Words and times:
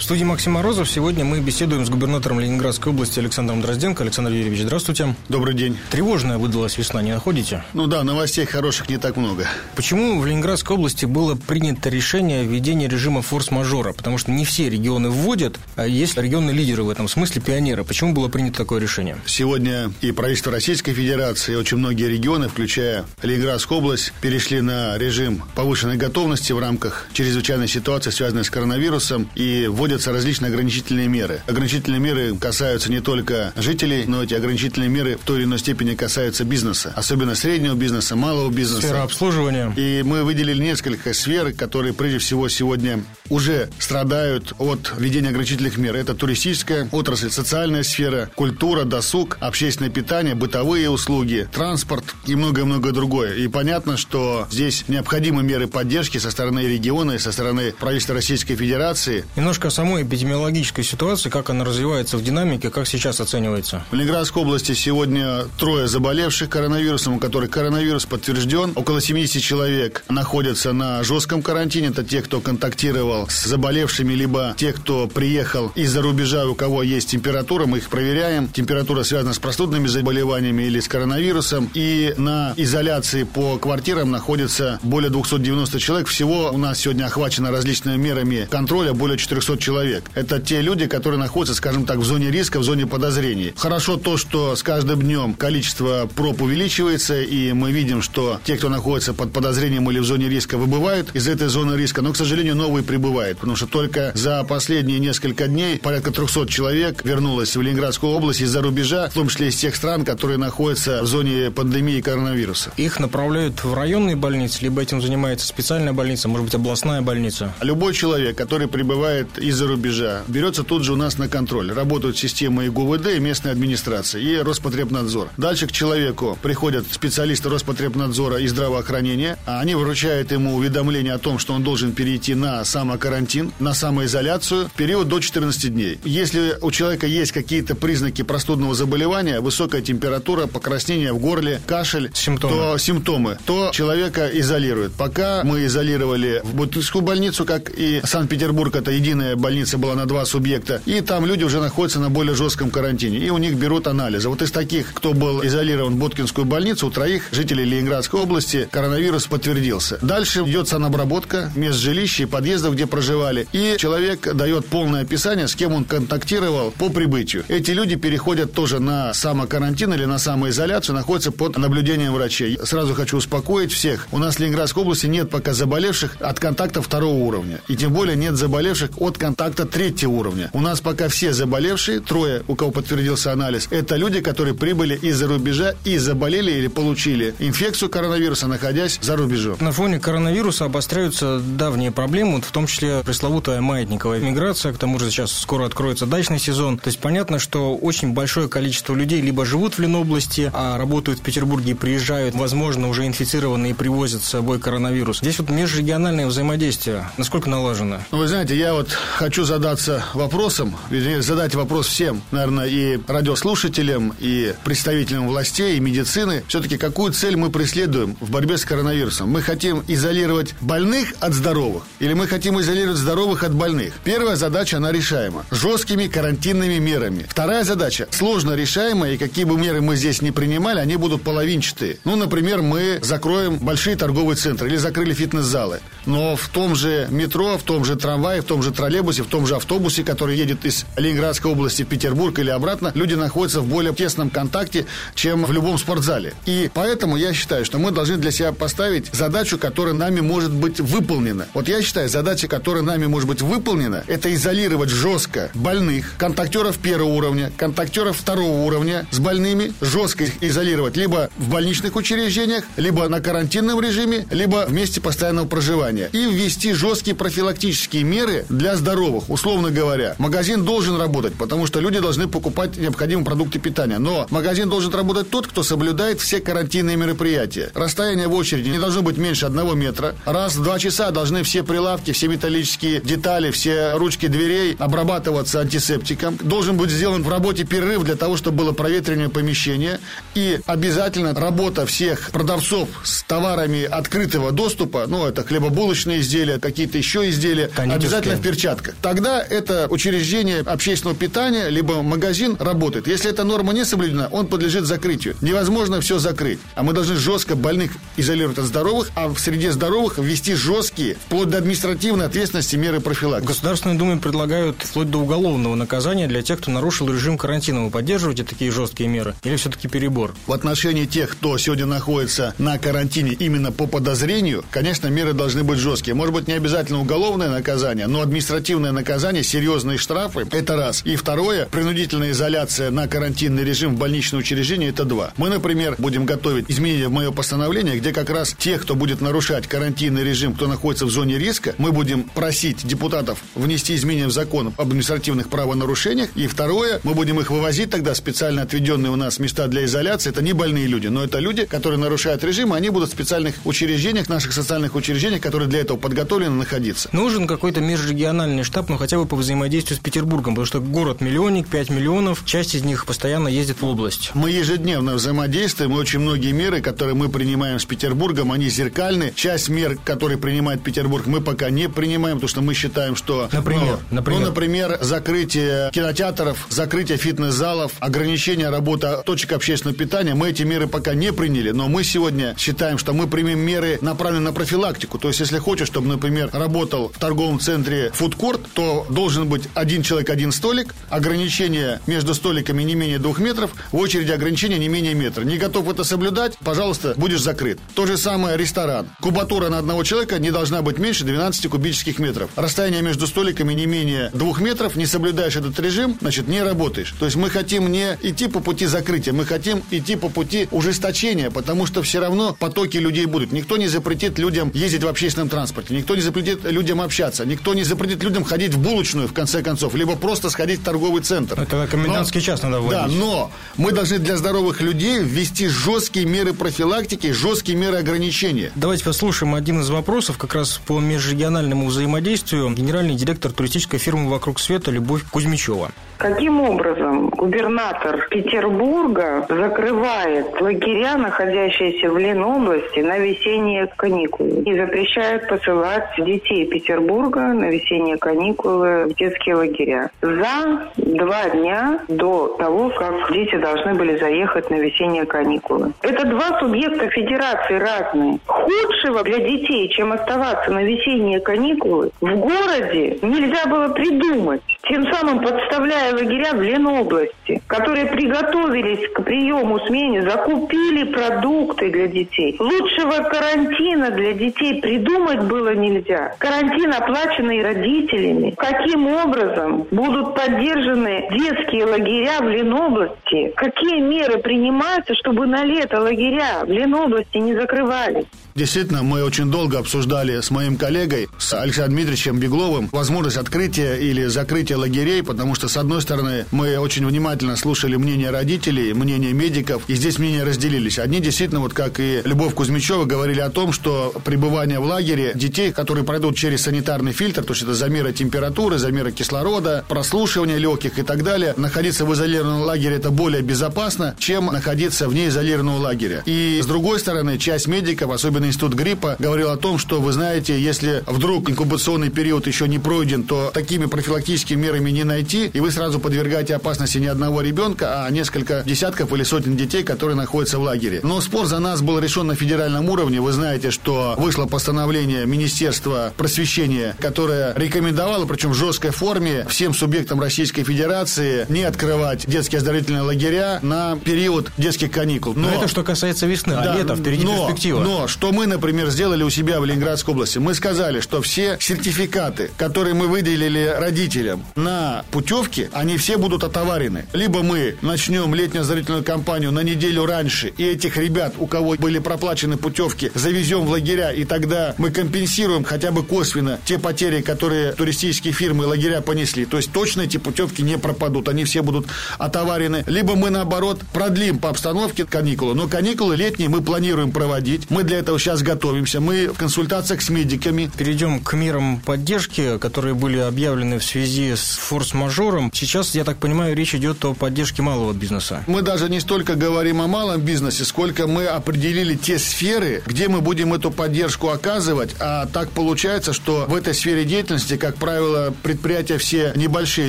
В 0.00 0.02
студии 0.02 0.24
Максим 0.24 0.52
Морозов. 0.52 0.88
Сегодня 0.88 1.26
мы 1.26 1.40
беседуем 1.40 1.84
с 1.84 1.90
губернатором 1.90 2.40
Ленинградской 2.40 2.90
области 2.90 3.18
Александром 3.18 3.60
Дрозденко. 3.60 4.02
Александр 4.02 4.30
Юрьевич, 4.30 4.62
здравствуйте. 4.62 5.14
Добрый 5.28 5.54
день. 5.54 5.76
Тревожная 5.90 6.38
выдалась 6.38 6.78
весна, 6.78 7.02
не 7.02 7.12
находите? 7.12 7.64
Ну 7.74 7.86
да, 7.86 8.02
новостей 8.02 8.46
хороших 8.46 8.88
не 8.88 8.96
так 8.96 9.18
много. 9.18 9.46
Почему 9.76 10.18
в 10.18 10.24
Ленинградской 10.24 10.74
области 10.74 11.04
было 11.04 11.34
принято 11.34 11.90
решение 11.90 12.46
введения 12.46 12.88
режима 12.88 13.20
форс-мажора? 13.20 13.92
Потому 13.92 14.16
что 14.16 14.30
не 14.30 14.46
все 14.46 14.70
регионы 14.70 15.10
вводят, 15.10 15.60
а 15.76 15.86
есть 15.86 16.16
регионные 16.16 16.56
лидеры 16.56 16.82
в 16.82 16.88
этом 16.88 17.06
смысле, 17.06 17.42
пионеры. 17.42 17.84
Почему 17.84 18.14
было 18.14 18.28
принято 18.28 18.56
такое 18.56 18.80
решение? 18.80 19.18
Сегодня 19.26 19.92
и 20.00 20.12
правительство 20.12 20.50
Российской 20.50 20.94
Федерации, 20.94 21.52
и 21.52 21.56
очень 21.56 21.76
многие 21.76 22.08
регионы, 22.08 22.48
включая 22.48 23.04
Ленинградскую 23.22 23.76
область, 23.76 24.14
перешли 24.22 24.62
на 24.62 24.96
режим 24.96 25.42
повышенной 25.54 25.98
готовности 25.98 26.54
в 26.54 26.58
рамках 26.58 27.06
чрезвычайной 27.12 27.68
ситуации, 27.68 28.08
связанной 28.08 28.46
с 28.46 28.50
коронавирусом, 28.50 29.28
и 29.34 29.66
вводят 29.68 29.89
вводятся 29.90 30.12
различные 30.12 30.50
ограничительные 30.50 31.08
меры. 31.08 31.42
Ограничительные 31.48 31.98
меры 31.98 32.36
касаются 32.36 32.92
не 32.92 33.00
только 33.00 33.52
жителей, 33.56 34.04
но 34.06 34.22
эти 34.22 34.34
ограничительные 34.34 34.88
меры 34.88 35.16
в 35.16 35.24
той 35.24 35.38
или 35.38 35.44
иной 35.46 35.58
степени 35.58 35.96
касаются 35.96 36.44
бизнеса, 36.44 36.92
особенно 36.94 37.34
среднего 37.34 37.74
бизнеса, 37.74 38.14
малого 38.14 38.52
бизнеса. 38.52 38.86
Сфера 38.86 39.02
обслуживания. 39.02 39.72
И 39.76 40.04
мы 40.04 40.22
выделили 40.22 40.62
несколько 40.62 41.12
сфер, 41.12 41.52
которые 41.54 41.92
прежде 41.92 42.18
всего 42.18 42.48
сегодня 42.48 43.02
уже 43.30 43.68
страдают 43.80 44.52
от 44.58 44.92
введения 44.96 45.30
ограничительных 45.30 45.76
мер. 45.76 45.96
Это 45.96 46.14
туристическая 46.14 46.88
отрасль, 46.92 47.32
социальная 47.32 47.82
сфера, 47.82 48.30
культура, 48.36 48.84
досуг, 48.84 49.38
общественное 49.40 49.90
питание, 49.90 50.36
бытовые 50.36 50.88
услуги, 50.88 51.48
транспорт 51.52 52.04
и 52.26 52.36
многое-многое 52.36 52.92
другое. 52.92 53.34
И 53.34 53.48
понятно, 53.48 53.96
что 53.96 54.46
здесь 54.52 54.84
необходимы 54.86 55.42
меры 55.42 55.66
поддержки 55.66 56.18
со 56.18 56.30
стороны 56.30 56.60
региона 56.60 57.12
и 57.12 57.18
со 57.18 57.32
стороны 57.32 57.72
правительства 57.72 58.14
Российской 58.14 58.54
Федерации. 58.54 59.24
Немножко 59.34 59.66
о 59.66 59.70
самой 59.80 60.02
эпидемиологической 60.02 60.84
ситуации, 60.84 61.30
как 61.30 61.48
она 61.48 61.64
развивается 61.64 62.18
в 62.18 62.22
динамике, 62.22 62.68
как 62.68 62.86
сейчас 62.86 63.18
оценивается? 63.18 63.82
В 63.90 63.94
Ленинградской 63.94 64.42
области 64.42 64.72
сегодня 64.74 65.44
трое 65.58 65.88
заболевших 65.88 66.50
коронавирусом, 66.50 67.14
у 67.14 67.18
которых 67.18 67.48
коронавирус 67.48 68.04
подтвержден. 68.04 68.72
Около 68.74 69.00
70 69.00 69.42
человек 69.42 70.04
находятся 70.10 70.74
на 70.74 71.02
жестком 71.02 71.40
карантине. 71.40 71.88
Это 71.88 72.04
те, 72.04 72.20
кто 72.20 72.42
контактировал 72.42 73.26
с 73.30 73.46
заболевшими, 73.46 74.12
либо 74.12 74.52
те, 74.58 74.74
кто 74.74 75.06
приехал 75.06 75.72
из-за 75.74 76.02
рубежа, 76.02 76.44
у 76.44 76.54
кого 76.54 76.82
есть 76.82 77.08
температура, 77.08 77.64
мы 77.64 77.78
их 77.78 77.88
проверяем. 77.88 78.48
Температура 78.48 79.02
связана 79.02 79.32
с 79.32 79.38
простудными 79.38 79.86
заболеваниями 79.86 80.64
или 80.64 80.80
с 80.80 80.88
коронавирусом. 80.88 81.70
И 81.72 82.12
на 82.18 82.52
изоляции 82.58 83.22
по 83.22 83.56
квартирам 83.56 84.10
находится 84.10 84.78
более 84.82 85.08
290 85.08 85.80
человек. 85.80 86.08
Всего 86.08 86.50
у 86.52 86.58
нас 86.58 86.80
сегодня 86.80 87.06
охвачено 87.06 87.50
различными 87.50 87.96
мерами 87.96 88.46
контроля 88.50 88.92
более 88.92 89.16
400 89.16 89.56
человек. 89.56 89.69
Это 90.14 90.40
те 90.40 90.60
люди, 90.60 90.86
которые 90.86 91.18
находятся, 91.18 91.54
скажем 91.54 91.86
так, 91.86 91.98
в 91.98 92.04
зоне 92.04 92.30
риска, 92.30 92.58
в 92.58 92.64
зоне 92.64 92.86
подозрений. 92.86 93.52
Хорошо 93.56 93.96
то, 93.96 94.16
что 94.16 94.56
с 94.56 94.62
каждым 94.62 95.02
днем 95.02 95.34
количество 95.34 96.08
проб 96.14 96.42
увеличивается, 96.42 97.20
и 97.20 97.52
мы 97.52 97.72
видим, 97.72 98.02
что 98.02 98.40
те, 98.44 98.56
кто 98.56 98.68
находится 98.68 99.14
под 99.14 99.32
подозрением 99.32 99.90
или 99.90 99.98
в 99.98 100.04
зоне 100.04 100.28
риска, 100.28 100.58
выбывают 100.58 101.14
из 101.14 101.28
этой 101.28 101.48
зоны 101.48 101.76
риска, 101.76 102.02
но, 102.02 102.12
к 102.12 102.16
сожалению, 102.16 102.56
новые 102.56 102.82
прибывают, 102.84 103.38
потому 103.38 103.56
что 103.56 103.66
только 103.66 104.12
за 104.14 104.42
последние 104.44 104.98
несколько 104.98 105.46
дней 105.46 105.78
порядка 105.78 106.10
300 106.10 106.46
человек 106.48 107.04
вернулось 107.04 107.56
в 107.56 107.62
Ленинградскую 107.62 108.12
область 108.12 108.40
из-за 108.40 108.62
рубежа, 108.62 109.08
в 109.08 109.14
том 109.14 109.28
числе 109.28 109.48
из 109.48 109.56
тех 109.56 109.76
стран, 109.76 110.04
которые 110.04 110.38
находятся 110.38 111.02
в 111.02 111.06
зоне 111.06 111.50
пандемии 111.50 112.00
коронавируса. 112.00 112.72
Их 112.76 113.00
направляют 113.00 113.64
в 113.64 113.74
районные 113.74 114.16
больницы, 114.16 114.58
либо 114.62 114.82
этим 114.82 115.00
занимается 115.00 115.46
специальная 115.46 115.92
больница, 115.92 116.28
может 116.28 116.44
быть, 116.46 116.54
областная 116.54 117.02
больница? 117.02 117.52
Любой 117.60 117.94
человек, 117.94 118.36
который 118.36 118.68
прибывает 118.68 119.38
из-за 119.50 119.66
рубежа, 119.66 120.22
берется 120.28 120.64
тут 120.64 120.84
же 120.84 120.92
у 120.92 120.96
нас 120.96 121.18
на 121.18 121.28
контроль. 121.28 121.72
Работают 121.72 122.16
системы 122.16 122.66
и 122.66 122.68
ГУВД, 122.68 123.08
и 123.08 123.20
местной 123.20 123.52
администрации, 123.52 124.22
и 124.22 124.36
Роспотребнадзор. 124.38 125.28
Дальше 125.36 125.66
к 125.66 125.72
человеку 125.72 126.38
приходят 126.40 126.86
специалисты 126.90 127.48
Роспотребнадзора 127.48 128.38
и 128.38 128.46
здравоохранения, 128.46 129.38
а 129.46 129.60
они 129.60 129.74
вручают 129.74 130.32
ему 130.32 130.54
уведомление 130.56 131.14
о 131.14 131.18
том, 131.18 131.38
что 131.38 131.52
он 131.52 131.62
должен 131.62 131.92
перейти 131.92 132.34
на 132.34 132.64
самокарантин, 132.64 133.52
на 133.58 133.74
самоизоляцию 133.74 134.68
в 134.68 134.72
период 134.72 135.08
до 135.08 135.20
14 135.20 135.72
дней. 135.74 135.98
Если 136.04 136.56
у 136.60 136.70
человека 136.70 137.06
есть 137.06 137.32
какие-то 137.32 137.74
признаки 137.74 138.22
простудного 138.22 138.74
заболевания, 138.74 139.40
высокая 139.40 139.82
температура, 139.82 140.46
покраснение 140.46 141.12
в 141.12 141.18
горле, 141.18 141.60
кашель, 141.66 142.10
симптомы. 142.14 142.54
то 142.54 142.78
симптомы, 142.78 143.38
то 143.44 143.70
человека 143.72 144.28
изолируют. 144.32 144.92
Пока 144.94 145.42
мы 145.44 145.66
изолировали 145.66 146.40
в 146.44 146.54
Бутыльскую 146.54 147.02
больницу, 147.02 147.44
как 147.44 147.70
и 147.70 148.00
Санкт-Петербург, 148.04 148.74
это 148.76 148.90
единая 148.90 149.36
больница 149.40 149.78
была 149.78 149.94
на 149.94 150.06
два 150.06 150.24
субъекта, 150.24 150.80
и 150.86 151.00
там 151.00 151.26
люди 151.26 151.44
уже 151.44 151.60
находятся 151.60 151.98
на 151.98 152.10
более 152.10 152.34
жестком 152.34 152.70
карантине, 152.70 153.18
и 153.18 153.30
у 153.30 153.38
них 153.38 153.54
берут 153.54 153.86
анализы. 153.86 154.28
Вот 154.28 154.42
из 154.42 154.52
таких, 154.52 154.92
кто 154.94 155.12
был 155.12 155.44
изолирован 155.44 155.94
в 155.94 155.98
Боткинскую 155.98 156.44
больницу, 156.44 156.86
у 156.86 156.90
троих 156.90 157.24
жителей 157.32 157.64
Ленинградской 157.64 158.20
области 158.20 158.68
коронавирус 158.70 159.26
подтвердился. 159.26 159.98
Дальше 160.02 160.40
идет 160.42 160.68
санобработка 160.68 161.50
мест 161.56 161.78
жилища 161.78 162.24
и 162.24 162.26
подъездов, 162.26 162.74
где 162.74 162.86
проживали, 162.86 163.48
и 163.52 163.76
человек 163.78 164.34
дает 164.34 164.66
полное 164.66 165.02
описание, 165.02 165.48
с 165.48 165.54
кем 165.54 165.72
он 165.72 165.84
контактировал 165.84 166.70
по 166.70 166.90
прибытию. 166.90 167.44
Эти 167.48 167.70
люди 167.70 167.96
переходят 167.96 168.52
тоже 168.52 168.78
на 168.78 169.14
самокарантин 169.14 169.92
или 169.94 170.04
на 170.04 170.18
самоизоляцию, 170.18 170.94
находятся 170.94 171.32
под 171.32 171.56
наблюдением 171.56 172.12
врачей. 172.12 172.58
Сразу 172.62 172.94
хочу 172.94 173.16
успокоить 173.16 173.72
всех. 173.72 174.06
У 174.12 174.18
нас 174.18 174.36
в 174.36 174.40
Ленинградской 174.40 174.82
области 174.82 175.06
нет 175.06 175.30
пока 175.30 175.54
заболевших 175.54 176.16
от 176.20 176.38
контакта 176.38 176.82
второго 176.82 177.14
уровня. 177.14 177.60
И 177.68 177.76
тем 177.76 177.92
более 177.92 178.16
нет 178.16 178.36
заболевших 178.36 178.90
от 178.98 179.18
контакта 179.18 179.29
контакта 179.30 179.64
третьего 179.64 180.10
уровня. 180.10 180.50
У 180.52 180.60
нас 180.60 180.80
пока 180.80 181.08
все 181.08 181.32
заболевшие, 181.32 182.00
трое, 182.00 182.42
у 182.48 182.56
кого 182.56 182.72
подтвердился 182.72 183.30
анализ, 183.32 183.68
это 183.70 183.94
люди, 183.94 184.20
которые 184.20 184.54
прибыли 184.54 184.96
из-за 184.96 185.28
рубежа 185.28 185.74
и 185.84 185.98
заболели 185.98 186.50
или 186.50 186.66
получили 186.66 187.32
инфекцию 187.38 187.90
коронавируса, 187.90 188.48
находясь 188.48 188.98
за 189.00 189.14
рубежом. 189.14 189.56
На 189.60 189.70
фоне 189.70 190.00
коронавируса 190.00 190.64
обостряются 190.64 191.38
давние 191.38 191.92
проблемы, 191.92 192.42
в 192.42 192.50
том 192.50 192.66
числе 192.66 193.02
пресловутая 193.04 193.60
маятниковая 193.60 194.18
миграция, 194.18 194.72
к 194.72 194.78
тому 194.78 194.98
же 194.98 195.08
сейчас 195.12 195.30
скоро 195.30 195.64
откроется 195.64 196.06
дачный 196.06 196.40
сезон. 196.40 196.78
То 196.78 196.88
есть 196.88 196.98
понятно, 196.98 197.38
что 197.38 197.76
очень 197.76 198.12
большое 198.12 198.48
количество 198.48 198.96
людей 198.96 199.20
либо 199.20 199.44
живут 199.44 199.74
в 199.74 199.78
Ленобласти, 199.78 200.50
а 200.52 200.76
работают 200.76 201.20
в 201.20 201.22
Петербурге 201.22 201.70
и 201.70 201.74
приезжают, 201.74 202.34
возможно, 202.34 202.88
уже 202.88 203.06
инфицированные 203.06 203.70
и 203.70 203.74
привозят 203.74 204.22
с 204.22 204.28
собой 204.28 204.58
коронавирус. 204.58 205.20
Здесь 205.20 205.38
вот 205.38 205.50
межрегиональное 205.50 206.26
взаимодействие, 206.26 207.08
насколько 207.16 207.48
налажено? 207.48 207.98
Ну, 208.10 208.18
вы 208.18 208.26
знаете, 208.26 208.56
я 208.56 208.74
вот 208.74 208.88
хочу 209.20 209.44
задаться 209.44 210.02
вопросом, 210.14 210.74
вернее, 210.88 211.20
задать 211.20 211.54
вопрос 211.54 211.88
всем, 211.88 212.22
наверное, 212.30 212.66
и 212.66 212.98
радиослушателям, 213.06 214.14
и 214.18 214.54
представителям 214.64 215.28
властей, 215.28 215.76
и 215.76 215.80
медицины. 215.80 216.42
Все-таки 216.48 216.78
какую 216.78 217.12
цель 217.12 217.36
мы 217.36 217.50
преследуем 217.50 218.16
в 218.20 218.30
борьбе 218.30 218.56
с 218.56 218.64
коронавирусом? 218.64 219.28
Мы 219.28 219.42
хотим 219.42 219.84
изолировать 219.86 220.54
больных 220.62 221.12
от 221.20 221.34
здоровых? 221.34 221.82
Или 221.98 222.14
мы 222.14 222.28
хотим 222.28 222.58
изолировать 222.62 222.96
здоровых 222.96 223.44
от 223.44 223.52
больных? 223.52 223.92
Первая 224.04 224.36
задача, 224.36 224.78
она 224.78 224.90
решаема. 224.90 225.44
Жесткими 225.50 226.06
карантинными 226.06 226.78
мерами. 226.78 227.26
Вторая 227.28 227.64
задача, 227.64 228.08
сложно 228.10 228.54
решаемая, 228.54 229.12
и 229.12 229.18
какие 229.18 229.44
бы 229.44 229.58
меры 229.58 229.82
мы 229.82 229.96
здесь 229.96 230.22
не 230.22 230.30
принимали, 230.30 230.80
они 230.80 230.96
будут 230.96 231.20
половинчатые. 231.20 231.98
Ну, 232.06 232.16
например, 232.16 232.62
мы 232.62 233.00
закроем 233.02 233.58
большие 233.58 233.96
торговые 233.96 234.36
центры 234.38 234.68
или 234.68 234.76
закрыли 234.76 235.12
фитнес-залы. 235.12 235.80
Но 236.06 236.36
в 236.36 236.48
том 236.48 236.74
же 236.74 237.06
метро, 237.10 237.58
в 237.58 237.62
том 237.64 237.84
же 237.84 237.96
трамвае, 237.96 238.40
в 238.40 238.46
том 238.46 238.62
же 238.62 238.70
троллейбусе 238.70 239.09
троллейбусе, 239.10 239.22
в 239.22 239.26
том 239.26 239.46
же 239.46 239.56
автобусе, 239.56 240.04
который 240.04 240.36
едет 240.36 240.64
из 240.64 240.86
Ленинградской 240.96 241.50
области 241.50 241.82
в 241.82 241.86
Петербург 241.86 242.38
или 242.38 242.50
обратно, 242.50 242.92
люди 242.94 243.14
находятся 243.14 243.60
в 243.60 243.66
более 243.66 243.94
тесном 243.94 244.30
контакте, 244.30 244.86
чем 245.14 245.44
в 245.44 245.52
любом 245.52 245.78
спортзале. 245.78 246.34
И 246.46 246.70
поэтому 246.72 247.16
я 247.16 247.32
считаю, 247.32 247.64
что 247.64 247.78
мы 247.78 247.90
должны 247.90 248.16
для 248.16 248.30
себя 248.30 248.52
поставить 248.52 249.12
задачу, 249.12 249.58
которая 249.58 249.94
нами 249.94 250.20
может 250.20 250.52
быть 250.52 250.80
выполнена. 250.80 251.46
Вот 251.54 251.68
я 251.68 251.82
считаю, 251.82 252.08
задача, 252.08 252.48
которая 252.48 252.82
нами 252.82 253.06
может 253.06 253.28
быть 253.28 253.42
выполнена, 253.42 254.04
это 254.06 254.32
изолировать 254.34 254.90
жестко 254.90 255.50
больных, 255.54 256.14
контактеров 256.18 256.78
первого 256.78 257.08
уровня, 257.08 257.52
контактеров 257.56 258.16
второго 258.16 258.64
уровня 258.64 259.06
с 259.10 259.18
больными, 259.18 259.72
жестко 259.80 260.24
их 260.24 260.42
изолировать 260.42 260.96
либо 260.96 261.30
в 261.36 261.48
больничных 261.48 261.96
учреждениях, 261.96 262.64
либо 262.76 263.08
на 263.08 263.20
карантинном 263.20 263.80
режиме, 263.80 264.26
либо 264.30 264.66
в 264.66 264.72
месте 264.72 265.00
постоянного 265.00 265.46
проживания. 265.46 266.10
И 266.12 266.24
ввести 266.24 266.72
жесткие 266.72 267.16
профилактические 267.16 268.04
меры 268.04 268.44
для 268.48 268.76
здоровья 268.76 268.99
здоровых, 269.00 269.30
условно 269.30 269.70
говоря. 269.70 270.14
Магазин 270.18 270.64
должен 270.64 271.00
работать, 271.00 271.34
потому 271.34 271.66
что 271.66 271.80
люди 271.80 272.00
должны 272.00 272.28
покупать 272.28 272.76
необходимые 272.76 273.24
продукты 273.24 273.58
питания. 273.58 273.98
Но 273.98 274.26
магазин 274.30 274.68
должен 274.68 274.92
работать 274.92 275.30
тот, 275.30 275.46
кто 275.46 275.62
соблюдает 275.62 276.20
все 276.20 276.40
карантинные 276.40 276.96
мероприятия. 276.96 277.70
Расстояние 277.74 278.28
в 278.28 278.34
очереди 278.34 278.68
не 278.68 278.78
должно 278.78 279.02
быть 279.02 279.16
меньше 279.16 279.46
одного 279.46 279.72
метра. 279.74 280.14
Раз 280.26 280.56
в 280.56 280.62
два 280.62 280.78
часа 280.78 281.10
должны 281.10 281.42
все 281.42 281.62
прилавки, 281.62 282.12
все 282.12 282.28
металлические 282.28 283.00
детали, 283.00 283.50
все 283.50 283.94
ручки 283.94 284.26
дверей 284.26 284.76
обрабатываться 284.78 285.60
антисептиком. 285.60 286.36
Должен 286.42 286.76
быть 286.76 286.90
сделан 286.90 287.22
в 287.22 287.28
работе 287.28 287.64
перерыв 287.64 288.04
для 288.04 288.16
того, 288.16 288.36
чтобы 288.36 288.58
было 288.58 288.72
проветривание 288.72 289.30
помещения. 289.30 289.98
И 290.34 290.60
обязательно 290.66 291.34
работа 291.34 291.86
всех 291.86 292.30
продавцов 292.32 292.88
с 293.04 293.22
товарами 293.22 293.84
открытого 293.84 294.52
доступа, 294.52 295.04
ну, 295.06 295.26
это 295.26 295.42
хлебобулочные 295.42 296.20
изделия, 296.20 296.58
какие-то 296.58 296.98
еще 296.98 297.28
изделия, 297.30 297.70
обязательно 297.76 298.36
в 298.36 298.42
перчатках 298.42 298.89
человека. 298.90 298.96
Тогда 299.02 299.40
это 299.40 299.86
учреждение 299.90 300.60
общественного 300.60 301.16
питания, 301.16 301.68
либо 301.68 302.02
магазин 302.02 302.56
работает. 302.58 303.06
Если 303.06 303.30
эта 303.30 303.44
норма 303.44 303.72
не 303.72 303.84
соблюдена, 303.84 304.28
он 304.30 304.46
подлежит 304.46 304.84
закрытию. 304.84 305.36
Невозможно 305.40 306.00
все 306.00 306.18
закрыть. 306.18 306.58
А 306.74 306.82
мы 306.82 306.92
должны 306.92 307.16
жестко 307.16 307.56
больных 307.56 307.92
изолировать 308.16 308.58
от 308.58 308.64
здоровых, 308.64 309.10
а 309.14 309.28
в 309.28 309.38
среде 309.38 309.72
здоровых 309.72 310.18
ввести 310.18 310.54
жесткие, 310.54 311.14
вплоть 311.14 311.48
до 311.48 311.58
административной 311.58 312.26
ответственности 312.26 312.76
меры 312.76 313.00
профилактики. 313.00 313.48
Государственной 313.48 313.96
Думе 313.96 314.16
предлагают 314.16 314.76
вплоть 314.82 315.10
до 315.10 315.18
уголовного 315.18 315.74
наказания 315.74 316.26
для 316.26 316.42
тех, 316.42 316.60
кто 316.60 316.70
нарушил 316.70 317.08
режим 317.08 317.38
карантина. 317.38 317.84
Вы 317.84 317.90
поддерживаете 317.90 318.44
такие 318.44 318.70
жесткие 318.70 319.08
меры? 319.08 319.34
Или 319.44 319.56
все-таки 319.56 319.88
перебор? 319.88 320.34
В 320.46 320.52
отношении 320.52 321.06
тех, 321.06 321.30
кто 321.30 321.56
сегодня 321.58 321.86
находится 321.86 322.54
на 322.58 322.78
карантине 322.78 323.32
именно 323.32 323.72
по 323.72 323.86
подозрению, 323.86 324.64
конечно, 324.70 325.08
меры 325.08 325.32
должны 325.32 325.64
быть 325.64 325.78
жесткие. 325.78 326.14
Может 326.14 326.34
быть, 326.34 326.48
не 326.48 326.54
обязательно 326.54 327.00
уголовное 327.00 327.50
наказание, 327.50 328.06
но 328.06 328.20
административное 328.20 328.79
наказание, 328.88 329.42
серьезные 329.42 329.98
штрафы– 329.98 330.46
это 330.50 330.76
раз. 330.76 331.02
И 331.04 331.16
второе, 331.16 331.66
принудительная 331.66 332.30
изоляция 332.30 332.90
на 332.90 333.06
карантинный 333.08 333.64
режим 333.64 333.96
в 333.96 333.98
больничном 333.98 334.40
учреждении– 334.40 334.88
это 334.90 335.04
два. 335.04 335.32
Мы, 335.36 335.48
например, 335.48 335.96
будем 335.98 336.24
готовить 336.24 336.66
изменения 336.68 337.08
в 337.08 337.12
мое 337.12 337.30
постановление, 337.30 337.98
где 337.98 338.12
как 338.12 338.30
раз 338.30 338.54
тех, 338.58 338.82
кто 338.82 338.94
будет 338.94 339.20
нарушать 339.20 339.66
карантинный 339.66 340.24
режим, 340.24 340.54
кто 340.54 340.66
находится 340.66 341.06
в 341.06 341.10
зоне 341.10 341.38
риска, 341.38 341.74
мы 341.78 341.92
будем 341.92 342.24
просить 342.24 342.86
депутатов 342.86 343.42
внести 343.54 343.94
изменения 343.94 344.26
в 344.26 344.32
закон 344.32 344.72
об 344.76 344.88
административных 344.88 345.48
правонарушениях. 345.48 346.30
И 346.34 346.46
второе, 346.46 347.00
мы 347.02 347.14
будем 347.14 347.40
их 347.40 347.50
вывозить 347.50 347.90
тогда 347.90 348.14
специально 348.14 348.62
отведенные 348.62 349.10
у 349.10 349.16
нас 349.16 349.38
места 349.38 349.66
для 349.66 349.84
изоляции. 349.84 350.30
Это 350.30 350.42
не 350.42 350.52
больные 350.52 350.86
люди, 350.86 351.06
но 351.06 351.24
это 351.24 351.38
люди, 351.38 351.64
которые 351.64 351.98
нарушают 351.98 352.44
режим, 352.44 352.74
и 352.74 352.76
они 352.76 352.90
будут 352.90 353.10
в 353.10 353.12
специальных 353.12 353.54
учреждениях, 353.64 354.28
наших 354.28 354.52
социальных 354.52 354.94
учреждениях, 354.94 355.42
которые 355.42 355.68
для 355.68 355.80
этого 355.80 355.96
подготовлены, 355.96 356.54
находиться. 356.54 357.08
Нужен 357.12 357.46
какой-то 357.46 357.80
межрегиональный 357.80 358.59
штаб, 358.64 358.88
ну 358.88 358.96
хотя 358.98 359.18
бы 359.18 359.26
по 359.26 359.36
взаимодействию 359.36 359.98
с 359.98 360.00
Петербургом, 360.00 360.54
потому 360.54 360.66
что 360.66 360.80
город-миллионник, 360.80 361.68
5 361.68 361.90
миллионов, 361.90 362.44
часть 362.44 362.74
из 362.74 362.84
них 362.84 363.06
постоянно 363.06 363.48
ездит 363.48 363.80
в 363.80 363.86
область. 363.86 364.30
Мы 364.34 364.50
ежедневно 364.50 365.14
взаимодействуем, 365.14 365.92
и 365.92 365.96
очень 365.96 366.20
многие 366.20 366.52
меры, 366.52 366.80
которые 366.80 367.14
мы 367.14 367.28
принимаем 367.28 367.78
с 367.78 367.84
Петербургом, 367.84 368.52
они 368.52 368.68
зеркальны. 368.68 369.32
Часть 369.34 369.68
мер, 369.68 369.96
которые 370.04 370.38
принимает 370.38 370.82
Петербург, 370.82 371.26
мы 371.26 371.40
пока 371.40 371.70
не 371.70 371.88
принимаем, 371.88 372.36
потому 372.36 372.48
что 372.48 372.60
мы 372.62 372.74
считаем, 372.74 373.16
что... 373.16 373.48
Например? 373.52 373.98
Ну, 374.10 374.16
например? 374.16 374.40
ну 374.40 374.46
например, 374.46 374.98
закрытие 375.00 375.90
кинотеатров, 375.92 376.66
закрытие 376.68 377.18
фитнес-залов, 377.18 377.92
ограничение 378.00 378.70
работы 378.70 379.08
точек 379.24 379.52
общественного 379.52 379.96
питания. 379.96 380.34
Мы 380.34 380.50
эти 380.50 380.62
меры 380.62 380.86
пока 380.86 381.14
не 381.14 381.32
приняли, 381.32 381.70
но 381.70 381.88
мы 381.88 382.04
сегодня 382.04 382.54
считаем, 382.58 382.98
что 382.98 383.12
мы 383.12 383.26
примем 383.26 383.60
меры, 383.60 383.98
направленные 384.00 384.46
на 384.46 384.52
профилактику. 384.52 385.18
То 385.18 385.28
есть, 385.28 385.40
если 385.40 385.58
хочешь, 385.58 385.86
чтобы, 385.86 386.08
например, 386.08 386.50
работал 386.52 387.10
в 387.14 387.18
торговом 387.18 387.60
центре 387.60 388.10
фудкорт, 388.12 388.49
то 388.58 389.06
должен 389.08 389.48
быть 389.48 389.64
один 389.74 390.02
человек, 390.02 390.30
один 390.30 390.52
столик, 390.52 390.94
ограничение 391.08 392.00
между 392.06 392.34
столиками 392.34 392.82
не 392.82 392.94
менее 392.94 393.18
двух 393.18 393.38
метров, 393.38 393.72
в 393.92 393.96
очереди 393.96 394.32
ограничение 394.32 394.78
не 394.78 394.88
менее 394.88 395.14
метра. 395.14 395.42
Не 395.42 395.58
готов 395.58 395.88
это 395.88 396.04
соблюдать, 396.04 396.56
пожалуйста, 396.64 397.14
будешь 397.16 397.42
закрыт. 397.42 397.78
То 397.94 398.06
же 398.06 398.16
самое 398.16 398.56
ресторан. 398.56 399.08
Кубатура 399.20 399.68
на 399.68 399.78
одного 399.78 400.04
человека 400.04 400.38
не 400.38 400.50
должна 400.50 400.82
быть 400.82 400.98
меньше 400.98 401.24
12 401.24 401.68
кубических 401.68 402.18
метров. 402.18 402.50
Расстояние 402.56 403.02
между 403.02 403.26
столиками 403.26 403.72
не 403.74 403.86
менее 403.86 404.30
двух 404.34 404.60
метров. 404.60 404.96
Не 404.96 405.06
соблюдаешь 405.06 405.56
этот 405.56 405.78
режим, 405.80 406.16
значит, 406.20 406.48
не 406.48 406.62
работаешь. 406.62 407.14
То 407.18 407.24
есть 407.26 407.36
мы 407.36 407.50
хотим 407.50 407.90
не 407.90 408.18
идти 408.22 408.48
по 408.48 408.60
пути 408.60 408.86
закрытия, 408.86 409.32
мы 409.32 409.44
хотим 409.44 409.82
идти 409.90 410.16
по 410.16 410.28
пути 410.28 410.68
ужесточения, 410.70 411.50
потому 411.50 411.86
что 411.86 412.02
все 412.02 412.20
равно 412.20 412.56
потоки 412.58 412.96
людей 412.96 413.26
будут. 413.26 413.52
Никто 413.52 413.76
не 413.76 413.88
запретит 413.88 414.38
людям 414.38 414.70
ездить 414.74 415.02
в 415.02 415.08
общественном 415.08 415.48
транспорте, 415.48 415.94
никто 415.94 416.14
не 416.14 416.22
запретит 416.22 416.64
людям 416.64 417.00
общаться, 417.00 417.44
никто 417.44 417.74
не 417.74 417.84
запретит 417.84 418.22
людям 418.22 418.39
ходить 418.44 418.74
в 418.74 418.82
булочную, 418.82 419.28
в 419.28 419.32
конце 419.32 419.62
концов, 419.62 419.94
либо 419.94 420.16
просто 420.16 420.50
сходить 420.50 420.80
в 420.80 420.84
торговый 420.84 421.22
центр. 421.22 421.60
Это 421.60 421.86
комендантский 421.90 422.40
но, 422.40 422.44
час 422.44 422.62
надо 422.62 422.80
вводить. 422.80 423.18
Да, 423.18 423.24
но 423.24 423.50
мы 423.76 423.92
должны 423.92 424.18
для 424.18 424.36
здоровых 424.36 424.80
людей 424.80 425.22
ввести 425.22 425.68
жесткие 425.68 426.26
меры 426.26 426.52
профилактики, 426.52 427.32
жесткие 427.32 427.76
меры 427.76 427.98
ограничения. 427.98 428.72
Давайте 428.74 429.04
послушаем 429.04 429.54
один 429.54 429.80
из 429.80 429.90
вопросов 429.90 430.38
как 430.38 430.54
раз 430.54 430.80
по 430.86 430.98
межрегиональному 431.00 431.86
взаимодействию. 431.86 432.70
Генеральный 432.70 433.14
директор 433.14 433.52
туристической 433.52 433.98
фирмы 433.98 434.30
«Вокруг 434.30 434.58
света» 434.60 434.90
Любовь 434.90 435.22
Кузьмичева. 435.30 435.90
Каким 436.18 436.60
образом 436.60 437.30
губернатор 437.30 438.28
Петербурга 438.30 439.46
закрывает 439.48 440.60
лагеря, 440.60 441.16
находящиеся 441.16 442.10
в 442.10 442.18
Ленобласти, 442.18 443.00
на 443.00 443.18
весенние 443.18 443.86
каникулы 443.96 444.62
и 444.62 444.76
запрещает 444.76 445.48
посылать 445.48 446.04
детей 446.18 446.66
Петербурга 446.66 447.40
на 447.54 447.70
весенние 447.70 448.18
каникулы 448.18 448.29
в 448.32 449.14
детские 449.14 449.56
лагеря 449.56 450.10
за 450.20 450.90
два 450.96 451.50
дня 451.50 452.00
до 452.08 452.48
того, 452.58 452.90
как 452.90 453.32
дети 453.32 453.56
должны 453.56 453.94
были 453.94 454.16
заехать 454.18 454.70
на 454.70 454.76
весенние 454.76 455.26
каникулы. 455.26 455.92
Это 456.02 456.26
два 456.26 456.58
субъекта 456.60 457.08
федерации 457.10 457.74
разные. 457.74 458.38
Худшего 458.46 459.22
для 459.22 459.38
детей, 459.38 459.88
чем 459.90 460.12
оставаться 460.12 460.70
на 460.70 460.82
весенние 460.82 461.40
каникулы, 461.40 462.10
в 462.20 462.36
городе 462.36 463.18
нельзя 463.22 463.66
было 463.66 463.88
придумать. 463.88 464.62
Тем 464.88 465.04
самым 465.12 465.40
подставляя 465.40 466.12
лагеря 466.14 466.52
в 466.52 466.62
Ленобласти, 466.62 467.62
которые 467.66 468.06
приготовились 468.06 469.08
к 469.12 469.22
приему 469.22 469.78
смене, 469.80 470.22
закупили 470.22 471.04
продукты 471.04 471.90
для 471.90 472.06
детей. 472.08 472.56
Лучшего 472.58 473.28
карантина 473.28 474.10
для 474.10 474.32
детей 474.32 474.80
придумать 474.80 475.42
было 475.42 475.74
нельзя. 475.74 476.34
Карантин, 476.38 476.92
оплаченный 476.92 477.62
родителями. 477.62 478.19
Каким 478.56 479.06
образом 479.06 479.86
будут 479.90 480.34
поддержаны 480.34 481.28
детские 481.32 481.86
лагеря 481.86 482.40
в 482.40 482.48
Ленобласти? 482.48 483.52
Какие 483.56 484.00
меры 484.00 484.38
принимаются, 484.38 485.14
чтобы 485.14 485.46
на 485.46 485.64
лето 485.64 486.00
лагеря 486.00 486.64
в 486.64 486.70
Ленобласти 486.70 487.38
не 487.38 487.54
закрывались? 487.54 488.26
Действительно, 488.54 489.02
мы 489.02 489.22
очень 489.22 489.50
долго 489.50 489.78
обсуждали 489.78 490.40
с 490.40 490.50
моим 490.50 490.76
коллегой, 490.76 491.28
с 491.38 491.54
Александром 491.54 491.94
Дмитриевичем 491.94 492.38
Бегловым, 492.38 492.88
возможность 492.92 493.36
открытия 493.36 493.94
или 493.94 494.24
закрытия 494.24 494.76
лагерей, 494.76 495.22
потому 495.22 495.54
что, 495.54 495.68
с 495.68 495.76
одной 495.76 496.02
стороны, 496.02 496.46
мы 496.50 496.76
очень 496.78 497.06
внимательно 497.06 497.56
слушали 497.56 497.96
мнение 497.96 498.30
родителей, 498.30 498.92
мнение 498.92 499.32
медиков, 499.32 499.82
и 499.88 499.94
здесь 499.94 500.18
мнения 500.18 500.44
разделились. 500.44 500.98
Одни 500.98 501.20
действительно, 501.20 501.60
вот 501.60 501.72
как 501.72 502.00
и 502.00 502.22
Любовь 502.24 502.54
Кузьмичева, 502.54 503.04
говорили 503.04 503.40
о 503.40 503.50
том, 503.50 503.72
что 503.72 504.12
пребывание 504.24 504.80
в 504.80 504.84
лагере 504.84 505.32
детей, 505.34 505.72
которые 505.72 506.04
пройдут 506.04 506.36
через 506.36 506.62
санитарный 506.62 507.12
фильтр, 507.12 507.44
то 507.44 507.52
есть 507.52 507.62
это 507.62 507.74
замеры 507.74 508.09
температуры, 508.12 508.78
замеры 508.78 509.12
кислорода, 509.12 509.84
прослушивание 509.88 510.58
легких 510.58 510.98
и 510.98 511.02
так 511.02 511.22
далее, 511.22 511.54
находиться 511.56 512.04
в 512.04 512.12
изолированном 512.14 512.62
лагере 512.62 512.96
это 512.96 513.10
более 513.10 513.42
безопасно, 513.42 514.14
чем 514.18 514.46
находиться 514.46 515.08
вне 515.08 515.28
изолированного 515.28 515.78
лагеря. 515.78 516.22
И, 516.26 516.60
с 516.62 516.66
другой 516.66 517.00
стороны, 517.00 517.38
часть 517.38 517.66
медиков, 517.66 518.10
особенно 518.10 518.46
институт 518.46 518.74
гриппа, 518.74 519.16
говорил 519.18 519.50
о 519.50 519.56
том, 519.56 519.78
что, 519.78 520.00
вы 520.00 520.12
знаете, 520.12 520.60
если 520.60 521.02
вдруг 521.06 521.50
инкубационный 521.50 522.10
период 522.10 522.46
еще 522.46 522.68
не 522.68 522.78
пройден, 522.78 523.24
то 523.24 523.50
такими 523.52 523.86
профилактическими 523.86 524.60
мерами 524.60 524.90
не 524.90 525.04
найти, 525.04 525.46
и 525.52 525.60
вы 525.60 525.70
сразу 525.70 526.00
подвергаете 526.00 526.54
опасности 526.54 526.98
не 526.98 527.06
одного 527.06 527.40
ребенка, 527.40 528.04
а 528.04 528.10
несколько 528.10 528.62
десятков 528.66 529.12
или 529.12 529.22
сотен 529.22 529.56
детей, 529.56 529.82
которые 529.82 530.16
находятся 530.16 530.58
в 530.58 530.62
лагере. 530.62 531.00
Но 531.02 531.20
спор 531.20 531.46
за 531.46 531.58
нас 531.58 531.80
был 531.82 531.98
решен 531.98 532.26
на 532.26 532.34
федеральном 532.34 532.88
уровне. 532.88 533.20
Вы 533.20 533.32
знаете, 533.32 533.70
что 533.70 534.14
вышло 534.18 534.46
постановление 534.46 535.26
Министерства 535.26 536.12
просвещения, 536.16 536.96
которое 536.98 537.54
рекомендовало, 537.56 537.99
причем 538.26 538.50
в 538.50 538.54
жесткой 538.54 538.90
форме, 538.90 539.46
всем 539.48 539.74
субъектам 539.74 540.20
Российской 540.20 540.62
Федерации 540.62 541.46
не 541.48 541.64
открывать 541.64 542.26
детские 542.26 542.58
оздоровительные 542.58 543.02
лагеря 543.02 543.58
на 543.62 543.96
период 543.96 544.50
детских 544.56 544.90
каникул. 544.90 545.34
Но, 545.34 545.48
но 545.48 545.56
это 545.56 545.68
что 545.68 545.82
касается 545.82 546.26
весны, 546.26 546.54
а 546.54 546.64
да, 546.64 546.76
лето 546.76 546.96
впереди 546.96 547.24
но, 547.24 547.46
перспектива. 547.46 547.80
Но 547.80 548.08
что 548.08 548.32
мы, 548.32 548.46
например, 548.46 548.88
сделали 548.90 549.22
у 549.22 549.30
себя 549.30 549.60
в 549.60 549.64
Ленинградской 549.64 550.14
области? 550.14 550.38
Мы 550.38 550.54
сказали, 550.54 551.00
что 551.00 551.20
все 551.22 551.56
сертификаты, 551.60 552.50
которые 552.56 552.94
мы 552.94 553.08
выделили 553.08 553.74
родителям 553.78 554.44
на 554.56 555.04
путевки, 555.10 555.68
они 555.72 555.96
все 555.96 556.16
будут 556.16 556.44
отоварены. 556.44 557.06
Либо 557.12 557.42
мы 557.42 557.76
начнем 557.82 558.34
летнюю 558.34 558.62
оздоровительную 558.62 559.04
кампанию 559.04 559.52
на 559.52 559.60
неделю 559.60 560.06
раньше, 560.06 560.52
и 560.56 560.64
этих 560.64 560.96
ребят, 560.96 561.34
у 561.38 561.46
кого 561.46 561.74
были 561.76 561.98
проплачены 561.98 562.56
путевки, 562.56 563.10
завезем 563.14 563.66
в 563.66 563.70
лагеря, 563.70 564.10
и 564.12 564.24
тогда 564.24 564.74
мы 564.78 564.90
компенсируем 564.90 565.64
хотя 565.64 565.90
бы 565.90 566.02
косвенно 566.02 566.58
те 566.64 566.78
потери, 566.78 567.20
которые 567.20 567.72
туристические 567.90 568.32
фирмы 568.32 568.64
и 568.64 568.66
лагеря 568.68 569.00
понесли. 569.00 569.44
То 569.44 569.56
есть 569.56 569.72
точно 569.72 570.02
эти 570.02 570.16
путевки 570.16 570.62
не 570.62 570.78
пропадут, 570.78 571.28
они 571.28 571.44
все 571.44 571.60
будут 571.60 571.88
отоварены. 572.18 572.84
Либо 572.86 573.16
мы, 573.16 573.30
наоборот, 573.30 573.80
продлим 573.92 574.38
по 574.38 574.48
обстановке 574.48 575.04
каникулы. 575.04 575.54
Но 575.54 575.66
каникулы 575.66 576.14
летние 576.14 576.48
мы 576.48 576.60
планируем 576.62 577.10
проводить. 577.10 577.68
Мы 577.68 577.82
для 577.82 577.98
этого 577.98 578.20
сейчас 578.20 578.42
готовимся. 578.42 579.00
Мы 579.00 579.26
в 579.26 579.36
консультациях 579.36 580.02
с 580.02 580.08
медиками. 580.08 580.70
Перейдем 580.76 581.18
к 581.18 581.32
мерам 581.32 581.80
поддержки, 581.80 582.58
которые 582.58 582.94
были 582.94 583.18
объявлены 583.18 583.80
в 583.80 583.84
связи 583.84 584.36
с 584.36 584.56
форс-мажором. 584.56 585.50
Сейчас, 585.52 585.96
я 585.96 586.04
так 586.04 586.18
понимаю, 586.18 586.54
речь 586.54 586.76
идет 586.76 587.04
о 587.04 587.14
поддержке 587.14 587.62
малого 587.62 587.92
бизнеса. 587.92 588.44
Мы 588.46 588.62
даже 588.62 588.88
не 588.88 589.00
столько 589.00 589.34
говорим 589.34 589.80
о 589.80 589.88
малом 589.88 590.20
бизнесе, 590.20 590.64
сколько 590.64 591.08
мы 591.08 591.26
определили 591.26 591.96
те 591.96 592.20
сферы, 592.20 592.84
где 592.86 593.08
мы 593.08 593.20
будем 593.20 593.52
эту 593.52 593.72
поддержку 593.72 594.28
оказывать. 594.28 594.94
А 595.00 595.26
так 595.26 595.50
получается, 595.50 596.12
что 596.12 596.46
в 596.48 596.54
этой 596.54 596.72
сфере 596.72 597.04
деятельности, 597.04 597.56
как 597.56 597.69
правило, 597.76 598.34
предприятия 598.42 598.98
все 598.98 599.32
небольшие, 599.36 599.88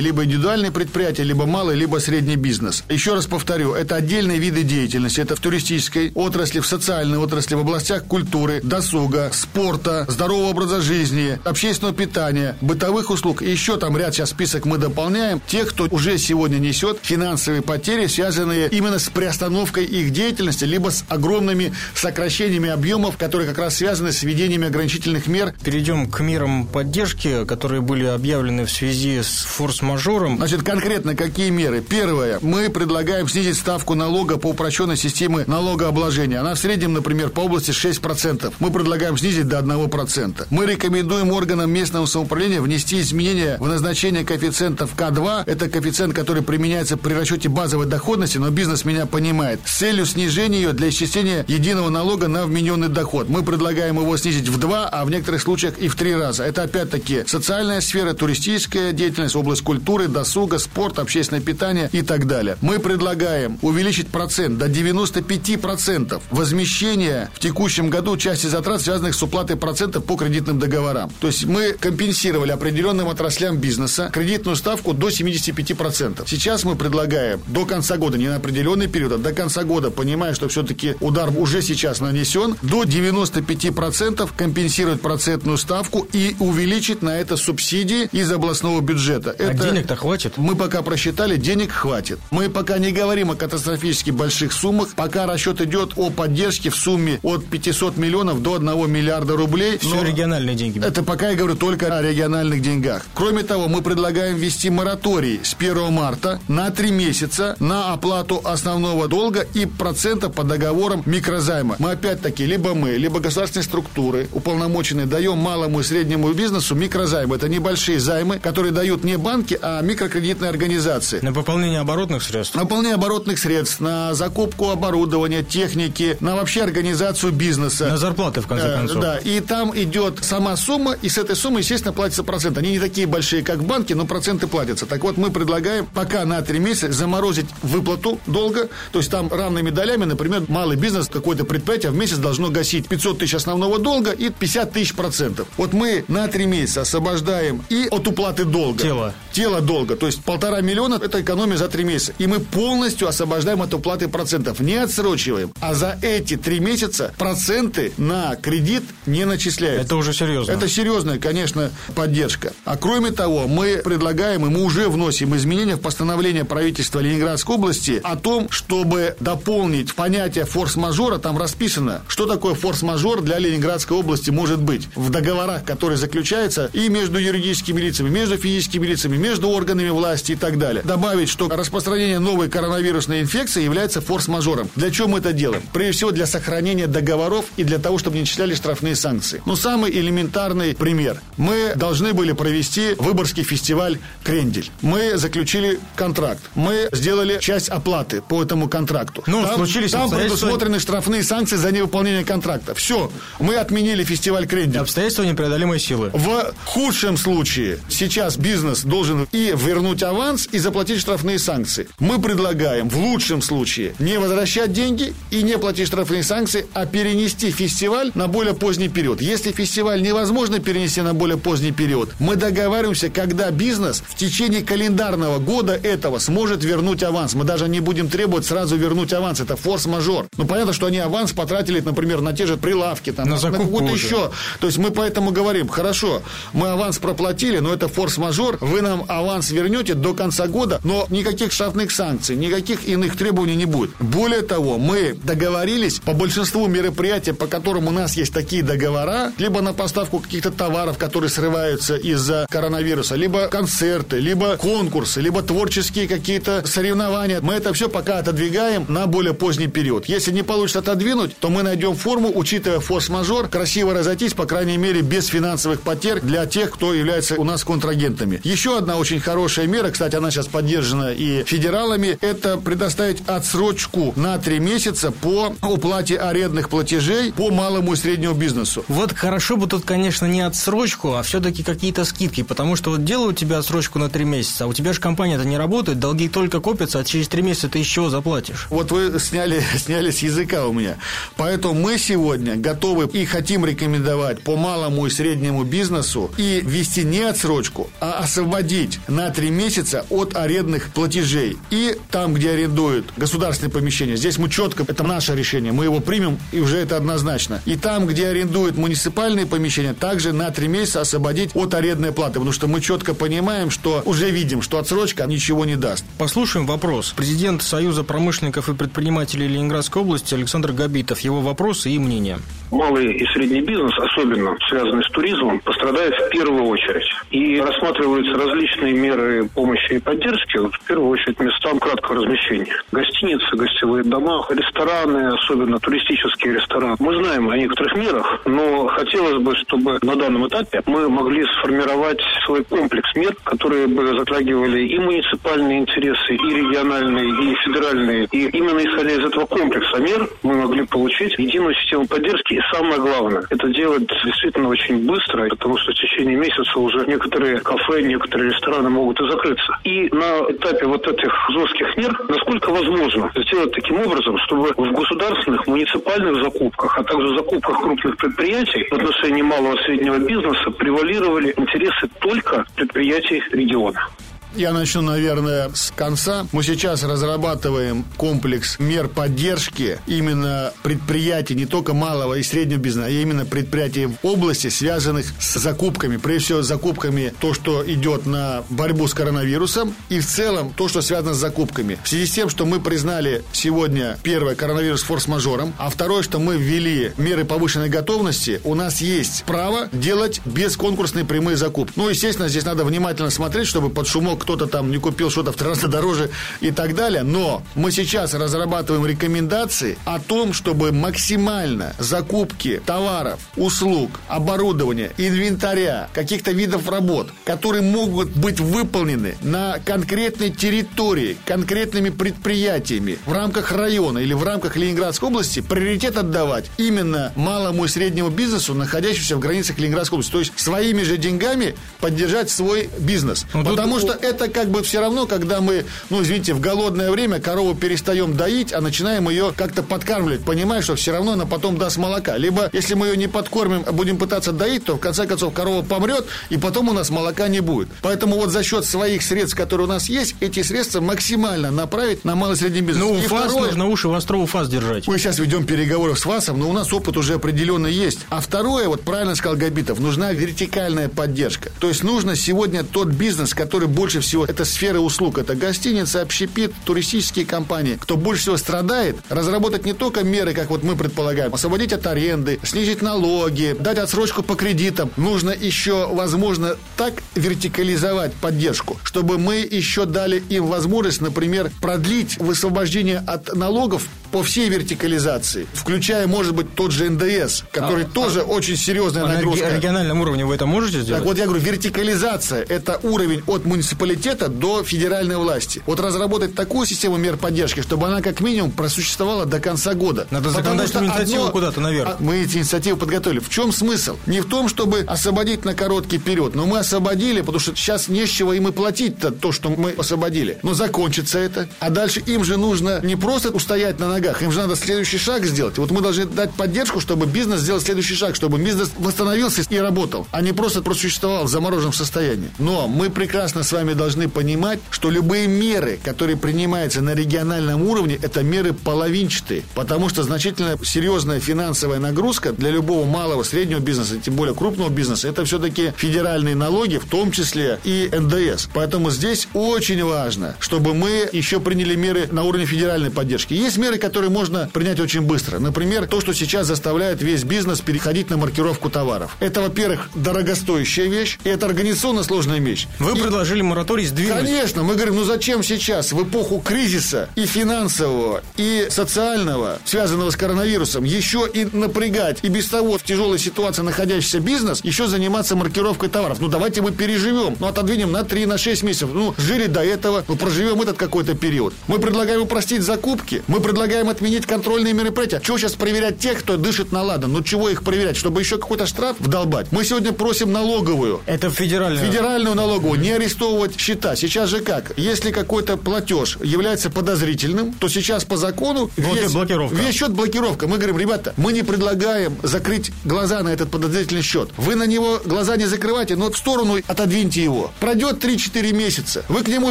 либо 0.00 0.24
индивидуальные 0.24 0.72
предприятия, 0.72 1.22
либо 1.22 1.46
малый, 1.46 1.76
либо 1.76 1.98
средний 1.98 2.36
бизнес. 2.36 2.84
Еще 2.88 3.14
раз 3.14 3.26
повторю, 3.26 3.74
это 3.74 3.96
отдельные 3.96 4.38
виды 4.38 4.62
деятельности. 4.62 5.20
Это 5.20 5.36
в 5.36 5.40
туристической 5.40 6.12
отрасли, 6.14 6.60
в 6.60 6.66
социальной 6.66 7.18
отрасли, 7.18 7.54
в 7.54 7.60
областях 7.60 8.04
культуры, 8.04 8.60
досуга, 8.62 9.30
спорта, 9.32 10.06
здорового 10.08 10.50
образа 10.50 10.80
жизни, 10.80 11.38
общественного 11.44 11.94
питания, 11.94 12.56
бытовых 12.60 13.10
услуг. 13.10 13.42
И 13.42 13.50
еще 13.50 13.76
там 13.76 13.96
ряд 13.96 14.14
сейчас 14.14 14.30
список 14.30 14.66
мы 14.66 14.78
дополняем. 14.78 15.40
Тех, 15.46 15.70
кто 15.70 15.86
уже 15.90 16.18
сегодня 16.18 16.58
несет 16.58 16.98
финансовые 17.02 17.62
потери, 17.62 18.06
связанные 18.06 18.68
именно 18.68 18.98
с 18.98 19.08
приостановкой 19.08 19.84
их 19.84 20.10
деятельности, 20.10 20.64
либо 20.64 20.90
с 20.90 21.04
огромными 21.08 21.72
сокращениями 21.94 22.68
объемов, 22.68 23.16
которые 23.16 23.48
как 23.48 23.58
раз 23.58 23.76
связаны 23.76 24.12
с 24.12 24.22
введением 24.22 24.64
ограничительных 24.64 25.26
мер. 25.26 25.54
Перейдем 25.64 26.10
к 26.10 26.20
мерам 26.20 26.66
поддержки, 26.66 27.44
которые 27.46 27.71
были 27.80 28.04
объявлены 28.04 28.64
в 28.66 28.70
связи 28.70 29.22
с 29.22 29.44
форс-мажором. 29.44 30.36
Значит, 30.36 30.62
конкретно 30.62 31.14
какие 31.14 31.50
меры? 31.50 31.80
Первое. 31.80 32.38
Мы 32.42 32.68
предлагаем 32.68 33.28
снизить 33.28 33.56
ставку 33.56 33.94
налога 33.94 34.36
по 34.36 34.48
упрощенной 34.48 34.96
системе 34.96 35.44
налогообложения. 35.46 36.40
Она 36.40 36.54
в 36.54 36.58
среднем, 36.58 36.92
например, 36.92 37.30
по 37.30 37.40
области 37.40 37.70
6%. 37.70 38.52
Мы 38.58 38.70
предлагаем 38.70 39.16
снизить 39.16 39.48
до 39.48 39.58
1%. 39.60 40.46
Мы 40.50 40.66
рекомендуем 40.66 41.30
органам 41.32 41.70
местного 41.70 42.06
самоуправления 42.06 42.60
внести 42.60 43.00
изменения 43.00 43.56
в 43.58 43.66
назначение 43.68 44.24
коэффициентов 44.24 44.94
К2. 44.96 45.44
Это 45.46 45.68
коэффициент, 45.68 46.14
который 46.14 46.42
применяется 46.42 46.96
при 46.96 47.14
расчете 47.14 47.48
базовой 47.48 47.86
доходности, 47.86 48.38
но 48.38 48.50
бизнес 48.50 48.84
меня 48.84 49.06
понимает. 49.06 49.60
С 49.64 49.78
целью 49.78 50.06
снижения 50.06 50.60
ее 50.60 50.72
для 50.72 50.88
исчисления 50.88 51.44
единого 51.48 51.90
налога 51.90 52.28
на 52.28 52.46
вмененный 52.46 52.88
доход. 52.88 53.28
Мы 53.28 53.42
предлагаем 53.42 53.96
его 53.96 54.16
снизить 54.16 54.48
в 54.48 54.58
два, 54.58 54.88
а 54.88 55.04
в 55.04 55.10
некоторых 55.10 55.42
случаях 55.42 55.78
и 55.78 55.88
в 55.88 55.94
три 55.94 56.14
раза. 56.14 56.44
Это 56.44 56.62
опять-таки 56.62 57.24
социальная 57.62 57.80
сфера, 57.80 58.12
туристическая 58.12 58.90
деятельность, 58.90 59.36
область 59.36 59.62
культуры, 59.62 60.08
досуга, 60.08 60.58
спорт, 60.58 60.98
общественное 60.98 61.40
питание 61.40 61.88
и 61.92 62.02
так 62.02 62.26
далее. 62.26 62.56
Мы 62.60 62.80
предлагаем 62.80 63.56
увеличить 63.62 64.08
процент 64.08 64.58
до 64.58 64.66
95% 64.66 66.20
возмещения 66.32 67.30
в 67.32 67.38
текущем 67.38 67.88
году 67.88 68.16
части 68.16 68.48
затрат, 68.48 68.82
связанных 68.82 69.14
с 69.14 69.22
уплатой 69.22 69.54
процентов 69.54 70.04
по 70.04 70.16
кредитным 70.16 70.58
договорам. 70.58 71.12
То 71.20 71.28
есть 71.28 71.44
мы 71.44 71.74
компенсировали 71.74 72.50
определенным 72.50 73.06
отраслям 73.06 73.58
бизнеса 73.58 74.10
кредитную 74.12 74.56
ставку 74.56 74.92
до 74.92 75.10
75%. 75.10 76.24
Сейчас 76.26 76.64
мы 76.64 76.74
предлагаем 76.74 77.40
до 77.46 77.64
конца 77.64 77.96
года, 77.96 78.18
не 78.18 78.26
на 78.26 78.36
определенный 78.36 78.88
период, 78.88 79.12
а 79.12 79.18
до 79.18 79.32
конца 79.32 79.62
года, 79.62 79.92
понимая, 79.92 80.34
что 80.34 80.48
все-таки 80.48 80.96
удар 80.98 81.30
уже 81.36 81.62
сейчас 81.62 82.00
нанесен, 82.00 82.56
до 82.62 82.82
95% 82.82 84.28
компенсировать 84.36 85.00
процентную 85.00 85.58
ставку 85.58 86.08
и 86.12 86.34
увеличить 86.40 87.02
на 87.02 87.20
это 87.20 87.36
субсидии 87.52 88.08
из 88.12 88.32
областного 88.32 88.80
бюджета. 88.80 89.36
А 89.38 89.42
это... 89.42 89.64
денег-то 89.64 89.94
хватит? 89.94 90.38
Мы 90.38 90.56
пока 90.56 90.80
просчитали, 90.82 91.36
денег 91.36 91.70
хватит. 91.70 92.18
Мы 92.30 92.48
пока 92.48 92.78
не 92.78 92.92
говорим 92.92 93.30
о 93.30 93.34
катастрофически 93.34 94.10
больших 94.10 94.52
суммах, 94.54 94.94
пока 94.96 95.26
расчет 95.26 95.60
идет 95.60 95.92
о 95.96 96.08
поддержке 96.10 96.70
в 96.70 96.76
сумме 96.76 97.20
от 97.22 97.44
500 97.44 97.98
миллионов 97.98 98.42
до 98.42 98.54
1 98.56 98.90
миллиарда 98.90 99.36
рублей. 99.36 99.78
Все 99.78 99.94
Но 99.94 100.02
региональные 100.02 100.56
деньги. 100.56 100.82
Это 100.82 101.02
пока 101.02 101.30
я 101.30 101.36
говорю 101.36 101.56
только 101.56 101.94
о 101.94 102.00
региональных 102.00 102.62
деньгах. 102.62 103.04
Кроме 103.14 103.42
того, 103.42 103.68
мы 103.68 103.82
предлагаем 103.82 104.36
ввести 104.36 104.70
мораторий 104.70 105.40
с 105.42 105.54
1 105.54 105.92
марта 105.92 106.40
на 106.48 106.70
3 106.70 106.90
месяца 106.90 107.56
на 107.60 107.92
оплату 107.92 108.40
основного 108.42 109.08
долга 109.08 109.46
и 109.52 109.66
процента 109.66 110.30
по 110.30 110.42
договорам 110.42 111.02
микрозайма. 111.04 111.76
Мы 111.78 111.92
опять-таки, 111.92 112.46
либо 112.46 112.72
мы, 112.74 112.92
либо 112.92 113.20
государственные 113.20 113.64
структуры, 113.64 114.28
уполномоченные, 114.32 115.06
даем 115.06 115.36
малому 115.36 115.80
и 115.80 115.82
среднему 115.82 116.32
бизнесу 116.32 116.74
микрозаймы. 116.74 117.41
Это 117.42 117.48
небольшие 117.48 117.98
займы, 117.98 118.38
которые 118.38 118.70
дают 118.70 119.02
не 119.02 119.18
банки, 119.18 119.58
а 119.60 119.82
микрокредитные 119.82 120.48
организации. 120.48 121.18
На 121.22 121.32
пополнение 121.32 121.80
оборотных 121.80 122.22
средств? 122.22 122.54
На 122.54 122.62
пополнение 122.62 122.94
оборотных 122.94 123.36
средств, 123.36 123.80
на 123.80 124.14
закупку 124.14 124.70
оборудования, 124.70 125.42
техники, 125.42 126.16
на 126.20 126.36
вообще 126.36 126.62
организацию 126.62 127.32
бизнеса. 127.32 127.88
На 127.88 127.96
зарплаты, 127.96 128.42
в 128.42 128.46
конце 128.46 128.68
э, 128.68 128.76
концов. 128.76 129.02
Да, 129.02 129.18
и 129.18 129.40
там 129.40 129.76
идет 129.76 130.20
сама 130.22 130.54
сумма, 130.54 130.92
и 131.02 131.08
с 131.08 131.18
этой 131.18 131.34
суммы, 131.34 131.58
естественно, 131.58 131.92
платится 131.92 132.22
процент. 132.22 132.58
Они 132.58 132.70
не 132.70 132.78
такие 132.78 133.08
большие, 133.08 133.42
как 133.42 133.56
в 133.56 133.66
банке, 133.66 133.96
но 133.96 134.06
проценты 134.06 134.46
платятся. 134.46 134.86
Так 134.86 135.02
вот, 135.02 135.16
мы 135.16 135.32
предлагаем 135.32 135.86
пока 135.92 136.24
на 136.24 136.42
3 136.42 136.60
месяца 136.60 136.92
заморозить 136.92 137.46
выплату 137.62 138.20
долга, 138.24 138.68
то 138.92 139.00
есть 139.00 139.10
там 139.10 139.26
равными 139.32 139.70
долями, 139.70 140.04
например, 140.04 140.44
малый 140.46 140.76
бизнес, 140.76 141.08
какое-то 141.08 141.44
предприятие 141.44 141.90
в 141.90 141.96
месяц 141.96 142.18
должно 142.18 142.50
гасить 142.50 142.86
500 142.86 143.18
тысяч 143.18 143.34
основного 143.34 143.80
долга 143.80 144.12
и 144.12 144.30
50 144.30 144.70
тысяч 144.70 144.94
процентов. 144.94 145.48
Вот 145.56 145.72
мы 145.72 146.04
на 146.06 146.28
3 146.28 146.46
месяца 146.46 146.82
освобождаем 146.82 147.31
и 147.68 147.88
от 147.90 148.06
уплаты 148.06 148.44
долга. 148.44 148.82
Тело. 148.82 149.14
Тело 149.32 149.60
долга. 149.60 149.96
То 149.96 150.06
есть 150.06 150.22
полтора 150.22 150.60
миллиона– 150.60 151.00
это 151.02 151.20
экономия 151.20 151.56
за 151.56 151.68
3 151.68 151.84
месяца. 151.84 152.12
И 152.18 152.26
мы 152.26 152.40
полностью 152.40 153.08
освобождаем 153.08 153.62
от 153.62 153.72
уплаты 153.72 154.08
процентов. 154.08 154.60
Не 154.60 154.74
отсрочиваем. 154.74 155.52
А 155.60 155.74
за 155.74 155.98
эти 156.02 156.36
3 156.36 156.60
месяца 156.60 157.14
проценты 157.16 157.92
на 157.96 158.36
кредит 158.36 158.82
не 159.06 159.24
начисляются. 159.24 159.86
Это 159.86 159.96
уже 159.96 160.12
серьезно. 160.12 160.52
Это 160.52 160.68
серьезная, 160.68 161.18
конечно, 161.18 161.70
поддержка. 161.94 162.52
А 162.64 162.76
кроме 162.76 163.10
того, 163.10 163.48
мы 163.48 163.80
предлагаем, 163.82 164.46
и 164.46 164.50
мы 164.50 164.62
уже 164.64 164.88
вносим 164.88 165.34
изменения 165.36 165.76
в 165.76 165.80
постановление 165.80 166.44
правительства 166.44 167.00
Ленинградской 167.00 167.56
области 167.56 168.00
о 168.04 168.16
том, 168.16 168.50
чтобы 168.50 169.16
дополнить 169.20 169.94
понятие 169.94 170.44
форс-мажора. 170.44 171.18
Там 171.18 171.38
расписано, 171.38 172.02
что 172.06 172.26
такое 172.26 172.54
форс-мажор 172.54 173.22
для 173.22 173.38
Ленинградской 173.38 173.96
области 173.96 174.30
может 174.30 174.60
быть 174.60 174.88
в 174.94 175.10
договорах, 175.10 175.64
которые 175.64 175.96
заключаются 175.96 176.70
и 176.72 176.88
между 176.88 177.18
юридическими 177.18 177.80
лицами, 177.80 178.10
между 178.10 178.36
физическими 178.36 178.86
лицами, 178.86 179.16
между 179.22 179.48
органами 179.48 179.88
власти 179.88 180.32
и 180.32 180.36
так 180.36 180.58
далее. 180.58 180.82
Добавить, 180.82 181.28
что 181.28 181.48
распространение 181.48 182.18
новой 182.18 182.48
коронавирусной 182.48 183.20
инфекции 183.20 183.62
является 183.62 184.00
форс-мажором. 184.00 184.68
Для 184.74 184.90
чего 184.90 185.06
мы 185.08 185.20
это 185.20 185.32
делаем? 185.32 185.62
Прежде 185.72 185.92
всего 185.92 186.10
для 186.10 186.26
сохранения 186.26 186.88
договоров 186.88 187.44
и 187.56 187.62
для 187.62 187.78
того, 187.78 187.98
чтобы 187.98 188.16
не 188.16 188.22
начисляли 188.22 188.54
штрафные 188.54 188.96
санкции. 188.96 189.40
Но 189.46 189.54
самый 189.54 189.92
элементарный 189.92 190.74
пример. 190.74 191.20
Мы 191.36 191.74
должны 191.76 192.12
были 192.12 192.32
провести 192.32 192.94
Выборгский 192.98 193.44
фестиваль 193.44 193.98
«Крендель». 194.24 194.70
Мы 194.82 195.16
заключили 195.16 195.78
контракт. 195.94 196.42
Мы 196.56 196.88
сделали 196.92 197.38
часть 197.40 197.68
оплаты 197.68 198.22
по 198.22 198.42
этому 198.42 198.68
контракту. 198.68 199.22
Ну, 199.28 199.44
там, 199.44 199.54
случились 199.54 199.92
там 199.92 200.10
предусмотрены 200.10 200.80
штрафные 200.80 201.22
санкции 201.22 201.56
за 201.56 201.70
невыполнение 201.70 202.24
контракта. 202.24 202.74
Все. 202.74 203.12
Мы 203.38 203.54
отменили 203.54 204.02
фестиваль 204.02 204.46
«Крендель». 204.48 204.80
Обстоятельства 204.80 205.22
непреодолимой 205.22 205.78
силы. 205.78 206.10
В 206.12 206.52
худшем 206.64 207.16
случае 207.16 207.78
сейчас 207.88 208.36
бизнес 208.36 208.82
должен 208.82 209.11
и 209.32 209.54
вернуть 209.56 210.02
аванс, 210.02 210.48
и 210.52 210.58
заплатить 210.58 211.00
штрафные 211.00 211.38
санкции. 211.38 211.88
Мы 211.98 212.20
предлагаем 212.20 212.88
в 212.88 212.96
лучшем 212.96 213.42
случае 213.42 213.94
не 213.98 214.18
возвращать 214.18 214.72
деньги 214.72 215.14
и 215.30 215.42
не 215.42 215.58
платить 215.58 215.88
штрафные 215.88 216.22
санкции, 216.22 216.66
а 216.74 216.86
перенести 216.86 217.50
фестиваль 217.50 218.10
на 218.14 218.28
более 218.28 218.54
поздний 218.54 218.88
период. 218.88 219.20
Если 219.20 219.52
фестиваль 219.52 220.02
невозможно 220.02 220.58
перенести 220.58 221.00
на 221.02 221.14
более 221.14 221.38
поздний 221.38 221.72
период, 221.72 222.10
мы 222.18 222.36
договариваемся, 222.36 223.10
когда 223.10 223.50
бизнес 223.50 224.02
в 224.06 224.14
течение 224.16 224.62
календарного 224.62 225.38
года 225.38 225.74
этого 225.74 226.18
сможет 226.18 226.64
вернуть 226.64 227.02
аванс. 227.02 227.34
Мы 227.34 227.44
даже 227.44 227.68
не 227.68 227.80
будем 227.80 228.08
требовать 228.08 228.46
сразу 228.46 228.76
вернуть 228.76 229.12
аванс. 229.12 229.40
Это 229.40 229.56
форс-мажор. 229.56 230.26
Ну, 230.36 230.44
понятно, 230.46 230.72
что 230.72 230.86
они 230.86 230.98
аванс 230.98 231.32
потратили, 231.32 231.80
например, 231.80 232.20
на 232.20 232.32
те 232.32 232.46
же 232.46 232.56
прилавки, 232.56 233.12
там, 233.12 233.28
на, 233.28 233.40
на, 233.40 233.50
какую-то 233.50 233.92
еще. 233.92 234.30
То 234.60 234.66
есть 234.66 234.78
мы 234.78 234.90
поэтому 234.90 235.30
говорим, 235.30 235.68
хорошо, 235.68 236.22
мы 236.52 236.68
аванс 236.68 236.98
проплатили, 236.98 237.58
но 237.58 237.72
это 237.72 237.88
форс-мажор, 237.88 238.58
вы 238.60 238.82
нам 238.82 239.01
аванс 239.08 239.50
вернете 239.50 239.94
до 239.94 240.14
конца 240.14 240.46
года, 240.46 240.80
но 240.84 241.06
никаких 241.10 241.52
штрафных 241.52 241.90
санкций, 241.90 242.36
никаких 242.36 242.86
иных 242.86 243.16
требований 243.16 243.56
не 243.56 243.66
будет. 243.66 243.90
Более 243.98 244.42
того, 244.42 244.78
мы 244.78 245.16
договорились 245.24 246.00
по 246.00 246.12
большинству 246.12 246.66
мероприятий, 246.66 247.32
по 247.32 247.46
которым 247.46 247.88
у 247.88 247.90
нас 247.90 248.16
есть 248.16 248.32
такие 248.32 248.62
договора, 248.62 249.32
либо 249.38 249.60
на 249.60 249.72
поставку 249.72 250.18
каких-то 250.18 250.50
товаров, 250.50 250.98
которые 250.98 251.30
срываются 251.30 251.96
из-за 251.96 252.46
коронавируса, 252.50 253.14
либо 253.14 253.48
концерты, 253.48 254.18
либо 254.18 254.56
конкурсы, 254.56 255.20
либо 255.20 255.42
творческие 255.42 256.08
какие-то 256.08 256.62
соревнования. 256.66 257.40
Мы 257.40 257.54
это 257.54 257.72
все 257.72 257.88
пока 257.88 258.18
отодвигаем 258.18 258.86
на 258.88 259.06
более 259.06 259.34
поздний 259.34 259.68
период. 259.68 260.06
Если 260.06 260.32
не 260.32 260.42
получится 260.42 260.80
отодвинуть, 260.80 261.36
то 261.38 261.48
мы 261.50 261.62
найдем 261.62 261.94
форму, 261.96 262.30
учитывая 262.34 262.80
форс-мажор, 262.80 263.48
красиво 263.48 263.94
разойтись, 263.94 264.34
по 264.34 264.46
крайней 264.46 264.76
мере, 264.76 265.02
без 265.02 265.26
финансовых 265.26 265.80
потерь 265.82 266.20
для 266.20 266.46
тех, 266.46 266.70
кто 266.70 266.94
является 266.94 267.36
у 267.36 267.44
нас 267.44 267.64
контрагентами. 267.64 268.40
Еще 268.44 268.78
одна 268.78 268.91
одна 268.92 269.00
очень 269.00 269.20
хорошая 269.20 269.66
мера, 269.66 269.90
кстати, 269.90 270.16
она 270.16 270.30
сейчас 270.30 270.48
поддержана 270.48 271.12
и 271.12 271.44
федералами, 271.44 272.18
это 272.20 272.58
предоставить 272.58 273.22
отсрочку 273.26 274.12
на 274.16 274.38
три 274.38 274.58
месяца 274.58 275.10
по 275.10 275.54
уплате 275.62 276.16
арендных 276.16 276.68
платежей 276.68 277.32
по 277.32 277.50
малому 277.50 277.94
и 277.94 277.96
среднему 277.96 278.34
бизнесу. 278.34 278.84
Вот 278.88 279.12
хорошо 279.14 279.56
бы 279.56 279.66
тут, 279.66 279.84
конечно, 279.84 280.26
не 280.26 280.42
отсрочку, 280.42 281.14
а 281.14 281.22
все-таки 281.22 281.62
какие-то 281.62 282.04
скидки, 282.04 282.42
потому 282.42 282.76
что 282.76 282.90
вот 282.90 283.04
делают 283.04 283.38
тебя 283.38 283.58
отсрочку 283.58 283.98
на 283.98 284.10
три 284.10 284.24
месяца, 284.24 284.64
а 284.64 284.66
у 284.66 284.74
тебя 284.74 284.92
же 284.92 285.00
компания-то 285.00 285.44
не 285.44 285.56
работает, 285.56 285.98
долги 285.98 286.28
только 286.28 286.60
копятся, 286.60 286.98
а 286.98 287.04
через 287.04 287.28
три 287.28 287.42
месяца 287.42 287.68
ты 287.68 287.78
еще 287.78 288.10
заплатишь. 288.10 288.66
Вот 288.68 288.92
вы 288.92 289.18
сняли, 289.18 289.62
сняли 289.78 290.10
с 290.10 290.18
языка 290.18 290.66
у 290.66 290.72
меня. 290.72 290.96
Поэтому 291.36 291.74
мы 291.74 291.98
сегодня 291.98 292.56
готовы 292.56 293.06
и 293.06 293.24
хотим 293.24 293.64
рекомендовать 293.64 294.42
по 294.42 294.56
малому 294.56 295.06
и 295.06 295.10
среднему 295.10 295.64
бизнесу 295.64 296.30
и 296.36 296.60
ввести 296.62 297.04
не 297.04 297.20
отсрочку, 297.20 297.90
а 298.00 298.18
освободить 298.18 298.81
на 299.08 299.30
три 299.30 299.50
месяца 299.50 300.04
от 300.10 300.36
арендных 300.36 300.92
платежей. 300.92 301.56
И 301.70 301.96
там, 302.10 302.34
где 302.34 302.50
арендуют 302.50 303.06
государственные 303.16 303.72
помещения, 303.72 304.16
здесь 304.16 304.38
мы 304.38 304.48
четко, 304.48 304.84
это 304.86 305.04
наше 305.04 305.34
решение, 305.34 305.72
мы 305.72 305.84
его 305.84 306.00
примем, 306.00 306.38
и 306.52 306.60
уже 306.60 306.78
это 306.78 306.96
однозначно. 306.96 307.60
И 307.66 307.76
там, 307.76 308.06
где 308.06 308.28
арендуют 308.28 308.76
муниципальные 308.76 309.46
помещения, 309.46 309.94
также 309.94 310.32
на 310.32 310.50
три 310.50 310.68
месяца 310.68 311.00
освободить 311.00 311.50
от 311.54 311.74
арендной 311.74 312.12
платы, 312.12 312.34
потому 312.34 312.52
что 312.52 312.66
мы 312.66 312.80
четко 312.80 313.14
понимаем, 313.14 313.70
что 313.70 314.02
уже 314.04 314.30
видим, 314.30 314.62
что 314.62 314.78
отсрочка 314.78 315.26
ничего 315.26 315.64
не 315.64 315.76
даст. 315.76 316.04
Послушаем 316.18 316.66
вопрос. 316.66 317.12
Президент 317.16 317.62
Союза 317.62 318.04
промышленников 318.04 318.68
и 318.68 318.74
предпринимателей 318.74 319.48
Ленинградской 319.48 320.02
области 320.02 320.34
Александр 320.34 320.72
Габитов. 320.72 321.20
Его 321.20 321.40
вопросы 321.40 321.90
и 321.90 321.98
мнения. 321.98 322.38
Малый 322.70 323.14
и 323.14 323.26
средний 323.34 323.60
бизнес, 323.60 323.92
особенно 323.98 324.56
связанный 324.68 325.04
с 325.04 325.10
туризмом, 325.10 325.60
пострадает 325.60 326.14
в 326.14 326.30
первую 326.30 326.64
очередь. 326.64 327.04
И 327.30 327.60
рассматриваются 327.60 328.32
различные 328.32 328.71
меры 328.80 329.48
помощи 329.54 329.94
и 329.94 329.98
поддержки, 329.98 330.58
вот 330.58 330.74
в 330.74 330.86
первую 330.86 331.10
очередь 331.10 331.38
местам 331.40 331.78
краткого 331.78 332.22
размещения. 332.22 332.74
Гостиницы, 332.90 333.56
гостевые 333.56 334.04
дома, 334.04 334.44
рестораны, 334.50 335.34
особенно 335.34 335.78
туристические 335.78 336.54
рестораны. 336.54 336.96
Мы 336.98 337.22
знаем 337.22 337.50
о 337.50 337.56
некоторых 337.56 337.96
мерах, 337.96 338.42
но 338.46 338.86
хотелось 338.88 339.42
бы, 339.42 339.54
чтобы 339.56 339.98
на 340.02 340.16
данном 340.16 340.48
этапе 340.48 340.82
мы 340.86 341.08
могли 341.08 341.44
сформировать 341.58 342.20
свой 342.44 342.64
комплекс 342.64 343.08
мер, 343.14 343.34
которые 343.44 343.86
бы 343.86 344.06
затрагивали 344.18 344.82
и 344.86 344.98
муниципальные 344.98 345.80
интересы, 345.80 346.34
и 346.34 346.54
региональные, 346.54 347.28
и 347.28 347.54
федеральные. 347.64 348.28
И 348.32 348.48
именно 348.48 348.78
исходя 348.78 349.10
из 349.10 349.24
этого 349.24 349.46
комплекса 349.46 349.98
мер 350.00 350.28
мы 350.42 350.54
могли 350.54 350.86
получить 350.86 351.38
единую 351.38 351.74
систему 351.74 352.06
поддержки. 352.06 352.54
И 352.54 352.60
самое 352.72 353.00
главное, 353.00 353.42
это 353.50 353.68
делать 353.68 354.06
действительно 354.24 354.68
очень 354.68 355.06
быстро, 355.06 355.48
потому 355.48 355.76
что 355.78 355.92
в 355.92 355.94
течение 355.94 356.36
месяца 356.36 356.78
уже 356.78 357.04
некоторые 357.06 357.60
кафе, 357.60 358.02
некоторые 358.02 358.50
рестораны 358.50 358.61
могут 358.70 359.20
и 359.20 359.30
закрыться. 359.30 359.78
И 359.84 360.08
на 360.14 360.50
этапе 360.50 360.86
вот 360.86 361.06
этих 361.06 361.32
жестких 361.50 361.96
мер, 361.96 362.16
насколько 362.28 362.70
возможно, 362.70 363.30
сделать 363.34 363.72
таким 363.72 364.00
образом, 364.00 364.36
чтобы 364.46 364.72
в 364.76 364.92
государственных, 364.92 365.66
муниципальных 365.66 366.42
закупках, 366.42 366.98
а 366.98 367.04
также 367.04 367.36
закупках 367.36 367.80
крупных 367.80 368.16
предприятий 368.16 368.86
в 368.90 368.94
отношении 368.94 369.42
малого 369.42 369.74
и 369.74 369.84
среднего 369.84 370.18
бизнеса 370.18 370.70
превалировали 370.70 371.52
интересы 371.56 372.08
только 372.20 372.64
предприятий 372.76 373.42
региона. 373.52 374.08
Я 374.54 374.72
начну, 374.72 375.00
наверное, 375.00 375.70
с 375.72 375.90
конца. 375.96 376.46
Мы 376.52 376.62
сейчас 376.62 377.02
разрабатываем 377.02 378.04
комплекс 378.18 378.78
мер 378.78 379.08
поддержки 379.08 379.98
именно 380.06 380.74
предприятий, 380.82 381.54
не 381.54 381.64
только 381.64 381.94
малого 381.94 382.34
и 382.34 382.42
среднего 382.42 382.78
бизнеса, 382.78 383.06
а 383.06 383.10
именно 383.10 383.46
предприятий 383.46 384.06
в 384.06 384.16
области, 384.22 384.68
связанных 384.68 385.32
с 385.40 385.58
закупками. 385.58 386.18
Прежде 386.18 386.44
всего, 386.44 386.62
закупками 386.62 387.32
то, 387.40 387.54
что 387.54 387.82
идет 387.90 388.26
на 388.26 388.62
борьбу 388.68 389.08
с 389.08 389.14
коронавирусом, 389.14 389.94
и 390.10 390.20
в 390.20 390.26
целом 390.26 390.74
то, 390.76 390.86
что 390.86 391.00
связано 391.00 391.32
с 391.32 391.38
закупками. 391.38 391.98
В 392.04 392.08
связи 392.08 392.26
с 392.26 392.32
тем, 392.32 392.50
что 392.50 392.66
мы 392.66 392.78
признали 392.78 393.42
сегодня 393.52 394.18
первое 394.22 394.54
коронавирус 394.54 395.02
форс-мажором, 395.02 395.72
а 395.78 395.88
второе, 395.88 396.22
что 396.22 396.38
мы 396.38 396.58
ввели 396.58 397.12
меры 397.16 397.46
повышенной 397.46 397.88
готовности, 397.88 398.60
у 398.64 398.74
нас 398.74 399.00
есть 399.00 399.44
право 399.44 399.88
делать 399.92 400.42
бесконкурсные 400.44 401.24
прямые 401.24 401.56
закупки. 401.56 401.94
Ну, 401.96 402.10
естественно, 402.10 402.48
здесь 402.48 402.66
надо 402.66 402.84
внимательно 402.84 403.30
смотреть, 403.30 403.66
чтобы 403.66 403.88
под 403.88 404.06
шумок 404.06 404.41
кто-то 404.42 404.66
там 404.66 404.90
не 404.90 404.98
купил 404.98 405.30
что-то 405.30 405.52
в 405.52 405.56
три 405.56 405.68
раза 405.68 405.88
дороже 405.88 406.30
и 406.60 406.70
так 406.70 406.94
далее. 406.94 407.22
Но 407.22 407.62
мы 407.74 407.92
сейчас 407.92 408.34
разрабатываем 408.34 409.06
рекомендации 409.06 409.96
о 410.04 410.18
том, 410.18 410.52
чтобы 410.52 410.92
максимально 410.92 411.94
закупки 411.98 412.82
товаров, 412.84 413.40
услуг, 413.56 414.10
оборудования, 414.28 415.12
инвентаря, 415.16 416.08
каких-то 416.12 416.50
видов 416.50 416.88
работ, 416.88 417.28
которые 417.44 417.82
могут 417.82 418.30
быть 418.30 418.58
выполнены 418.60 419.36
на 419.42 419.78
конкретной 419.84 420.50
территории, 420.50 421.36
конкретными 421.44 422.10
предприятиями 422.10 423.18
в 423.26 423.32
рамках 423.32 423.72
района 423.72 424.18
или 424.18 424.34
в 424.34 424.42
рамках 424.42 424.76
Ленинградской 424.76 425.28
области, 425.28 425.60
приоритет 425.60 426.16
отдавать 426.16 426.66
именно 426.78 427.32
малому 427.36 427.84
и 427.84 427.88
среднему 427.88 428.30
бизнесу, 428.30 428.74
находящемуся 428.74 429.36
в 429.36 429.40
границах 429.40 429.78
Ленинградской 429.78 430.16
области. 430.16 430.32
То 430.32 430.40
есть 430.40 430.58
своими 430.58 431.02
же 431.02 431.16
деньгами 431.16 431.76
поддержать 432.00 432.50
свой 432.50 432.90
бизнес. 432.98 433.46
Ну, 433.54 433.64
Потому 433.64 434.00
тут... 434.00 434.10
что 434.10 434.18
это 434.26 434.31
как 434.32 434.68
бы 434.68 434.82
все 434.82 435.00
равно, 435.00 435.26
когда 435.26 435.60
мы, 435.60 435.84
ну, 436.10 436.22
извините, 436.22 436.54
в 436.54 436.60
голодное 436.60 437.10
время 437.10 437.40
корову 437.40 437.74
перестаем 437.74 438.36
доить, 438.36 438.72
а 438.72 438.80
начинаем 438.80 439.28
ее 439.28 439.52
как-то 439.56 439.82
подкармливать, 439.82 440.44
понимая, 440.44 440.82
что 440.82 440.94
все 440.96 441.12
равно 441.12 441.32
она 441.32 441.46
потом 441.46 441.78
даст 441.78 441.96
молока. 441.96 442.36
Либо, 442.36 442.70
если 442.72 442.94
мы 442.94 443.08
ее 443.08 443.16
не 443.16 443.28
подкормим, 443.28 443.84
а 443.86 443.92
будем 443.92 444.16
пытаться 444.16 444.52
доить, 444.52 444.84
то 444.84 444.96
в 444.96 445.00
конце 445.00 445.26
концов 445.26 445.52
корова 445.52 445.82
помрет, 445.82 446.26
и 446.50 446.56
потом 446.56 446.88
у 446.88 446.92
нас 446.92 447.10
молока 447.10 447.48
не 447.48 447.60
будет. 447.60 447.88
Поэтому 448.02 448.36
вот 448.36 448.50
за 448.50 448.62
счет 448.62 448.84
своих 448.84 449.22
средств, 449.22 449.56
которые 449.56 449.86
у 449.86 449.90
нас 449.90 450.08
есть, 450.08 450.36
эти 450.40 450.62
средства 450.62 451.00
максимально 451.00 451.70
направить 451.70 452.24
на 452.24 452.34
малый 452.34 452.54
и 452.54 452.56
средний 452.56 452.80
бизнес. 452.80 453.04
Ну, 453.04 453.18
и 453.18 453.22
ФАС 453.22 453.50
второе, 453.50 453.68
нужно 453.68 453.86
уши 453.88 454.08
вострову 454.08 454.46
ФАС 454.46 454.68
держать. 454.68 455.06
Мы 455.06 455.18
сейчас 455.18 455.38
ведем 455.38 455.64
переговоры 455.64 456.16
с 456.16 456.22
ФАСом, 456.22 456.58
но 456.58 456.68
у 456.68 456.72
нас 456.72 456.92
опыт 456.92 457.16
уже 457.16 457.34
определенный 457.34 457.92
есть. 457.92 458.20
А 458.28 458.40
второе, 458.40 458.88
вот 458.88 459.02
правильно 459.02 459.34
сказал 459.34 459.56
Габитов, 459.56 460.00
нужна 460.00 460.32
вертикальная 460.32 461.08
поддержка. 461.08 461.70
То 461.80 461.88
есть 461.88 462.02
нужно 462.02 462.36
сегодня 462.36 462.84
тот 462.84 463.08
бизнес, 463.08 463.54
который 463.54 463.88
больше 463.88 464.21
всего, 464.22 464.44
это 464.44 464.64
сфера 464.64 464.98
услуг, 464.98 465.38
это 465.38 465.54
гостиницы, 465.54 466.16
общепит, 466.16 466.72
туристические 466.84 467.44
компании, 467.44 467.98
кто 468.00 468.16
больше 468.16 468.42
всего 468.42 468.56
страдает, 468.56 469.16
разработать 469.28 469.84
не 469.84 469.92
только 469.92 470.22
меры, 470.24 470.54
как 470.54 470.70
вот 470.70 470.82
мы 470.82 470.96
предполагаем, 470.96 471.54
освободить 471.54 471.92
от 471.92 472.06
аренды, 472.06 472.58
снизить 472.62 473.02
налоги, 473.02 473.76
дать 473.78 473.98
отсрочку 473.98 474.42
по 474.42 474.54
кредитам. 474.54 475.10
Нужно 475.16 475.50
еще, 475.50 476.08
возможно, 476.12 476.76
так 476.96 477.22
вертикализовать 477.34 478.32
поддержку, 478.34 478.98
чтобы 479.02 479.38
мы 479.38 479.56
еще 479.56 480.06
дали 480.06 480.42
им 480.48 480.66
возможность, 480.66 481.20
например, 481.20 481.70
продлить 481.80 482.38
высвобождение 482.38 483.18
от 483.26 483.54
налогов 483.54 484.08
по 484.32 484.42
всей 484.42 484.68
вертикализации, 484.68 485.66
включая, 485.74 486.26
может 486.26 486.54
быть, 486.54 486.74
тот 486.74 486.90
же 486.90 487.08
НДС, 487.08 487.62
который 487.70 488.04
а, 488.04 488.08
тоже 488.08 488.40
а, 488.40 488.44
очень 488.44 488.76
серьезная 488.76 489.24
а 489.24 489.28
нагрузка. 489.28 489.66
На 489.68 489.76
региональном 489.76 490.20
уровне 490.20 490.44
вы 490.44 490.54
это 490.54 490.66
можете 490.66 491.02
сделать? 491.02 491.22
Так 491.22 491.28
вот, 491.28 491.38
я 491.38 491.44
говорю, 491.44 491.62
вертикализация– 491.62 492.64
это 492.68 492.98
уровень 493.02 493.42
от 493.46 493.66
муниципалитета 493.66 494.48
до 494.48 494.82
федеральной 494.82 495.36
власти. 495.36 495.82
Вот 495.86 496.00
разработать 496.00 496.54
такую 496.54 496.86
систему 496.86 497.18
мер 497.18 497.36
поддержки, 497.36 497.80
чтобы 497.80 498.06
она 498.06 498.22
как 498.22 498.40
минимум 498.40 498.72
просуществовала 498.72 499.44
до 499.44 499.60
конца 499.60 499.92
года. 499.94 500.26
Надо 500.30 500.50
законодательную 500.50 501.10
инициативу 501.10 501.42
одно... 501.42 501.52
куда-то 501.52 501.80
наверх. 501.80 502.08
А, 502.08 502.16
мы 502.18 502.38
эти 502.38 502.56
инициативы 502.56 502.96
подготовили. 502.96 503.38
В 503.38 503.50
чем 503.50 503.70
смысл? 503.70 504.16
Не 504.26 504.40
в 504.40 504.48
том, 504.48 504.68
чтобы 504.68 505.00
освободить 505.00 505.66
на 505.66 505.74
короткий 505.74 506.18
период, 506.18 506.54
но 506.54 506.64
мы 506.64 506.78
освободили, 506.78 507.40
потому 507.40 507.58
что 507.58 507.76
сейчас 507.76 508.08
не 508.08 508.26
с 508.26 508.30
чего 508.30 508.54
им 508.54 508.68
и 508.68 508.72
платить-то 508.72 509.30
то, 509.30 509.52
что 509.52 509.68
мы 509.68 509.90
освободили. 509.90 510.58
Но 510.62 510.72
закончится 510.72 511.38
это, 511.38 511.68
а 511.80 511.90
дальше 511.90 512.20
им 512.20 512.44
же 512.44 512.56
нужно 512.56 513.00
не 513.02 513.16
просто 513.16 513.50
устоять 513.50 513.98
на 514.00 514.08
ногах, 514.08 514.21
им 514.42 514.52
же 514.52 514.60
надо 514.60 514.76
следующий 514.76 515.18
шаг 515.18 515.44
сделать. 515.44 515.78
Вот 515.78 515.90
мы 515.90 516.00
должны 516.00 516.26
дать 516.26 516.52
поддержку, 516.54 517.00
чтобы 517.00 517.26
бизнес 517.26 517.60
сделал 517.60 517.80
следующий 517.80 518.14
шаг, 518.14 518.36
чтобы 518.36 518.58
бизнес 518.58 518.90
восстановился 518.98 519.62
и 519.68 519.76
работал, 519.78 520.26
а 520.30 520.40
не 520.40 520.52
просто 520.52 520.82
просуществовал 520.82 521.44
в 521.44 521.48
замороженном 521.48 521.92
состоянии. 521.92 522.50
Но 522.58 522.88
мы 522.88 523.10
прекрасно 523.10 523.62
с 523.62 523.72
вами 523.72 523.94
должны 523.94 524.28
понимать, 524.28 524.78
что 524.90 525.10
любые 525.10 525.46
меры, 525.46 525.98
которые 526.02 526.36
принимаются 526.36 527.00
на 527.00 527.14
региональном 527.14 527.82
уровне, 527.82 528.18
это 528.20 528.42
меры 528.42 528.72
половинчатые, 528.72 529.62
потому 529.74 530.08
что 530.08 530.22
значительно 530.22 530.78
серьезная 530.84 531.40
финансовая 531.40 531.98
нагрузка 531.98 532.52
для 532.52 532.70
любого 532.70 533.06
малого, 533.06 533.42
среднего 533.42 533.80
бизнеса, 533.80 534.18
тем 534.18 534.34
более 534.34 534.54
крупного 534.54 534.90
бизнеса, 534.90 535.28
это 535.28 535.44
все-таки 535.44 535.92
федеральные 535.96 536.54
налоги, 536.54 536.98
в 536.98 537.06
том 537.06 537.30
числе 537.32 537.78
и 537.84 538.10
НДС. 538.12 538.68
Поэтому 538.74 539.10
здесь 539.10 539.48
очень 539.54 540.04
важно, 540.04 540.56
чтобы 540.60 540.94
мы 540.94 541.28
еще 541.32 541.60
приняли 541.60 541.94
меры 541.94 542.28
на 542.30 542.44
уровне 542.44 542.66
федеральной 542.66 543.10
поддержки. 543.10 543.54
Есть 543.54 543.78
меры, 543.78 543.98
которые 543.98 544.11
которые 544.12 544.30
можно 544.30 544.68
принять 544.70 545.00
очень 545.00 545.22
быстро. 545.22 545.58
Например, 545.58 546.06
то, 546.06 546.20
что 546.20 546.34
сейчас 546.34 546.66
заставляет 546.66 547.22
весь 547.22 547.44
бизнес 547.44 547.80
переходить 547.80 548.28
на 548.28 548.36
маркировку 548.36 548.90
товаров. 548.90 549.38
Это, 549.40 549.62
во-первых, 549.62 550.10
дорогостоящая 550.14 551.06
вещь, 551.06 551.38
и 551.44 551.48
это 551.48 551.64
организационно 551.64 552.22
сложная 552.22 552.58
вещь. 552.58 552.88
Вы 552.98 553.16
и... 553.16 553.22
предложили 553.22 553.62
мораторий 553.62 554.04
сдвинуть. 554.04 554.44
Конечно, 554.44 554.82
мы 554.82 554.96
говорим, 554.96 555.14
ну 555.14 555.24
зачем 555.24 555.62
сейчас, 555.62 556.12
в 556.12 556.22
эпоху 556.22 556.60
кризиса 556.60 557.30
и 557.36 557.46
финансового, 557.46 558.42
и 558.58 558.88
социального, 558.90 559.78
связанного 559.86 560.28
с 560.28 560.36
коронавирусом, 560.36 561.04
еще 561.04 561.48
и 561.50 561.64
напрягать, 561.72 562.40
и 562.42 562.48
без 562.50 562.68
того 562.68 562.98
в 562.98 563.04
тяжелой 563.04 563.38
ситуации 563.38 563.80
находящийся 563.80 564.40
бизнес, 564.40 564.84
еще 564.84 565.06
заниматься 565.06 565.56
маркировкой 565.56 566.10
товаров. 566.10 566.38
Ну 566.38 566.48
давайте 566.48 566.82
мы 566.82 566.90
переживем, 566.92 567.56
ну 567.60 567.66
отодвинем 567.66 568.12
на 568.12 568.24
3, 568.24 568.44
на 568.44 568.58
6 568.58 568.82
месяцев. 568.82 569.08
Ну, 569.14 569.34
жили 569.38 569.68
до 569.68 569.82
этого, 569.82 570.22
ну 570.28 570.36
проживем 570.36 570.82
этот 570.82 570.98
какой-то 570.98 571.34
период. 571.34 571.72
Мы 571.88 571.98
предлагаем 571.98 572.42
упростить 572.42 572.82
закупки, 572.82 573.42
мы 573.48 573.60
предлагаем 573.60 574.01
отменить 574.08 574.46
контрольные 574.46 574.92
мероприятия. 574.92 575.40
Чего 575.44 575.58
сейчас 575.58 575.72
проверять 575.72 576.18
тех, 576.18 576.40
кто 576.40 576.56
дышит 576.56 576.92
на 576.92 577.02
ладан? 577.02 577.32
Ну 577.32 577.42
чего 577.42 577.68
их 577.68 577.82
проверять? 577.82 578.16
Чтобы 578.16 578.40
еще 578.40 578.58
какой-то 578.58 578.86
штраф 578.86 579.16
вдолбать? 579.18 579.72
Мы 579.72 579.84
сегодня 579.84 580.12
просим 580.12 580.52
налоговую. 580.52 581.20
Это 581.26 581.50
федеральную. 581.50 582.06
Федеральную 582.06 582.54
налоговую. 582.54 583.00
Не 583.00 583.12
арестовывать 583.12 583.78
счета. 583.78 584.16
Сейчас 584.16 584.50
же 584.50 584.60
как? 584.60 584.92
Если 584.96 585.30
какой-то 585.30 585.76
платеж 585.76 586.38
является 586.42 586.90
подозрительным, 586.90 587.72
то 587.72 587.88
сейчас 587.88 588.24
по 588.24 588.36
закону 588.36 588.90
весь, 588.96 589.32
блокировка. 589.32 589.76
весь 589.76 589.94
счет 589.94 590.10
блокировка. 590.12 590.66
Мы 590.66 590.76
говорим, 590.76 590.98
ребята, 590.98 591.34
мы 591.36 591.52
не 591.52 591.62
предлагаем 591.62 592.36
закрыть 592.42 592.92
глаза 593.04 593.42
на 593.42 593.48
этот 593.48 593.70
подозрительный 593.70 594.22
счет. 594.22 594.50
Вы 594.56 594.74
на 594.74 594.84
него 594.84 595.20
глаза 595.24 595.56
не 595.56 595.66
закрывайте, 595.66 596.16
но 596.16 596.30
в 596.30 596.36
сторону 596.36 596.76
отодвиньте 596.86 597.42
его. 597.42 597.72
Пройдет 597.80 598.24
3-4 598.24 598.72
месяца. 598.72 599.24
Вы 599.28 599.42
к 599.42 599.48
нему 599.48 599.70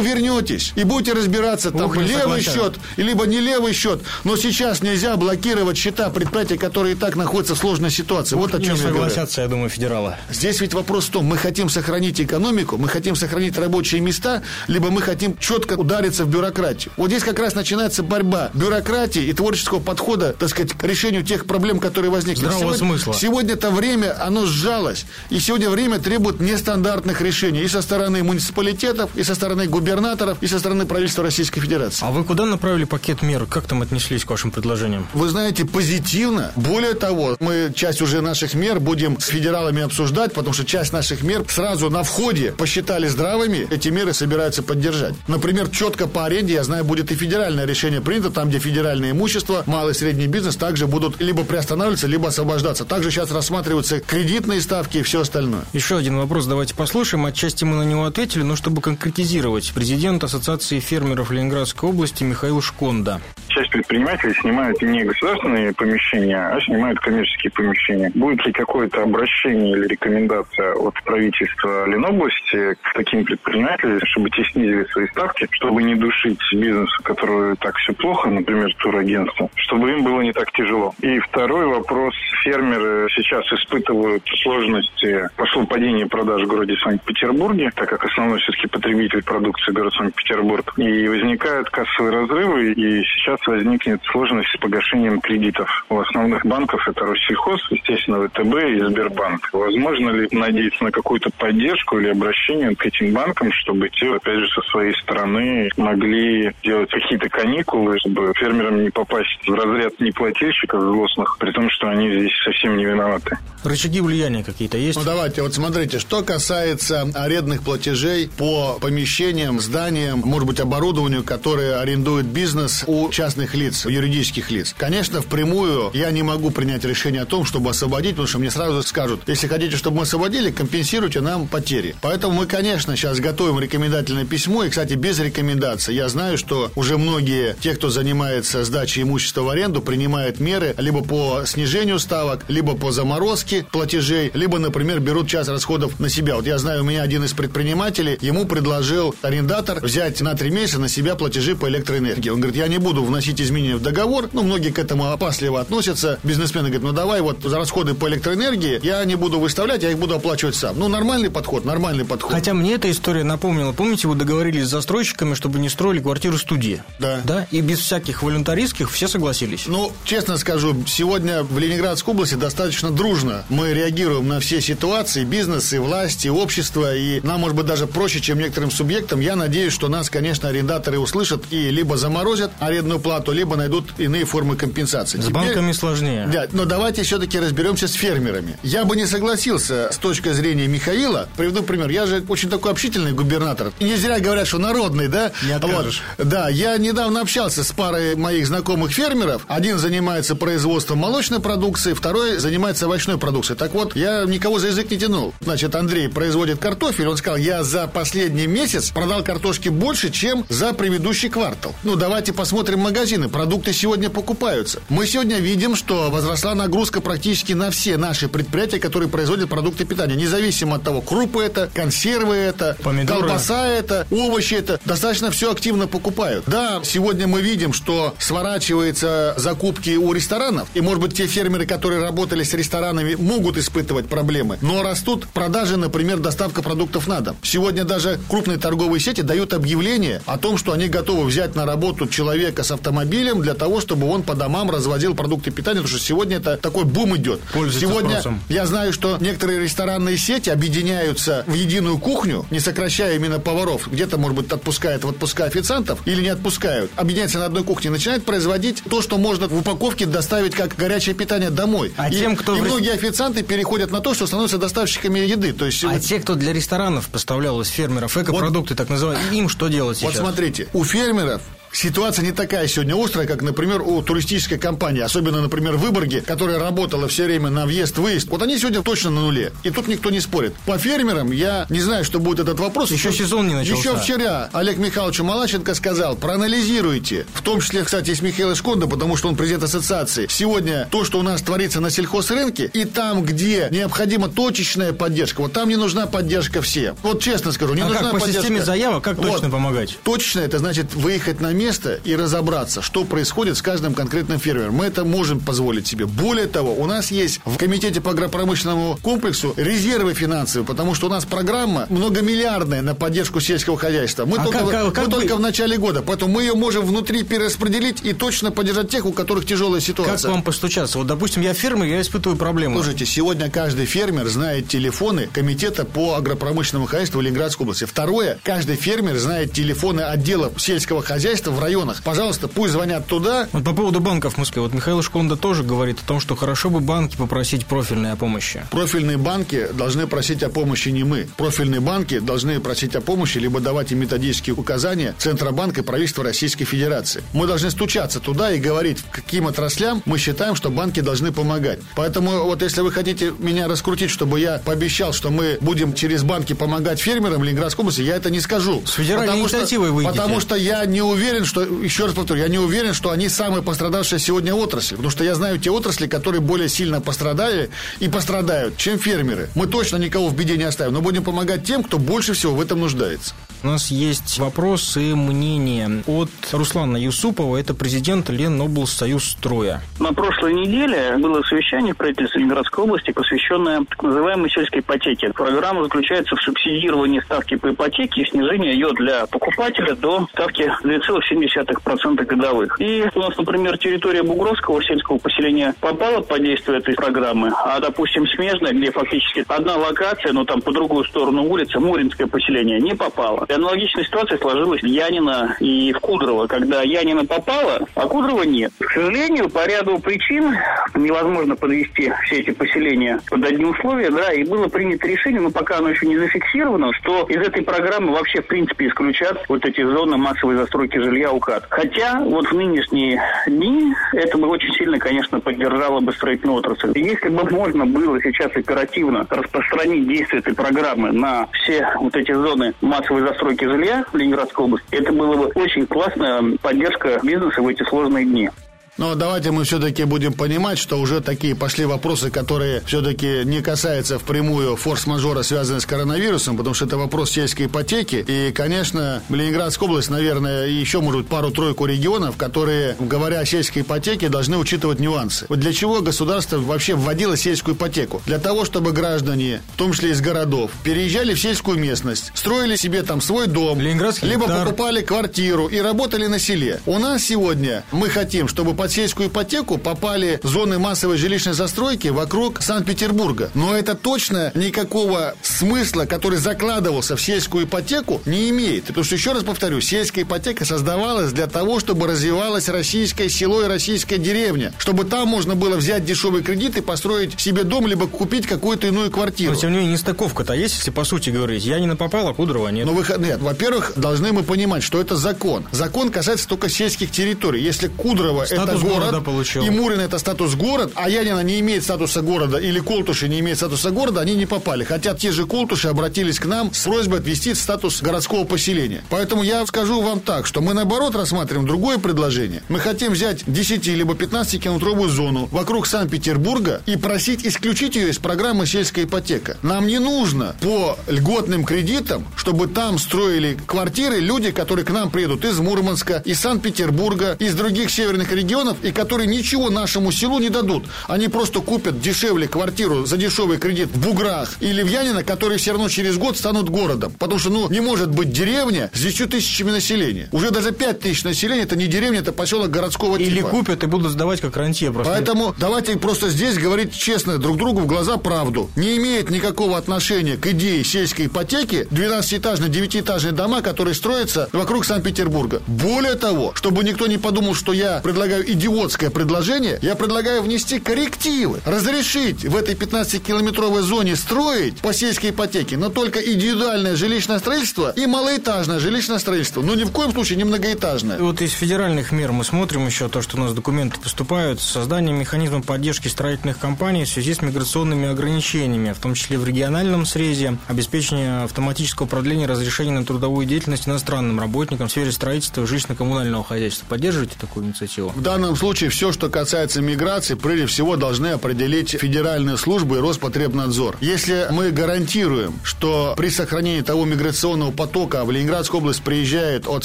вернетесь 0.00 0.72
и 0.76 0.84
будете 0.84 1.12
разбираться, 1.12 1.70
там 1.70 1.86
Ух, 1.86 1.96
левый 1.96 2.40
счет, 2.42 2.74
либо 2.96 3.26
не 3.26 3.40
левый 3.40 3.72
счет. 3.72 4.00
Но 4.24 4.36
сейчас 4.36 4.82
нельзя 4.82 5.16
блокировать 5.16 5.76
счета 5.76 6.08
предприятий, 6.10 6.56
которые 6.56 6.94
и 6.94 6.96
так 6.96 7.16
находятся 7.16 7.54
в 7.54 7.58
сложной 7.58 7.90
ситуации. 7.90 8.36
Ух, 8.36 8.42
вот 8.42 8.54
о 8.54 8.62
чем 8.62 8.76
я 8.76 8.82
согласятся, 8.82 9.40
говорю. 9.40 9.50
я 9.50 9.56
думаю, 9.56 9.70
федералы. 9.70 10.16
Здесь 10.30 10.60
ведь 10.60 10.74
вопрос 10.74 11.06
в 11.06 11.10
том, 11.10 11.24
мы 11.24 11.36
хотим 11.36 11.68
сохранить 11.68 12.20
экономику, 12.20 12.76
мы 12.78 12.88
хотим 12.88 13.16
сохранить 13.16 13.58
рабочие 13.58 14.00
места, 14.00 14.42
либо 14.68 14.90
мы 14.90 15.02
хотим 15.02 15.36
четко 15.38 15.74
удариться 15.74 16.24
в 16.24 16.28
бюрократию. 16.28 16.92
Вот 16.96 17.08
здесь 17.08 17.24
как 17.24 17.38
раз 17.38 17.54
начинается 17.54 18.02
борьба 18.02 18.50
бюрократии 18.54 19.22
и 19.22 19.32
творческого 19.32 19.80
подхода, 19.80 20.34
так 20.38 20.48
сказать, 20.48 20.72
к 20.72 20.84
решению 20.84 21.24
тех 21.24 21.46
проблем, 21.46 21.80
которые 21.80 22.10
возникли. 22.10 22.42
Здравого 22.42 22.76
сегодня, 22.76 22.78
смысла. 22.78 23.14
Сегодня 23.14 23.54
это 23.54 23.70
время, 23.70 24.24
оно 24.24 24.46
сжалось. 24.46 25.04
И 25.30 25.40
сегодня 25.40 25.68
время 25.68 25.98
требует 25.98 26.40
нестандартных 26.40 27.20
решений 27.20 27.62
и 27.62 27.68
со 27.68 27.82
стороны 27.82 28.22
муниципалитетов, 28.22 29.10
и 29.16 29.24
со 29.24 29.34
стороны 29.34 29.66
губернаторов, 29.66 30.38
и 30.40 30.46
со 30.46 30.58
стороны 30.60 30.86
правительства 30.86 31.24
Российской 31.24 31.60
Федерации. 31.60 32.04
А 32.06 32.10
вы 32.10 32.22
куда 32.22 32.46
направили 32.46 32.84
пакет 32.84 33.22
мер? 33.22 33.46
Как 33.46 33.64
там 33.66 33.82
отнеслись 34.12 34.24
к 34.24 34.30
вашим 34.30 34.50
предложениям? 34.50 35.06
Вы 35.14 35.28
знаете, 35.28 35.64
позитивно. 35.64 36.52
Более 36.56 36.94
того, 36.94 37.36
мы 37.40 37.72
часть 37.74 38.02
уже 38.02 38.20
наших 38.20 38.54
мер 38.54 38.80
будем 38.80 39.18
с 39.18 39.26
федералами 39.26 39.82
обсуждать, 39.82 40.32
потому 40.32 40.54
что 40.54 40.64
часть 40.64 40.92
наших 40.92 41.22
мер 41.22 41.44
сразу 41.48 41.90
на 41.90 42.02
входе 42.02 42.52
посчитали 42.52 43.08
здравыми, 43.08 43.66
эти 43.70 43.88
меры 43.88 44.12
собираются 44.12 44.62
поддержать. 44.62 45.14
Например, 45.28 45.68
четко 45.68 46.06
по 46.06 46.24
аренде, 46.24 46.54
я 46.54 46.64
знаю, 46.64 46.84
будет 46.84 47.10
и 47.10 47.14
федеральное 47.14 47.66
решение 47.66 48.00
принято, 48.00 48.30
там, 48.30 48.48
где 48.48 48.58
федеральное 48.58 49.12
имущество, 49.12 49.62
малый 49.66 49.92
и 49.92 49.94
средний 49.94 50.26
бизнес 50.26 50.56
также 50.56 50.86
будут 50.86 51.20
либо 51.20 51.44
приостанавливаться, 51.44 52.06
либо 52.06 52.28
освобождаться. 52.28 52.84
Также 52.84 53.10
сейчас 53.10 53.30
рассматриваются 53.30 54.00
кредитные 54.00 54.60
ставки 54.60 54.98
и 54.98 55.02
все 55.02 55.20
остальное. 55.20 55.64
Еще 55.72 55.96
один 55.96 56.16
вопрос 56.18 56.46
давайте 56.46 56.74
послушаем. 56.74 57.26
Отчасти 57.26 57.64
мы 57.64 57.76
на 57.76 57.84
него 57.84 58.04
ответили, 58.04 58.42
но 58.42 58.56
чтобы 58.56 58.82
конкретизировать. 58.82 59.72
Президент 59.74 60.24
Ассоциации 60.24 60.80
фермеров 60.80 61.30
Ленинградской 61.30 61.88
области 61.88 62.24
Михаил 62.24 62.60
Шконда. 62.60 63.20
Часть 63.52 63.70
предпринимателей 63.70 64.32
снимают 64.40 64.80
не 64.80 65.04
государственные 65.04 65.74
помещения, 65.74 66.38
а 66.38 66.58
снимают 66.62 66.98
коммерческие 67.00 67.52
помещения. 67.52 68.10
Будет 68.14 68.46
ли 68.46 68.52
какое-то 68.52 69.02
обращение 69.02 69.72
или 69.76 69.88
рекомендация 69.88 70.72
от 70.72 70.94
правительства 71.04 71.86
Ленобласти 71.86 72.74
к 72.80 72.94
таким 72.94 73.26
предпринимателям, 73.26 74.00
чтобы 74.06 74.30
те 74.30 74.42
снизили 74.44 74.84
свои 74.86 75.06
ставки, 75.08 75.46
чтобы 75.50 75.82
не 75.82 75.94
душить 75.96 76.40
бизнес, 76.52 76.88
у 76.98 77.02
которого 77.02 77.54
так 77.56 77.76
все 77.76 77.92
плохо, 77.92 78.30
например, 78.30 78.74
турагентство, 78.78 79.50
чтобы 79.56 79.90
им 79.90 80.02
было 80.02 80.22
не 80.22 80.32
так 80.32 80.50
тяжело. 80.52 80.94
И 81.02 81.18
второй 81.18 81.66
вопрос. 81.66 82.14
Фермеры 82.44 83.06
сейчас 83.14 83.44
испытывают 83.52 84.24
сложности. 84.42 85.28
Пошло 85.36 85.66
падение 85.66 86.06
продаж 86.06 86.42
в 86.42 86.48
городе 86.48 86.74
Санкт-Петербурге, 86.82 87.70
так 87.74 87.88
как 87.88 88.04
основной 88.04 88.40
все-таки 88.40 88.66
потребитель 88.66 89.22
продукции 89.22 89.72
город 89.72 89.92
Санкт-Петербург. 89.92 90.72
И 90.78 91.06
возникают 91.06 91.68
кассовые 91.70 92.20
разрывы, 92.20 92.72
и 92.72 93.02
сейчас 93.04 93.41
возникнет 93.46 94.00
сложность 94.10 94.50
с 94.50 94.58
погашением 94.58 95.20
кредитов. 95.20 95.68
У 95.88 95.98
основных 95.98 96.44
банков 96.46 96.86
это 96.88 97.04
Россельхоз, 97.04 97.60
естественно, 97.70 98.28
ВТБ 98.28 98.54
и 98.70 98.84
Сбербанк. 98.86 99.48
Возможно 99.52 100.10
ли 100.10 100.28
надеяться 100.30 100.84
на 100.84 100.90
какую-то 100.90 101.30
поддержку 101.38 101.98
или 101.98 102.08
обращение 102.08 102.74
к 102.74 102.86
этим 102.86 103.12
банкам, 103.12 103.52
чтобы 103.52 103.88
те, 103.90 104.14
опять 104.14 104.38
же, 104.38 104.48
со 104.48 104.62
своей 104.70 104.94
стороны 105.02 105.68
могли 105.76 106.52
делать 106.62 106.90
какие-то 106.90 107.28
каникулы, 107.28 107.98
чтобы 108.00 108.32
фермерам 108.34 108.82
не 108.82 108.90
попасть 108.90 109.28
в 109.46 109.54
разряд 109.54 109.98
неплательщиков 110.00 110.80
злостных, 110.80 111.36
при 111.38 111.50
том, 111.52 111.70
что 111.70 111.88
они 111.88 112.10
здесь 112.10 112.32
совсем 112.44 112.76
не 112.76 112.84
виноваты. 112.84 113.38
Рычаги 113.64 114.00
влияния 114.00 114.42
какие-то 114.42 114.76
есть? 114.76 114.98
Ну, 114.98 115.04
давайте, 115.04 115.42
вот 115.42 115.54
смотрите, 115.54 115.98
что 115.98 116.22
касается 116.22 117.08
арендных 117.14 117.62
платежей 117.62 118.28
по 118.36 118.78
помещениям, 118.80 119.60
зданиям, 119.60 120.20
может 120.20 120.48
быть, 120.48 120.60
оборудованию, 120.60 121.22
которое 121.22 121.80
арендует 121.80 122.26
бизнес 122.26 122.84
у 122.86 123.08
частных 123.10 123.31
лиц, 123.36 123.86
юридических 123.86 124.50
лиц. 124.50 124.74
Конечно, 124.76 125.22
впрямую 125.22 125.90
я 125.94 126.10
не 126.10 126.22
могу 126.22 126.50
принять 126.50 126.84
решение 126.84 127.22
о 127.22 127.26
том, 127.26 127.44
чтобы 127.44 127.70
освободить, 127.70 128.12
потому 128.12 128.28
что 128.28 128.38
мне 128.38 128.50
сразу 128.50 128.82
скажут, 128.82 129.22
если 129.26 129.46
хотите, 129.46 129.76
чтобы 129.76 129.98
мы 129.98 130.02
освободили, 130.02 130.50
компенсируйте 130.50 131.20
нам 131.20 131.48
потери. 131.48 131.94
Поэтому 132.00 132.34
мы, 132.34 132.46
конечно, 132.46 132.96
сейчас 132.96 133.20
готовим 133.20 133.58
рекомендательное 133.58 134.24
письмо, 134.24 134.64
и, 134.64 134.70
кстати, 134.70 134.94
без 134.94 135.18
рекомендаций. 135.18 135.94
Я 135.94 136.08
знаю, 136.08 136.38
что 136.38 136.70
уже 136.74 136.98
многие, 136.98 137.56
те, 137.60 137.74
кто 137.74 137.88
занимается 137.90 138.64
сдачей 138.64 139.02
имущества 139.02 139.42
в 139.42 139.48
аренду, 139.48 139.80
принимают 139.80 140.40
меры 140.40 140.74
либо 140.78 141.02
по 141.02 141.44
снижению 141.46 141.98
ставок, 141.98 142.44
либо 142.48 142.76
по 142.76 142.92
заморозке 142.92 143.64
платежей, 143.70 144.30
либо, 144.34 144.58
например, 144.58 145.00
берут 145.00 145.28
часть 145.28 145.48
расходов 145.48 145.98
на 146.00 146.08
себя. 146.08 146.36
Вот 146.36 146.46
я 146.46 146.58
знаю, 146.58 146.82
у 146.82 146.84
меня 146.84 147.02
один 147.02 147.24
из 147.24 147.32
предпринимателей, 147.32 148.18
ему 148.20 148.46
предложил 148.46 149.14
арендатор 149.22 149.80
взять 149.80 150.20
на 150.20 150.34
три 150.34 150.50
месяца 150.50 150.78
на 150.78 150.88
себя 150.88 151.14
платежи 151.14 151.56
по 151.56 151.68
электроэнергии. 151.68 152.30
Он 152.30 152.40
говорит, 152.40 152.56
я 152.56 152.68
не 152.68 152.78
буду 152.78 153.04
вносить 153.04 153.21
изменения 153.30 153.76
в 153.76 153.82
договор. 153.82 154.28
Ну, 154.32 154.42
многие 154.42 154.70
к 154.70 154.78
этому 154.78 155.10
опасливо 155.10 155.60
относятся. 155.60 156.18
Бизнесмены 156.22 156.68
говорят, 156.68 156.82
ну 156.82 156.92
давай 156.92 157.20
вот 157.20 157.42
за 157.42 157.56
расходы 157.56 157.94
по 157.94 158.08
электроэнергии 158.08 158.80
я 158.82 159.04
не 159.04 159.16
буду 159.16 159.38
выставлять, 159.38 159.82
я 159.82 159.90
их 159.90 159.98
буду 159.98 160.14
оплачивать 160.14 160.54
сам. 160.54 160.78
Ну, 160.78 160.88
нормальный 160.88 161.30
подход, 161.30 161.64
нормальный 161.64 162.04
подход. 162.04 162.32
Хотя 162.32 162.54
мне 162.54 162.74
эта 162.74 162.90
история 162.90 163.24
напомнила, 163.24 163.72
помните, 163.72 164.08
вы 164.08 164.14
договорились 164.14 164.66
с 164.66 164.70
застройщиками, 164.70 165.34
чтобы 165.34 165.58
не 165.58 165.68
строили 165.68 166.00
квартиру 166.00 166.38
студии. 166.38 166.82
Да. 166.98 167.20
Да? 167.24 167.46
И 167.50 167.60
без 167.60 167.78
всяких 167.78 168.22
волюнтаристских 168.22 168.90
все 168.90 169.08
согласились. 169.08 169.66
Ну, 169.66 169.92
честно 170.04 170.36
скажу, 170.36 170.74
сегодня 170.86 171.42
в 171.42 171.58
Ленинградской 171.58 172.14
области 172.14 172.34
достаточно 172.34 172.90
дружно. 172.90 173.44
Мы 173.48 173.72
реагируем 173.72 174.28
на 174.28 174.40
все 174.40 174.60
ситуации, 174.60 175.24
бизнес 175.24 175.72
и 175.72 175.78
власти, 175.78 176.26
и 176.26 176.30
общество, 176.30 176.94
и 176.94 177.20
нам, 177.20 177.40
может 177.40 177.56
быть, 177.56 177.66
даже 177.66 177.86
проще, 177.86 178.20
чем 178.20 178.38
некоторым 178.38 178.70
субъектам. 178.70 179.20
Я 179.20 179.36
надеюсь, 179.36 179.72
что 179.72 179.88
нас, 179.88 180.10
конечно, 180.10 180.48
арендаторы 180.48 180.98
услышат 180.98 181.44
и 181.50 181.70
либо 181.70 181.96
заморозят 181.96 182.52
арендную 182.58 183.00
плату, 183.00 183.11
либо 183.32 183.56
найдут 183.56 183.90
иные 183.98 184.24
формы 184.24 184.56
компенсации. 184.56 185.18
С 185.18 185.22
Теперь, 185.22 185.34
банками 185.34 185.72
сложнее. 185.72 186.28
Да, 186.32 186.46
но 186.52 186.64
давайте 186.64 187.02
все-таки 187.02 187.38
разберемся 187.38 187.88
с 187.88 187.92
фермерами. 187.92 188.58
Я 188.62 188.84
бы 188.84 188.96
не 188.96 189.06
согласился 189.06 189.90
с 189.92 189.98
точки 189.98 190.30
зрения 190.32 190.66
Михаила. 190.66 191.28
Приведу 191.36 191.62
пример. 191.62 191.88
Я 191.90 192.06
же 192.06 192.24
очень 192.28 192.50
такой 192.50 192.72
общительный 192.72 193.12
губернатор. 193.12 193.72
И 193.78 193.84
не 193.84 193.96
зря 193.96 194.20
говорят, 194.20 194.46
что 194.46 194.58
народный, 194.58 195.08
да? 195.08 195.32
Не 195.44 195.52
откажешь. 195.52 196.02
Вот. 196.18 196.28
Да, 196.28 196.48
я 196.48 196.76
недавно 196.78 197.20
общался 197.20 197.64
с 197.64 197.72
парой 197.72 198.16
моих 198.16 198.46
знакомых 198.46 198.92
фермеров. 198.92 199.44
Один 199.48 199.78
занимается 199.78 200.34
производством 200.34 200.98
молочной 200.98 201.40
продукции, 201.40 201.92
второй 201.92 202.38
занимается 202.38 202.86
овощной 202.86 203.18
продукцией. 203.18 203.58
Так 203.58 203.72
вот, 203.72 203.96
я 203.96 204.24
никого 204.24 204.58
за 204.58 204.68
язык 204.68 204.90
не 204.90 204.98
тянул. 204.98 205.34
Значит, 205.40 205.74
Андрей 205.74 206.08
производит 206.08 206.58
картофель. 206.58 207.08
Он 207.08 207.16
сказал, 207.16 207.36
я 207.38 207.62
за 207.62 207.86
последний 207.86 208.46
месяц 208.46 208.90
продал 208.90 209.22
картошки 209.22 209.68
больше, 209.68 210.10
чем 210.10 210.44
за 210.48 210.72
предыдущий 210.72 211.28
квартал. 211.28 211.74
Ну, 211.82 211.96
давайте 211.96 212.32
посмотрим 212.32 212.80
магазины. 213.02 213.28
Продукты 213.28 213.72
сегодня 213.72 214.10
покупаются. 214.10 214.80
Мы 214.88 215.08
сегодня 215.08 215.38
видим, 215.38 215.74
что 215.74 216.08
возросла 216.08 216.54
нагрузка 216.54 217.00
практически 217.00 217.52
на 217.52 217.72
все 217.72 217.96
наши 217.96 218.28
предприятия, 218.28 218.78
которые 218.78 219.08
производят 219.08 219.48
продукты 219.50 219.84
питания. 219.84 220.14
Независимо 220.14 220.76
от 220.76 220.84
того, 220.84 221.00
крупы 221.00 221.42
это, 221.42 221.68
консервы 221.74 222.36
это, 222.36 222.76
Помидоры. 222.80 223.22
колбаса 223.22 223.66
это, 223.66 224.06
овощи 224.12 224.54
это. 224.54 224.78
Достаточно 224.84 225.32
все 225.32 225.50
активно 225.50 225.88
покупают. 225.88 226.44
Да, 226.46 226.80
сегодня 226.84 227.26
мы 227.26 227.42
видим, 227.42 227.72
что 227.72 228.14
сворачиваются 228.20 229.34
закупки 229.36 229.96
у 229.96 230.12
ресторанов. 230.12 230.68
И, 230.74 230.80
может 230.80 231.02
быть, 231.02 231.14
те 231.16 231.26
фермеры, 231.26 231.66
которые 231.66 232.00
работали 232.00 232.44
с 232.44 232.54
ресторанами, 232.54 233.16
могут 233.16 233.56
испытывать 233.56 234.06
проблемы. 234.08 234.58
Но 234.62 234.84
растут 234.84 235.26
продажи, 235.26 235.76
например, 235.76 236.20
доставка 236.20 236.62
продуктов 236.62 237.08
на 237.08 237.20
дом. 237.20 237.36
Сегодня 237.42 237.82
даже 237.82 238.20
крупные 238.28 238.58
торговые 238.58 239.00
сети 239.00 239.22
дают 239.22 239.54
объявление 239.54 240.22
о 240.24 240.38
том, 240.38 240.56
что 240.56 240.70
они 240.70 240.86
готовы 240.86 241.24
взять 241.24 241.56
на 241.56 241.66
работу 241.66 242.06
человека 242.06 242.62
с 242.62 242.70
автомобилем 242.70 242.91
автомобилем 242.92 243.40
для 243.40 243.54
того, 243.54 243.80
чтобы 243.80 244.06
он 244.08 244.22
по 244.22 244.34
домам 244.34 244.70
разводил 244.70 245.14
продукты 245.14 245.50
питания, 245.50 245.80
потому 245.80 245.96
что 245.96 246.06
сегодня 246.06 246.36
это 246.36 246.58
такой 246.58 246.84
бум 246.84 247.16
идет. 247.16 247.40
Пользуется 247.52 247.80
сегодня 247.80 248.10
спросом. 248.20 248.40
я 248.50 248.66
знаю, 248.66 248.92
что 248.92 249.16
некоторые 249.18 249.60
ресторанные 249.60 250.18
сети 250.18 250.50
объединяются 250.50 251.44
в 251.46 251.54
единую 251.54 251.98
кухню, 251.98 252.44
не 252.50 252.60
сокращая 252.60 253.16
именно 253.16 253.38
поваров. 253.40 253.88
Где-то, 253.90 254.18
может 254.18 254.36
быть, 254.36 254.52
отпускают 254.52 255.04
в 255.04 255.08
отпуска 255.08 255.44
официантов 255.44 256.00
или 256.06 256.20
не 256.20 256.28
отпускают. 256.28 256.90
Объединяются 256.96 257.38
на 257.38 257.46
одной 257.46 257.64
кухне, 257.64 257.90
начинают 257.90 258.24
производить 258.26 258.82
то, 258.88 259.00
что 259.00 259.16
можно 259.16 259.48
в 259.48 259.56
упаковке 259.58 260.04
доставить 260.04 260.54
как 260.54 260.76
горячее 260.76 261.14
питание 261.14 261.50
домой. 261.50 261.94
А 261.96 262.10
и, 262.10 262.18
тем, 262.18 262.36
кто 262.36 262.56
и 262.56 262.60
многие 262.60 262.92
официанты 262.92 263.42
переходят 263.42 263.90
на 263.90 264.00
то, 264.00 264.12
что 264.12 264.26
становятся 264.26 264.58
доставщиками 264.58 265.20
еды. 265.20 265.54
То 265.54 265.64
есть 265.64 265.82
А 265.84 265.88
вот- 265.88 266.02
те, 266.02 266.20
кто 266.20 266.34
для 266.34 266.52
ресторанов 266.52 267.08
поставлял 267.08 267.60
из 267.62 267.68
фермеров 267.68 268.16
экопродукты, 268.18 268.74
так 268.74 268.90
называемые, 268.90 269.38
им 269.38 269.48
что 269.48 269.68
делать 269.68 269.96
сейчас? 269.96 270.12
Вот 270.14 270.20
смотрите, 270.20 270.68
у 270.74 270.84
фермеров 270.84 271.40
Ситуация 271.72 272.22
не 272.22 272.32
такая 272.32 272.66
сегодня 272.68 272.94
острая, 273.02 273.26
как, 273.26 273.40
например, 273.40 273.80
у 273.80 274.02
туристической 274.02 274.58
компании, 274.58 275.00
особенно, 275.00 275.40
например, 275.40 275.76
в 275.76 275.80
Выборге, 275.80 276.20
которая 276.20 276.58
работала 276.58 277.08
все 277.08 277.24
время 277.24 277.48
на 277.48 277.64
въезд-выезд. 277.64 278.28
Вот 278.28 278.42
они 278.42 278.58
сегодня 278.58 278.82
точно 278.82 279.08
на 279.10 279.22
нуле, 279.22 279.52
и 279.62 279.70
тут 279.70 279.88
никто 279.88 280.10
не 280.10 280.20
спорит. 280.20 280.54
По 280.66 280.76
фермерам 280.76 281.32
я 281.32 281.64
не 281.70 281.80
знаю, 281.80 282.04
что 282.04 282.20
будет 282.20 282.40
этот 282.40 282.60
вопрос. 282.60 282.90
Еще 282.90 283.10
сезон 283.10 283.48
не 283.48 283.54
начался. 283.54 283.90
Еще 283.90 283.98
вчера 283.98 284.50
Олег 284.52 284.76
Михайлович 284.76 285.20
Малаченко 285.20 285.74
сказал, 285.74 286.14
проанализируйте, 286.14 287.24
в 287.32 287.40
том 287.40 287.60
числе, 287.62 287.82
кстати, 287.84 288.10
и 288.10 288.14
с 288.14 288.20
Михаилом 288.20 288.54
Шкондо, 288.54 288.86
потому 288.86 289.16
что 289.16 289.28
он 289.28 289.36
президент 289.36 289.62
ассоциации, 289.64 290.26
сегодня 290.28 290.86
то, 290.90 291.04
что 291.04 291.18
у 291.18 291.22
нас 291.22 291.40
творится 291.40 291.80
на 291.80 291.88
сельхозрынке, 291.88 292.66
и 292.74 292.84
там, 292.84 293.24
где 293.24 293.68
необходима 293.70 294.28
точечная 294.28 294.92
поддержка, 294.92 295.40
вот 295.40 295.54
там 295.54 295.70
не 295.70 295.76
нужна 295.76 296.06
поддержка 296.06 296.60
всем. 296.60 296.96
Вот 297.02 297.22
честно 297.22 297.50
скажу, 297.50 297.72
не 297.72 297.80
А 297.80 297.86
нужна 297.86 298.00
как 298.02 298.12
по 298.12 298.18
поддержка. 298.18 298.42
системе 298.42 298.62
заявок, 298.62 299.02
как 299.02 299.16
точно 299.16 299.30
Вот. 299.48 299.50
помогать? 299.50 299.98
Точно 300.04 300.40
это 300.40 300.58
значит 300.58 300.94
выехать 300.94 301.40
на 301.40 301.48
место 301.52 301.61
и 302.04 302.16
разобраться, 302.16 302.82
что 302.82 303.04
происходит 303.04 303.56
с 303.56 303.62
каждым 303.62 303.94
конкретным 303.94 304.38
фермером. 304.40 304.74
Мы 304.74 304.86
это 304.86 305.04
можем 305.04 305.40
позволить 305.40 305.86
себе. 305.86 306.06
Более 306.06 306.46
того, 306.46 306.74
у 306.74 306.86
нас 306.86 307.10
есть 307.10 307.40
в 307.44 307.56
Комитете 307.56 308.00
по 308.00 308.10
агропромышленному 308.10 308.98
комплексу 309.02 309.54
резервы 309.56 310.14
финансовые, 310.14 310.66
потому 310.66 310.94
что 310.94 311.06
у 311.06 311.10
нас 311.10 311.24
программа 311.24 311.86
многомиллиардная 311.88 312.82
на 312.82 312.94
поддержку 312.94 313.40
сельского 313.40 313.78
хозяйства. 313.78 314.24
Мы, 314.24 314.38
А 314.38 314.44
только, 314.44 314.58
как- 314.58 314.66
в- 314.66 314.70
как- 314.70 314.92
как 314.94 315.04
мы 315.06 315.10
только 315.12 315.36
в 315.36 315.40
начале 315.40 315.76
года, 315.78 316.02
поэтому 316.02 316.32
мы 316.34 316.42
ее 316.42 316.54
можем 316.54 316.84
внутри 316.84 317.22
перераспределить 317.22 318.02
и 318.02 318.12
точно 318.12 318.50
поддержать 318.50 318.90
тех, 318.90 319.06
у 319.06 319.12
которых 319.12 319.46
тяжелая 319.46 319.80
Как 319.80 319.86
ситуация. 319.86 320.28
к 320.30 320.32
вам 320.34 320.42
постучаться? 320.42 320.98
Вот, 320.98 321.06
допустим, 321.06 321.42
я 321.42 321.54
фермер, 321.54 321.84
я 321.86 322.00
испытываю 322.00 322.36
проблему. 322.38 322.76
Слушайте, 322.76 323.06
сегодня 323.06 323.50
каждый 323.50 323.86
фермер 323.86 324.28
знает 324.28 324.68
телефоны 324.68 325.28
Комитета 325.32 325.84
по 325.84 326.14
агропромышленному 326.16 326.86
хозяйству 326.86 327.20
Ленинградской 327.20 327.64
области. 327.64 327.84
Второе, 327.84 328.38
каждый 328.42 328.76
фермер 328.76 329.16
знает 329.18 329.52
телефоны 329.52 330.00
отдела 330.02 330.52
сельского 330.56 331.02
хозяйства 331.02 331.51
в 331.52 331.60
районах. 331.60 332.02
Пожалуйста, 332.02 332.48
пусть 332.48 332.72
звонят 332.72 333.06
туда. 333.06 333.48
Вот 333.52 333.64
по 333.64 333.72
поводу 333.72 334.00
банков 334.00 334.36
Москве. 334.38 334.62
Вот 334.62 334.72
Михаил 334.74 335.02
Шконда 335.02 335.36
тоже 335.36 335.62
говорит 335.62 335.98
о 336.02 336.06
том, 336.06 336.20
что 336.20 336.34
хорошо 336.36 336.70
бы 336.70 336.80
банки 336.80 337.16
попросить 337.16 337.66
профильной 337.66 338.12
о 338.12 338.16
помощи. 338.16 338.64
Профильные 338.70 339.16
банки 339.18 339.68
должны 339.72 340.06
просить 340.06 340.42
о 340.42 340.48
помощи 340.50 340.88
не 340.90 341.04
мы. 341.04 341.28
Профильные 341.36 341.80
банки 341.80 342.18
должны 342.18 342.60
просить 342.60 342.94
о 342.96 343.00
помощи, 343.00 343.38
либо 343.38 343.60
давать 343.60 343.92
им 343.92 343.98
методические 344.00 344.54
указания 344.54 345.14
Центробанка 345.18 345.80
и 345.80 345.84
правительства 345.84 346.24
Российской 346.24 346.64
Федерации. 346.64 347.22
Мы 347.32 347.46
должны 347.46 347.70
стучаться 347.70 348.20
туда 348.20 348.52
и 348.52 348.58
говорить, 348.58 348.98
каким 349.10 349.46
отраслям 349.46 350.02
мы 350.04 350.18
считаем, 350.18 350.54
что 350.56 350.70
банки 350.70 351.00
должны 351.00 351.32
помогать. 351.32 351.78
Поэтому 351.96 352.44
вот 352.44 352.62
если 352.62 352.80
вы 352.80 352.90
хотите 352.92 353.32
меня 353.38 353.68
раскрутить, 353.68 354.10
чтобы 354.10 354.40
я 354.40 354.58
пообещал, 354.64 355.12
что 355.12 355.30
мы 355.30 355.58
будем 355.60 355.92
через 355.94 356.22
банки 356.22 356.52
помогать 356.52 357.00
фермерам 357.00 357.42
Ленинградской 357.44 357.82
области, 357.82 358.02
я 358.02 358.16
это 358.16 358.30
не 358.30 358.40
скажу. 358.40 358.82
С 358.86 358.92
федеральной 358.92 359.26
Потому 359.28 359.48
что- 359.48 359.56
инициативой 359.58 359.90
выйдите. 359.90 360.16
Потому 360.16 360.40
что 360.40 360.54
я 360.54 360.84
не 360.86 361.02
уверен, 361.02 361.41
что, 361.44 361.62
еще 361.62 362.06
раз 362.06 362.14
повторю, 362.14 362.40
я 362.40 362.48
не 362.48 362.58
уверен, 362.58 362.94
что 362.94 363.10
они 363.10 363.28
самые 363.28 363.62
пострадавшие 363.62 364.18
сегодня 364.18 364.54
отрасли. 364.54 364.96
Потому 364.96 365.10
что 365.10 365.24
я 365.24 365.34
знаю 365.34 365.58
те 365.58 365.70
отрасли, 365.70 366.06
которые 366.06 366.40
более 366.40 366.68
сильно 366.68 367.00
пострадали 367.00 367.70
и 368.00 368.08
пострадают, 368.08 368.76
чем 368.76 368.98
фермеры. 368.98 369.50
Мы 369.54 369.66
точно 369.66 369.96
никого 369.96 370.28
в 370.28 370.36
беде 370.36 370.56
не 370.56 370.64
оставим, 370.64 370.94
но 370.94 371.00
будем 371.00 371.24
помогать 371.24 371.64
тем, 371.64 371.82
кто 371.82 371.98
больше 371.98 372.34
всего 372.34 372.54
в 372.54 372.60
этом 372.60 372.80
нуждается. 372.80 373.34
У 373.64 373.68
нас 373.68 373.92
есть 373.92 374.40
вопрос 374.40 374.96
и 374.96 375.14
мнение 375.14 376.02
от 376.08 376.30
Руслана 376.50 376.96
Юсупова, 376.96 377.56
это 377.58 377.74
президент 377.74 378.28
Леноблсоюз 378.28 379.22
строя. 379.24 379.80
На 380.00 380.12
прошлой 380.12 380.54
неделе 380.54 381.16
было 381.18 381.40
совещание 381.42 381.94
в 381.94 381.96
правительстве 381.96 382.40
Ленинградской 382.40 382.82
области, 382.82 383.12
посвященное 383.12 383.84
так 383.88 384.02
называемой 384.02 384.50
сельской 384.50 384.80
ипотеке. 384.80 385.32
Программа 385.32 385.84
заключается 385.84 386.34
в 386.34 386.42
субсидировании 386.42 387.20
ставки 387.20 387.54
по 387.54 387.70
ипотеке 387.70 388.22
и 388.22 388.26
снижении 388.28 388.72
ее 388.72 388.90
для 388.94 389.26
покупателя 389.26 389.94
до 389.94 390.26
ставки 390.32 390.68
2,7% 390.82 392.24
годовых. 392.24 392.80
И 392.80 393.04
у 393.14 393.18
нас, 393.20 393.36
например, 393.36 393.78
территория 393.78 394.24
Бугровского 394.24 394.82
сельского 394.82 395.18
поселения 395.18 395.72
попала 395.78 396.20
под 396.20 396.42
действие 396.42 396.78
этой 396.78 396.94
программы, 396.94 397.52
а, 397.64 397.78
допустим, 397.78 398.26
Смежная, 398.26 398.72
где 398.72 398.90
фактически 398.90 399.44
одна 399.46 399.76
локация, 399.76 400.32
но 400.32 400.44
там 400.44 400.60
по 400.60 400.72
другую 400.72 401.04
сторону 401.04 401.44
улицы, 401.44 401.78
Муринское 401.78 402.26
поселение, 402.26 402.80
не 402.80 402.96
попала. 402.96 403.46
Аналогичная 403.54 404.04
ситуация 404.04 404.38
сложилась 404.38 404.82
в 404.82 404.86
Янина 404.86 405.56
и 405.60 405.92
в 405.92 406.00
Кудрово, 406.00 406.46
когда 406.46 406.82
Янина 406.82 407.24
попала, 407.24 407.86
а 407.94 408.06
Кудрово 408.06 408.42
нет. 408.42 408.72
К 408.78 408.90
сожалению, 408.92 409.50
по 409.50 409.66
ряду 409.66 409.98
причин 409.98 410.56
невозможно 410.94 411.54
подвести 411.56 412.12
все 412.24 412.40
эти 412.40 412.50
поселения 412.50 413.20
под 413.28 413.44
одни 413.44 413.64
условия, 413.64 414.10
да, 414.10 414.32
и 414.32 414.44
было 414.44 414.68
принято 414.68 415.06
решение, 415.06 415.40
но 415.40 415.50
пока 415.50 415.78
оно 415.78 415.90
еще 415.90 416.06
не 416.06 416.18
зафиксировано, 416.18 416.92
что 416.94 417.26
из 417.28 417.40
этой 417.40 417.62
программы 417.62 418.12
вообще 418.12 418.40
в 418.40 418.46
принципе 418.46 418.88
исключат 418.88 419.44
вот 419.48 419.64
эти 419.64 419.82
зоны 419.82 420.16
массовой 420.16 420.56
застройки 420.56 420.98
жилья 420.98 421.32
УКАД. 421.32 421.66
Хотя 421.68 422.20
вот 422.20 422.46
в 422.46 422.54
нынешние 422.54 423.20
дни 423.46 423.92
это 424.12 424.38
бы 424.38 424.48
очень 424.48 424.72
сильно, 424.74 424.98
конечно, 424.98 425.40
поддержало 425.40 426.00
бы 426.00 426.12
строительную 426.12 426.58
отрасль. 426.58 426.92
И 426.94 427.02
если 427.02 427.28
бы 427.28 427.44
можно 427.50 427.86
было 427.86 428.20
сейчас 428.22 428.50
оперативно 428.54 429.26
распространить 429.28 430.08
действие 430.08 430.40
этой 430.40 430.54
программы 430.54 431.12
на 431.12 431.48
все 431.52 431.86
вот 432.00 432.16
эти 432.16 432.32
зоны 432.32 432.74
массовой 432.80 433.22
застройки 433.22 433.41
жилья 433.68 434.04
в 434.12 434.16
Ленинградской 434.16 434.64
области, 434.64 434.94
это 434.94 435.12
было 435.12 435.36
бы 435.36 435.46
очень 435.54 435.86
классная 435.86 436.42
поддержка 436.60 437.20
бизнеса 437.22 437.62
в 437.62 437.68
эти 437.68 437.82
сложные 437.84 438.24
дни. 438.24 438.50
Но 438.98 439.14
давайте 439.14 439.52
мы 439.52 439.64
все-таки 439.64 440.04
будем 440.04 440.34
понимать, 440.34 440.78
что 440.78 440.98
уже 441.00 441.22
такие 441.22 441.56
пошли 441.56 441.86
вопросы, 441.86 442.30
которые 442.30 442.82
все-таки 442.84 443.40
не 443.44 443.62
касаются 443.62 444.18
впрямую 444.18 444.76
форс-мажора, 444.76 445.42
связанные 445.42 445.80
с 445.80 445.86
коронавирусом, 445.86 446.58
потому 446.58 446.74
что 446.74 446.84
это 446.84 446.98
вопрос 446.98 447.30
сельской 447.30 447.66
ипотеки. 447.66 448.22
И, 448.28 448.52
конечно, 448.52 449.22
Ленинградская 449.30 449.88
область, 449.88 450.10
наверное, 450.10 450.66
еще, 450.66 451.00
может 451.00 451.22
быть, 451.22 451.30
пару-тройку 451.30 451.86
регионов, 451.86 452.36
которые, 452.36 452.94
говоря 453.00 453.40
о 453.40 453.46
сельской 453.46 453.80
ипотеке, 453.80 454.28
должны 454.28 454.58
учитывать 454.58 455.00
нюансы. 455.00 455.46
Вот 455.48 455.58
для 455.58 455.72
чего 455.72 456.02
государство 456.02 456.58
вообще 456.58 456.94
вводило 456.94 457.34
сельскую 457.34 457.74
ипотеку? 457.74 458.20
Для 458.26 458.38
того, 458.38 458.66
чтобы 458.66 458.92
граждане, 458.92 459.62
в 459.72 459.78
том 459.78 459.92
числе 459.92 460.10
из 460.10 460.20
городов, 460.20 460.70
переезжали 460.84 461.32
в 461.32 461.40
сельскую 461.40 461.78
местность, 461.78 462.30
строили 462.34 462.76
себе 462.76 463.02
там 463.02 463.22
свой 463.22 463.46
дом, 463.46 463.80
либо 463.80 464.12
гектар. 464.12 464.66
покупали 464.66 465.00
квартиру 465.00 465.68
и 465.68 465.78
работали 465.78 466.26
на 466.26 466.38
селе. 466.38 466.82
У 466.84 466.98
нас 466.98 467.24
сегодня 467.24 467.84
мы 467.90 468.10
хотим, 468.10 468.48
чтобы 468.48 468.74
под 468.82 468.90
сельскую 468.90 469.28
ипотеку 469.28 469.78
попали 469.78 470.40
зоны 470.42 470.80
массовой 470.80 471.16
жилищной 471.16 471.52
застройки 471.52 472.08
вокруг 472.08 472.60
Санкт-Петербурга. 472.60 473.52
Но 473.54 473.76
это 473.76 473.94
точно 473.94 474.50
никакого 474.56 475.36
смысла, 475.40 476.04
который 476.04 476.38
закладывался 476.38 477.14
в 477.14 477.22
сельскую 477.22 477.66
ипотеку, 477.66 478.20
не 478.26 478.50
имеет. 478.50 478.86
Потому 478.86 479.04
что, 479.04 479.14
еще 479.14 479.34
раз 479.34 479.44
повторю, 479.44 479.80
сельская 479.80 480.22
ипотека 480.22 480.64
создавалась 480.64 481.30
для 481.30 481.46
того, 481.46 481.78
чтобы 481.78 482.08
развивалось 482.08 482.68
российское 482.68 483.28
село 483.28 483.62
и 483.62 483.68
российская 483.68 484.18
деревня. 484.18 484.74
Чтобы 484.78 485.04
там 485.04 485.28
можно 485.28 485.54
было 485.54 485.76
взять 485.76 486.04
дешевый 486.04 486.42
кредит 486.42 486.76
и 486.76 486.80
построить 486.80 487.38
себе 487.38 487.62
дом, 487.62 487.86
либо 487.86 488.08
купить 488.08 488.48
какую-то 488.48 488.88
иную 488.88 489.12
квартиру. 489.12 489.54
Но, 489.54 489.60
тем 489.60 489.70
не 489.70 489.76
менее, 489.76 489.92
нестыковка-то 489.92 490.54
есть, 490.54 490.78
если 490.78 490.90
по 490.90 491.04
сути 491.04 491.30
говорить. 491.30 491.64
Я 491.64 491.78
не 491.78 491.86
напопал, 491.86 492.26
а 492.26 492.34
Кудрова 492.34 492.66
нет. 492.70 492.84
Но 492.84 492.94
выход... 492.94 493.18
Нет, 493.20 493.40
во-первых, 493.40 493.92
должны 493.94 494.32
мы 494.32 494.42
понимать, 494.42 494.82
что 494.82 495.00
это 495.00 495.14
закон. 495.14 495.66
Закон 495.70 496.10
касается 496.10 496.48
только 496.48 496.68
сельских 496.68 497.12
территорий. 497.12 497.62
Если 497.62 497.86
Кудрово 497.86 498.42
это 498.42 498.71
Статус 498.78 498.90
город, 498.90 499.06
города 499.10 499.24
получил. 499.24 499.64
и 499.64 499.70
Мурин 499.70 500.00
это 500.00 500.18
статус 500.18 500.54
город, 500.54 500.92
а 500.94 501.08
Янина 501.08 501.40
не 501.40 501.60
имеет 501.60 501.82
статуса 501.82 502.22
города, 502.22 502.58
или 502.58 502.80
Колтуши 502.80 503.28
не 503.28 503.40
имеет 503.40 503.58
статуса 503.58 503.90
города, 503.90 504.20
они 504.20 504.34
не 504.34 504.46
попали. 504.46 504.84
Хотя 504.84 505.14
те 505.14 505.32
же 505.32 505.46
Колтуши 505.46 505.88
обратились 505.88 506.38
к 506.38 506.46
нам 506.46 506.72
с 506.72 506.84
просьбой 506.84 507.20
отвести 507.20 507.52
в 507.52 507.58
статус 507.58 508.02
городского 508.02 508.44
поселения. 508.44 509.02
Поэтому 509.10 509.42
я 509.42 509.64
скажу 509.66 510.00
вам 510.00 510.20
так, 510.20 510.46
что 510.46 510.60
мы 510.60 510.74
наоборот 510.74 511.14
рассматриваем 511.14 511.66
другое 511.66 511.98
предложение. 511.98 512.62
Мы 512.68 512.78
хотим 512.78 513.12
взять 513.12 513.42
10 513.46 513.86
либо 513.88 514.14
15 514.14 514.62
километровую 514.62 515.08
зону 515.08 515.48
вокруг 515.50 515.86
Санкт-Петербурга 515.86 516.82
и 516.86 516.96
просить 516.96 517.46
исключить 517.46 517.96
ее 517.96 518.10
из 518.10 518.18
программы 518.18 518.66
сельская 518.66 519.04
ипотека. 519.04 519.56
Нам 519.62 519.86
не 519.86 519.98
нужно 519.98 520.54
по 520.60 520.98
льготным 521.08 521.64
кредитам, 521.64 522.26
чтобы 522.36 522.68
там 522.68 522.98
строили 522.98 523.58
квартиры 523.66 524.20
люди, 524.20 524.50
которые 524.50 524.84
к 524.84 524.90
нам 524.90 525.10
приедут 525.10 525.44
из 525.44 525.58
Мурманска, 525.58 526.22
из 526.24 526.40
Санкт-Петербурга, 526.40 527.36
из 527.38 527.54
других 527.54 527.90
северных 527.90 528.32
регионов, 528.32 528.61
миллионов 528.62 528.84
и 528.84 528.92
которые 528.92 529.26
ничего 529.26 529.70
нашему 529.70 530.12
селу 530.12 530.38
не 530.38 530.48
дадут. 530.48 530.84
Они 531.08 531.28
просто 531.28 531.60
купят 531.60 532.00
дешевле 532.00 532.48
квартиру 532.48 533.06
за 533.06 533.16
дешевый 533.16 533.58
кредит 533.58 533.88
в 533.92 534.00
Буграх 534.00 534.56
или 534.60 534.82
в 534.82 534.88
Янино, 534.88 535.24
которые 535.24 535.58
все 535.58 535.72
равно 535.72 535.88
через 535.88 536.16
год 536.16 536.36
станут 536.36 536.68
городом. 536.68 537.12
Потому 537.18 537.38
что, 537.38 537.50
ну, 537.50 537.68
не 537.70 537.80
может 537.80 538.10
быть 538.10 538.30
деревня 538.32 538.90
с 538.94 539.00
10 539.00 539.30
тысячами 539.30 539.70
населения. 539.70 540.28
Уже 540.32 540.50
даже 540.50 540.72
5 540.72 541.00
тысяч 541.00 541.24
населения, 541.24 541.62
это 541.62 541.76
не 541.76 541.86
деревня, 541.86 542.20
это 542.20 542.32
поселок 542.32 542.70
городского 542.70 543.16
Или 543.16 543.36
типа. 543.36 543.48
купят 543.48 543.82
и 543.82 543.86
будут 543.86 544.12
сдавать 544.12 544.40
как 544.40 544.56
рантье 544.56 544.92
просто. 544.92 545.12
Поэтому 545.12 545.54
давайте 545.58 545.96
просто 545.96 546.30
здесь 546.30 546.58
говорить 546.58 546.94
честно 546.94 547.38
друг 547.38 547.56
другу 547.56 547.80
в 547.80 547.86
глаза 547.86 548.16
правду. 548.16 548.70
Не 548.76 548.96
имеет 548.96 549.30
никакого 549.30 549.76
отношения 549.76 550.36
к 550.36 550.46
идее 550.46 550.84
сельской 550.84 551.26
ипотеки 551.26 551.86
12-этажные, 551.90 552.68
9-этажные 552.68 553.32
дома, 553.32 553.62
которые 553.62 553.94
строятся 553.94 554.48
вокруг 554.52 554.84
Санкт-Петербурга. 554.84 555.62
Более 555.66 556.14
того, 556.14 556.52
чтобы 556.54 556.84
никто 556.84 557.06
не 557.06 557.18
подумал, 557.18 557.54
что 557.54 557.72
я 557.72 558.00
предлагаю 558.02 558.51
идиотское 558.52 559.10
предложение, 559.10 559.78
я 559.82 559.94
предлагаю 559.94 560.42
внести 560.42 560.78
коррективы. 560.78 561.60
Разрешить 561.64 562.44
в 562.44 562.56
этой 562.56 562.74
15-километровой 562.74 563.82
зоне 563.82 564.16
строить 564.16 564.78
по 564.78 564.92
сельской 564.92 565.30
ипотеке, 565.30 565.76
но 565.76 565.88
только 565.88 566.20
индивидуальное 566.20 566.96
жилищное 566.96 567.38
строительство 567.38 567.92
и 567.96 568.06
малоэтажное 568.06 568.78
жилищное 568.78 569.18
строительство. 569.18 569.62
Но 569.62 569.74
ни 569.74 569.84
в 569.84 569.90
коем 569.90 570.12
случае 570.12 570.36
не 570.36 570.44
многоэтажное. 570.44 571.18
И 571.18 571.22
вот 571.22 571.40
из 571.40 571.52
федеральных 571.52 572.12
мер 572.12 572.32
мы 572.32 572.44
смотрим 572.44 572.86
еще 572.86 573.08
то, 573.08 573.22
что 573.22 573.36
у 573.36 573.40
нас 573.40 573.52
документы 573.52 574.00
поступают. 574.00 574.60
Создание 574.60 575.14
механизма 575.14 575.62
поддержки 575.62 576.08
строительных 576.08 576.58
компаний 576.58 577.04
в 577.04 577.08
связи 577.08 577.34
с 577.34 577.42
миграционными 577.42 578.08
ограничениями, 578.08 578.92
в 578.92 578.98
том 578.98 579.14
числе 579.14 579.38
в 579.38 579.46
региональном 579.46 580.06
срезе, 580.06 580.58
обеспечение 580.68 581.42
автоматического 581.44 582.06
продления 582.06 582.46
разрешения 582.46 582.92
на 582.92 583.04
трудовую 583.04 583.46
деятельность 583.46 583.88
иностранным 583.88 584.38
работникам 584.40 584.88
в 584.88 584.90
сфере 584.90 585.12
строительства 585.12 585.62
и 585.62 585.66
жилищно-коммунального 585.66 586.44
хозяйства. 586.44 586.86
Поддерживаете 586.88 587.36
такую 587.40 587.66
инициативу? 587.66 588.10
В 588.10 588.20
данном 588.20 588.41
случае 588.56 588.90
все, 588.90 589.12
что 589.12 589.28
касается 589.28 589.80
миграции, 589.80 590.34
прежде 590.34 590.66
всего 590.66 590.96
должны 590.96 591.28
определить 591.28 591.90
федеральные 591.90 592.56
службы 592.56 592.96
и 592.96 593.00
Роспотребнадзор. 593.00 593.96
Если 594.00 594.46
мы 594.50 594.70
гарантируем, 594.70 595.54
что 595.62 596.14
при 596.16 596.28
сохранении 596.28 596.82
того 596.82 597.04
миграционного 597.04 597.70
потока 597.70 598.24
в 598.24 598.30
Ленинградскую 598.30 598.80
область 598.80 599.02
приезжает 599.02 599.66
от 599.66 599.84